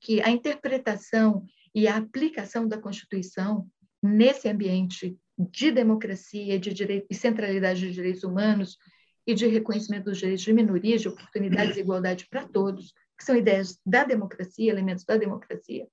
que 0.00 0.20
a 0.20 0.30
interpretação 0.30 1.46
e 1.74 1.88
a 1.88 1.96
aplicação 1.96 2.68
da 2.68 2.78
Constituição 2.78 3.66
nesse 4.02 4.48
ambiente 4.48 5.16
de 5.38 5.72
democracia, 5.72 6.58
de 6.58 6.72
direito, 6.72 7.06
e 7.10 7.14
centralidade 7.14 7.80
de 7.80 7.92
direitos 7.92 8.22
humanos 8.22 8.78
e 9.26 9.34
de 9.34 9.46
reconhecimento 9.46 10.04
dos 10.04 10.18
direitos 10.18 10.44
de 10.44 10.52
minorias, 10.52 11.00
de 11.00 11.08
oportunidades 11.08 11.76
e 11.76 11.80
igualdade 11.80 12.26
para 12.28 12.46
todos, 12.46 12.92
que 13.16 13.24
são 13.24 13.34
ideias 13.36 13.80
da 13.84 14.04
democracia, 14.04 14.70
elementos 14.70 15.04
da 15.04 15.16
democracia. 15.16 15.88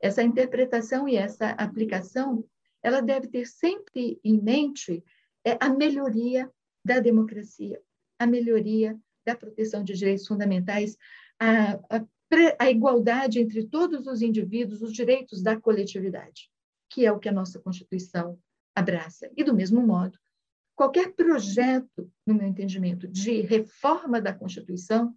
Essa 0.00 0.22
interpretação 0.22 1.08
e 1.08 1.16
essa 1.16 1.50
aplicação, 1.50 2.44
ela 2.82 3.00
deve 3.00 3.28
ter 3.28 3.46
sempre 3.46 4.20
em 4.22 4.42
mente 4.42 5.02
é, 5.44 5.56
a 5.60 5.70
melhoria 5.70 6.50
da 6.84 7.00
democracia, 7.00 7.80
a 8.18 8.26
melhoria 8.26 8.98
da 9.24 9.34
proteção 9.34 9.82
de 9.82 9.94
direitos 9.94 10.26
fundamentais, 10.26 10.96
a, 11.38 11.74
a, 11.90 12.06
a 12.58 12.70
igualdade 12.70 13.40
entre 13.40 13.66
todos 13.66 14.06
os 14.06 14.20
indivíduos, 14.22 14.82
os 14.82 14.92
direitos 14.92 15.42
da 15.42 15.58
coletividade, 15.58 16.50
que 16.90 17.06
é 17.06 17.12
o 17.12 17.18
que 17.18 17.28
a 17.28 17.32
nossa 17.32 17.58
Constituição 17.58 18.38
abraça. 18.74 19.30
E, 19.36 19.44
do 19.44 19.54
mesmo 19.54 19.84
modo, 19.86 20.18
qualquer 20.74 21.12
projeto, 21.14 22.10
no 22.26 22.34
meu 22.34 22.46
entendimento, 22.46 23.08
de 23.08 23.40
reforma 23.40 24.20
da 24.20 24.34
Constituição 24.34 25.14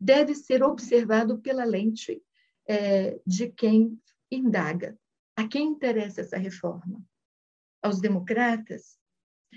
deve 0.00 0.34
ser 0.34 0.62
observado 0.62 1.38
pela 1.38 1.64
lente 1.64 2.22
é, 2.66 3.18
de 3.26 3.48
quem 3.48 4.00
indaga. 4.30 4.98
A 5.36 5.46
quem 5.46 5.68
interessa 5.68 6.22
essa 6.22 6.38
reforma? 6.38 7.02
Aos 7.82 8.00
democratas? 8.00 8.98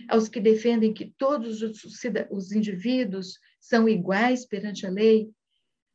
Aos 0.07 0.27
que 0.27 0.39
defendem 0.39 0.93
que 0.93 1.13
todos 1.17 1.61
os 1.61 2.51
indivíduos 2.51 3.39
são 3.59 3.87
iguais 3.87 4.45
perante 4.45 4.85
a 4.85 4.89
lei, 4.89 5.29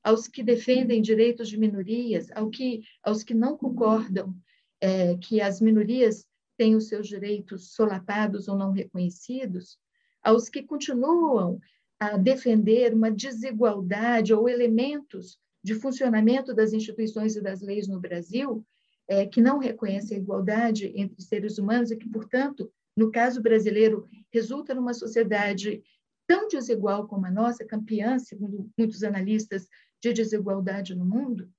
aos 0.02 0.28
que 0.28 0.42
defendem 0.42 1.00
direitos 1.00 1.48
de 1.48 1.58
minorias, 1.58 2.30
ao 2.34 2.50
que, 2.50 2.82
aos 3.02 3.22
que 3.22 3.32
não 3.32 3.56
concordam 3.56 4.36
é, 4.80 5.16
que 5.16 5.40
as 5.40 5.60
minorias 5.60 6.26
têm 6.58 6.76
os 6.76 6.88
seus 6.88 7.08
direitos 7.08 7.72
solapados 7.74 8.46
ou 8.48 8.56
não 8.56 8.70
reconhecidos, 8.70 9.78
aos 10.22 10.48
que 10.48 10.62
continuam 10.62 11.58
a 11.98 12.16
defender 12.16 12.92
uma 12.92 13.10
desigualdade 13.10 14.34
ou 14.34 14.48
elementos 14.48 15.38
de 15.62 15.74
funcionamento 15.74 16.54
das 16.54 16.72
instituições 16.72 17.34
e 17.36 17.40
das 17.40 17.62
leis 17.62 17.88
no 17.88 17.98
Brasil, 17.98 18.64
é, 19.08 19.26
que 19.26 19.40
não 19.40 19.58
reconhecem 19.58 20.16
a 20.16 20.20
igualdade 20.20 20.92
entre 20.94 21.22
seres 21.22 21.58
humanos 21.58 21.90
e 21.90 21.96
que, 21.96 22.08
portanto, 22.08 22.70
no 22.96 23.10
caso 23.10 23.42
brasileiro, 23.42 24.08
resulta 24.32 24.74
numa 24.74 24.94
sociedade 24.94 25.82
tão 26.26 26.48
desigual 26.48 27.06
como 27.06 27.26
a 27.26 27.30
nossa, 27.30 27.64
campeã, 27.64 28.18
segundo 28.18 28.70
muitos 28.78 29.02
analistas, 29.02 29.68
de 30.02 30.12
desigualdade 30.12 30.94
no 30.94 31.04
mundo. 31.04 31.50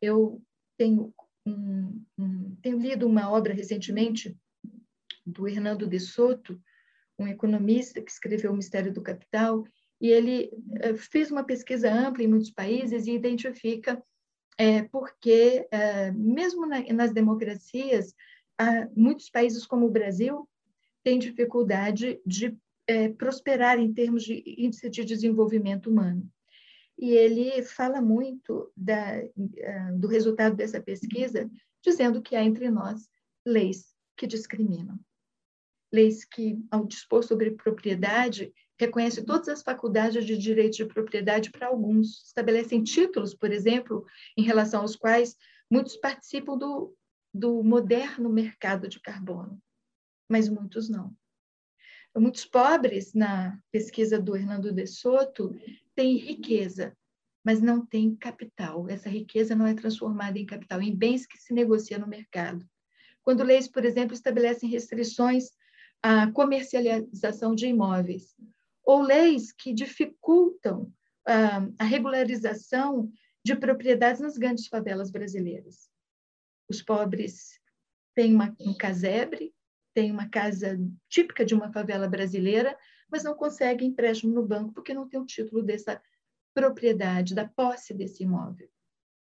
Eu 0.00 0.42
tenho, 0.76 1.12
um, 1.46 2.04
um, 2.18 2.56
tenho 2.62 2.78
lido 2.78 3.06
uma 3.06 3.30
obra 3.30 3.52
recentemente 3.52 4.36
do 5.26 5.46
Hernando 5.46 5.86
de 5.86 6.00
Soto, 6.00 6.60
um 7.18 7.26
economista 7.28 8.00
que 8.00 8.10
escreveu 8.10 8.52
O 8.52 8.56
Mistério 8.56 8.92
do 8.92 9.02
Capital, 9.02 9.64
e 10.00 10.08
ele 10.08 10.50
uh, 10.88 10.96
fez 10.96 11.30
uma 11.30 11.44
pesquisa 11.44 11.92
ampla 11.92 12.22
em 12.22 12.28
muitos 12.28 12.50
países 12.50 13.06
e 13.06 13.12
identifica 13.12 14.02
é, 14.56 14.82
porque, 14.84 15.66
uh, 15.72 16.18
mesmo 16.18 16.66
na, 16.66 16.80
nas 16.92 17.12
democracias, 17.12 18.14
muitos 18.94 19.30
países 19.30 19.66
como 19.66 19.86
o 19.86 19.90
Brasil 19.90 20.48
têm 21.02 21.18
dificuldade 21.18 22.20
de 22.26 22.56
é, 22.86 23.08
prosperar 23.08 23.78
em 23.78 23.92
termos 23.92 24.24
de 24.24 24.42
índice 24.46 24.90
de 24.90 25.04
desenvolvimento 25.04 25.90
humano. 25.90 26.28
E 26.98 27.12
ele 27.12 27.62
fala 27.62 28.00
muito 28.02 28.70
da, 28.76 29.22
do 29.94 30.06
resultado 30.06 30.54
dessa 30.54 30.80
pesquisa, 30.80 31.50
dizendo 31.82 32.20
que 32.20 32.36
há 32.36 32.44
entre 32.44 32.70
nós 32.70 33.08
leis 33.46 33.94
que 34.16 34.26
discriminam. 34.26 34.98
Leis 35.90 36.24
que, 36.24 36.58
ao 36.70 36.84
dispor 36.84 37.24
sobre 37.24 37.52
propriedade, 37.52 38.52
reconhecem 38.78 39.24
todas 39.24 39.48
as 39.48 39.62
faculdades 39.62 40.24
de 40.26 40.36
direito 40.36 40.76
de 40.76 40.86
propriedade 40.86 41.50
para 41.50 41.68
alguns, 41.68 42.26
estabelecem 42.26 42.82
títulos, 42.82 43.34
por 43.34 43.50
exemplo, 43.50 44.04
em 44.36 44.42
relação 44.42 44.82
aos 44.82 44.94
quais 44.94 45.36
muitos 45.70 45.96
participam 45.96 46.56
do, 46.56 46.94
do 47.32 47.62
moderno 47.62 48.28
mercado 48.28 48.88
de 48.88 49.00
carbono, 49.00 49.60
mas 50.28 50.48
muitos 50.48 50.88
não. 50.88 51.14
Muitos 52.16 52.44
pobres, 52.44 53.14
na 53.14 53.58
pesquisa 53.70 54.20
do 54.20 54.36
Hernando 54.36 54.72
de 54.72 54.86
Soto, 54.86 55.54
têm 55.94 56.16
riqueza, 56.16 56.96
mas 57.44 57.60
não 57.60 57.86
têm 57.86 58.16
capital. 58.16 58.88
Essa 58.88 59.08
riqueza 59.08 59.54
não 59.54 59.66
é 59.66 59.74
transformada 59.74 60.38
em 60.38 60.44
capital, 60.46 60.82
em 60.82 60.94
bens 60.94 61.24
que 61.24 61.38
se 61.38 61.54
negocia 61.54 61.98
no 61.98 62.08
mercado. 62.08 62.68
Quando 63.22 63.44
leis, 63.44 63.68
por 63.68 63.84
exemplo, 63.84 64.14
estabelecem 64.14 64.68
restrições 64.68 65.50
à 66.02 66.30
comercialização 66.32 67.54
de 67.54 67.66
imóveis, 67.66 68.34
ou 68.82 69.02
leis 69.02 69.52
que 69.52 69.72
dificultam 69.72 70.92
ah, 71.26 71.66
a 71.78 71.84
regularização 71.84 73.12
de 73.44 73.54
propriedades 73.54 74.20
nas 74.20 74.36
grandes 74.36 74.66
favelas 74.66 75.10
brasileiras. 75.10 75.89
Os 76.70 76.80
pobres 76.80 77.58
têm 78.14 78.32
uma, 78.32 78.54
um 78.60 78.72
casebre, 78.72 79.52
têm 79.92 80.12
uma 80.12 80.28
casa 80.28 80.78
típica 81.08 81.44
de 81.44 81.52
uma 81.52 81.72
favela 81.72 82.06
brasileira, 82.08 82.78
mas 83.10 83.24
não 83.24 83.34
conseguem 83.34 83.88
empréstimo 83.88 84.32
no 84.32 84.46
banco 84.46 84.72
porque 84.72 84.94
não 84.94 85.08
tem 85.08 85.18
o 85.18 85.26
título 85.26 85.64
dessa 85.64 86.00
propriedade, 86.54 87.34
da 87.34 87.44
posse 87.44 87.92
desse 87.92 88.22
imóvel. 88.22 88.68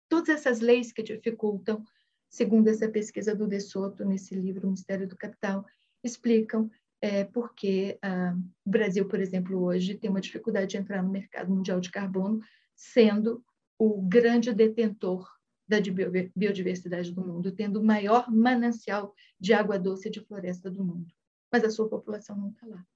Todas 0.09 0.29
essas 0.29 0.61
leis 0.61 0.93
que 0.93 1.03
dificultam, 1.03 1.85
segundo 2.31 2.69
essa 2.69 2.89
pesquisa 2.89 3.35
do 3.35 3.49
De 3.49 3.59
Soto, 3.59 4.05
nesse 4.05 4.37
livro 4.37 4.71
Mistério 4.71 5.09
do 5.09 5.17
Capital, 5.17 5.67
explicam 6.05 6.71
é, 7.01 7.25
porque 7.25 7.99
ah, 8.01 8.37
o 8.65 8.71
Brasil, 8.71 9.09
por 9.09 9.21
exemplo, 9.21 9.61
hoje 9.65 9.97
tem 9.97 10.09
uma 10.09 10.21
dificuldade 10.21 10.71
de 10.71 10.77
entrar 10.77 11.03
no 11.03 11.11
mercado 11.11 11.53
mundial 11.53 11.81
de 11.81 11.91
carbono, 11.91 12.41
sendo 12.77 13.45
o 13.77 14.01
grande 14.01 14.55
detentor 14.55 15.29
da 15.73 16.31
biodiversidade 16.37 17.13
do 17.13 17.27
mundo, 17.27 17.51
tendo 17.51 17.81
o 17.81 17.85
maior 17.85 18.31
manancial 18.31 19.15
de 19.41 19.55
água 19.55 19.79
doce 19.79 20.11
de 20.11 20.21
floresta 20.21 20.71
do 20.71 20.85
mundo. 20.85 21.11
Mas 21.51 21.65
a 21.65 21.71
sua 21.71 21.89
população 21.89 22.37
não 22.37 22.51
está 22.51 22.67
lá, 22.67 22.87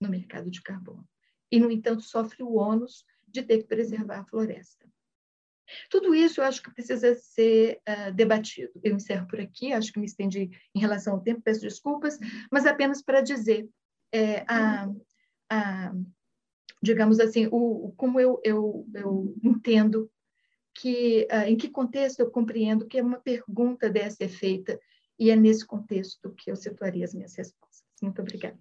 no 0.00 0.08
mercado 0.08 0.48
de 0.48 0.62
carbono. 0.62 1.04
E, 1.50 1.58
no 1.58 1.70
entanto, 1.70 2.02
sofre 2.02 2.42
o 2.42 2.54
ônus 2.54 3.04
de 3.26 3.42
ter 3.42 3.58
que 3.58 3.68
preservar 3.68 4.20
a 4.20 4.24
floresta. 4.24 4.88
Tudo 5.90 6.14
isso 6.14 6.40
eu 6.40 6.44
acho 6.44 6.62
que 6.62 6.72
precisa 6.72 7.14
ser 7.14 7.80
uh, 7.88 8.12
debatido. 8.12 8.72
Eu 8.84 8.94
encerro 8.94 9.26
por 9.26 9.40
aqui, 9.40 9.72
acho 9.72 9.92
que 9.92 9.98
me 9.98 10.06
estendi 10.06 10.50
em 10.74 10.80
relação 10.80 11.14
ao 11.14 11.20
tempo, 11.20 11.42
peço 11.42 11.60
desculpas, 11.60 12.18
mas 12.50 12.66
apenas 12.66 13.02
para 13.02 13.20
dizer 13.20 13.68
é, 14.12 14.44
a, 14.46 14.88
a, 15.50 15.92
digamos 16.82 17.18
assim, 17.18 17.48
o, 17.50 17.92
como 17.96 18.20
eu, 18.20 18.40
eu, 18.44 18.86
eu 18.94 19.34
entendo 19.42 20.10
que, 20.74 21.26
uh, 21.30 21.48
em 21.48 21.56
que 21.56 21.68
contexto 21.68 22.20
eu 22.20 22.30
compreendo 22.30 22.86
que 22.86 23.00
uma 23.00 23.20
pergunta 23.20 23.90
dessa 23.90 24.24
é 24.24 24.28
feita 24.28 24.78
e 25.18 25.30
é 25.30 25.36
nesse 25.36 25.66
contexto 25.66 26.34
que 26.34 26.50
eu 26.50 26.56
situaria 26.56 27.04
as 27.04 27.14
minhas 27.14 27.34
respostas. 27.34 27.84
Muito 28.02 28.20
obrigada. 28.20 28.58